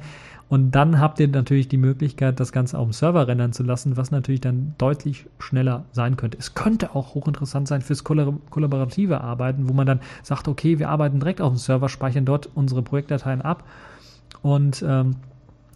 Und 0.49 0.71
dann 0.71 0.99
habt 0.99 1.19
ihr 1.19 1.27
natürlich 1.27 1.67
die 1.67 1.77
Möglichkeit, 1.77 2.39
das 2.39 2.51
Ganze 2.51 2.77
auf 2.77 2.87
dem 2.87 2.93
Server 2.93 3.27
rendern 3.27 3.53
zu 3.53 3.63
lassen, 3.63 3.97
was 3.97 4.11
natürlich 4.11 4.41
dann 4.41 4.75
deutlich 4.77 5.25
schneller 5.39 5.85
sein 5.93 6.15
könnte. 6.15 6.37
Es 6.37 6.53
könnte 6.53 6.95
auch 6.95 7.15
hochinteressant 7.15 7.67
sein 7.67 7.81
fürs 7.81 8.03
kollaborative 8.03 9.21
Arbeiten, 9.21 9.67
wo 9.67 9.73
man 9.73 9.87
dann 9.87 9.99
sagt, 10.21 10.47
okay, 10.47 10.77
wir 10.77 10.89
arbeiten 10.89 11.19
direkt 11.19 11.41
auf 11.41 11.53
dem 11.53 11.57
Server, 11.57 11.89
speichern 11.89 12.25
dort 12.25 12.49
unsere 12.53 12.83
Projektdateien 12.83 13.41
ab 13.41 13.63
und 14.43 14.83
ähm, 14.87 15.15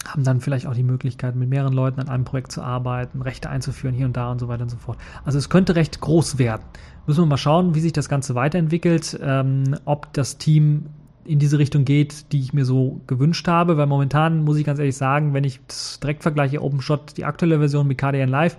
haben 0.08 0.24
dann 0.24 0.42
vielleicht 0.42 0.68
auch 0.68 0.76
die 0.76 0.84
Möglichkeit, 0.84 1.36
mit 1.36 1.50
mehreren 1.50 1.74
Leuten 1.74 2.00
an 2.00 2.10
einem 2.10 2.24
Projekt 2.24 2.52
zu 2.52 2.62
arbeiten, 2.62 3.22
Rechte 3.22 3.50
einzuführen 3.50 3.96
hier 3.96 4.06
und 4.06 4.16
da 4.16 4.32
und 4.32 4.40
so 4.40 4.48
weiter 4.48 4.64
und 4.64 4.70
so 4.70 4.78
fort. 4.78 4.98
Also 5.26 5.38
es 5.38 5.50
könnte 5.50 5.76
recht 5.76 6.00
groß 6.02 6.38
werden. 6.38 6.62
Müssen 7.08 7.22
wir 7.22 7.26
mal 7.26 7.38
schauen, 7.38 7.74
wie 7.74 7.80
sich 7.80 7.94
das 7.94 8.10
Ganze 8.10 8.36
weiterentwickelt, 8.36 9.20
ähm, 9.22 9.76
ob 9.86 10.14
das 10.14 10.38
Team 10.38 10.86
in 11.28 11.40
diese 11.40 11.60
Richtung 11.60 11.86
geht, 11.86 12.32
die 12.32 12.40
ich 12.40 12.54
mir 12.54 12.66
so 12.66 13.02
gewünscht 13.08 13.48
habe, 13.48 13.78
weil 13.78 13.88
momentan 13.88 14.44
muss 14.44 14.58
ich 14.58 14.66
ganz 14.66 14.80
ehrlich 14.80 14.98
sagen, 14.98 15.34
wenn 15.34 15.44
ich 15.44 15.60
direkt 16.02 16.24
vergleiche, 16.24 16.64
OpenShot, 16.64 17.18
die 17.18 17.26
aktuelle 17.26 17.60
Version 17.60 17.88
mit 17.88 17.98
KDN 17.98 18.30
Live, 18.30 18.58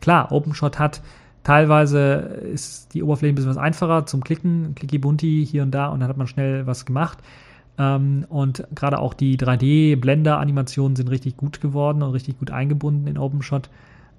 klar, 0.00 0.32
OpenShot 0.32 0.78
hat 0.78 1.00
teilweise 1.48 2.00
ist 2.52 2.92
die 2.92 3.02
Oberfläche 3.02 3.32
ein 3.32 3.34
bisschen 3.34 3.50
was 3.50 3.56
einfacher 3.56 4.04
zum 4.04 4.22
Klicken, 4.22 4.74
Clicky 4.74 4.98
Bunti 4.98 5.46
hier 5.50 5.62
und 5.62 5.70
da 5.70 5.88
und 5.88 6.00
dann 6.00 6.08
hat 6.10 6.18
man 6.18 6.26
schnell 6.26 6.66
was 6.66 6.84
gemacht. 6.84 7.18
Ähm, 7.78 8.26
und 8.28 8.64
gerade 8.74 8.98
auch 8.98 9.14
die 9.14 9.38
3D-Blender-Animationen 9.38 10.94
sind 10.94 11.08
richtig 11.08 11.38
gut 11.38 11.62
geworden 11.62 12.02
und 12.02 12.12
richtig 12.12 12.38
gut 12.38 12.50
eingebunden 12.50 13.06
in 13.06 13.16
OpenShot. 13.16 13.70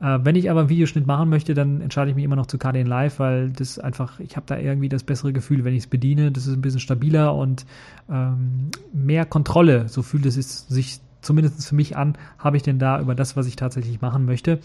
Äh, 0.02 0.20
wenn 0.24 0.36
ich 0.36 0.50
aber 0.50 0.62
einen 0.62 0.70
Videoschnitt 0.70 1.06
machen 1.06 1.30
möchte, 1.30 1.54
dann 1.54 1.82
entscheide 1.82 2.10
ich 2.10 2.16
mich 2.16 2.26
immer 2.26 2.36
noch 2.36 2.48
zu 2.48 2.58
KDN 2.58 2.88
Live, 2.88 3.20
weil 3.20 3.50
das 3.50 3.80
einfach, 3.80 4.20
ich 4.20 4.36
habe 4.36 4.46
da 4.48 4.58
irgendwie 4.58 4.90
das 4.90 5.04
bessere 5.04 5.34
Gefühl, 5.34 5.64
wenn 5.66 5.74
ich 5.74 5.84
es 5.84 5.88
bediene. 5.88 6.32
Das 6.32 6.48
ist 6.48 6.54
ein 6.54 6.62
bisschen 6.62 6.80
stabiler 6.80 7.36
und 7.36 7.66
ähm, 8.10 8.70
mehr 8.94 9.26
Kontrolle, 9.26 9.90
so 9.90 10.02
fühlt 10.02 10.26
es 10.26 10.36
sich 10.36 11.00
zumindest 11.22 11.68
für 11.68 11.76
mich 11.76 11.98
an, 11.98 12.18
habe 12.38 12.58
ich 12.58 12.64
denn 12.64 12.80
da 12.80 13.00
über 13.00 13.14
das, 13.14 13.36
was 13.36 13.46
ich 13.46 13.56
tatsächlich 13.56 14.02
machen 14.02 14.26
möchte. 14.26 14.60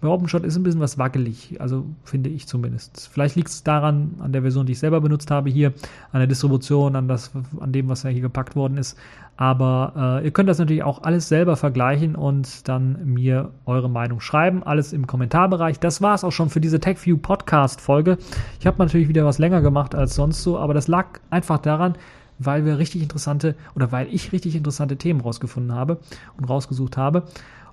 Bei 0.00 0.08
OpenShot 0.08 0.44
ist 0.44 0.56
ein 0.56 0.62
bisschen 0.62 0.80
was 0.80 0.96
wackelig, 0.96 1.60
also 1.60 1.84
finde 2.04 2.30
ich 2.30 2.46
zumindest. 2.46 3.10
Vielleicht 3.12 3.36
liegt 3.36 3.48
es 3.48 3.62
daran, 3.62 4.14
an 4.20 4.32
der 4.32 4.40
Version, 4.40 4.64
die 4.64 4.72
ich 4.72 4.78
selber 4.78 5.02
benutzt 5.02 5.30
habe 5.30 5.50
hier, 5.50 5.74
an 6.12 6.20
der 6.20 6.26
Distribution, 6.26 6.96
an, 6.96 7.06
das, 7.06 7.32
an 7.60 7.72
dem, 7.72 7.88
was 7.88 8.04
ja 8.04 8.10
hier 8.10 8.22
gepackt 8.22 8.56
worden 8.56 8.78
ist. 8.78 8.96
Aber 9.36 10.20
äh, 10.22 10.24
ihr 10.24 10.30
könnt 10.30 10.48
das 10.48 10.58
natürlich 10.58 10.82
auch 10.82 11.02
alles 11.02 11.28
selber 11.28 11.56
vergleichen 11.56 12.14
und 12.14 12.68
dann 12.68 13.04
mir 13.04 13.50
eure 13.66 13.90
Meinung 13.90 14.20
schreiben. 14.20 14.62
Alles 14.62 14.92
im 14.92 15.06
Kommentarbereich. 15.06 15.78
Das 15.78 16.00
war 16.00 16.14
es 16.14 16.24
auch 16.24 16.32
schon 16.32 16.50
für 16.50 16.60
diese 16.60 16.80
TechView 16.80 17.18
Podcast 17.18 17.80
Folge. 17.80 18.16
Ich 18.58 18.66
habe 18.66 18.78
natürlich 18.78 19.08
wieder 19.08 19.24
was 19.24 19.38
länger 19.38 19.60
gemacht 19.60 19.94
als 19.94 20.14
sonst 20.14 20.42
so, 20.42 20.58
aber 20.58 20.72
das 20.72 20.88
lag 20.88 21.20
einfach 21.30 21.58
daran, 21.58 21.94
weil 22.38 22.64
wir 22.64 22.78
richtig 22.78 23.02
interessante 23.02 23.54
oder 23.74 23.92
weil 23.92 24.08
ich 24.12 24.32
richtig 24.32 24.56
interessante 24.56 24.96
Themen 24.96 25.20
rausgefunden 25.20 25.74
habe 25.74 25.98
und 26.38 26.44
rausgesucht 26.46 26.96
habe. 26.96 27.24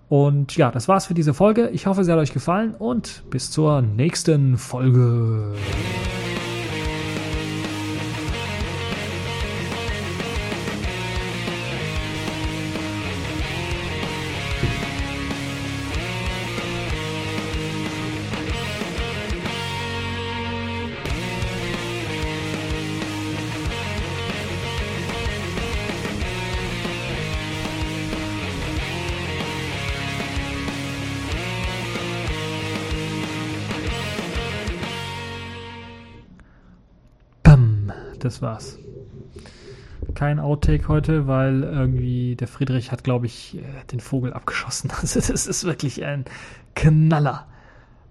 Und 0.09 0.55
ja, 0.55 0.71
das 0.71 0.87
war's 0.87 1.05
für 1.05 1.13
diese 1.13 1.33
Folge. 1.33 1.69
Ich 1.69 1.85
hoffe, 1.85 2.03
sie 2.03 2.11
hat 2.11 2.19
euch 2.19 2.33
gefallen 2.33 2.73
und 2.75 3.23
bis 3.29 3.51
zur 3.51 3.81
nächsten 3.81 4.57
Folge. 4.57 5.53
Das 38.37 38.41
war's. 38.41 38.77
Kein 40.13 40.39
Outtake 40.39 40.87
heute, 40.87 41.27
weil 41.27 41.63
irgendwie 41.63 42.35
der 42.35 42.47
Friedrich 42.47 42.91
hat, 42.91 43.03
glaube 43.03 43.25
ich, 43.25 43.57
äh, 43.57 43.61
den 43.91 43.99
Vogel 43.99 44.33
abgeschossen. 44.33 44.91
Also 45.01 45.19
das 45.19 45.47
ist 45.47 45.63
wirklich 45.63 46.03
ein 46.03 46.25
Knaller. 46.75 47.47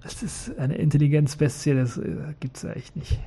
Das 0.02 0.22
ist 0.22 0.56
eine 0.58 0.76
Intelligenzbestie, 0.76 1.74
das 1.74 1.96
äh, 1.98 2.34
gibt's 2.40 2.62
ja 2.62 2.70
echt 2.72 2.96
nicht. 2.96 3.18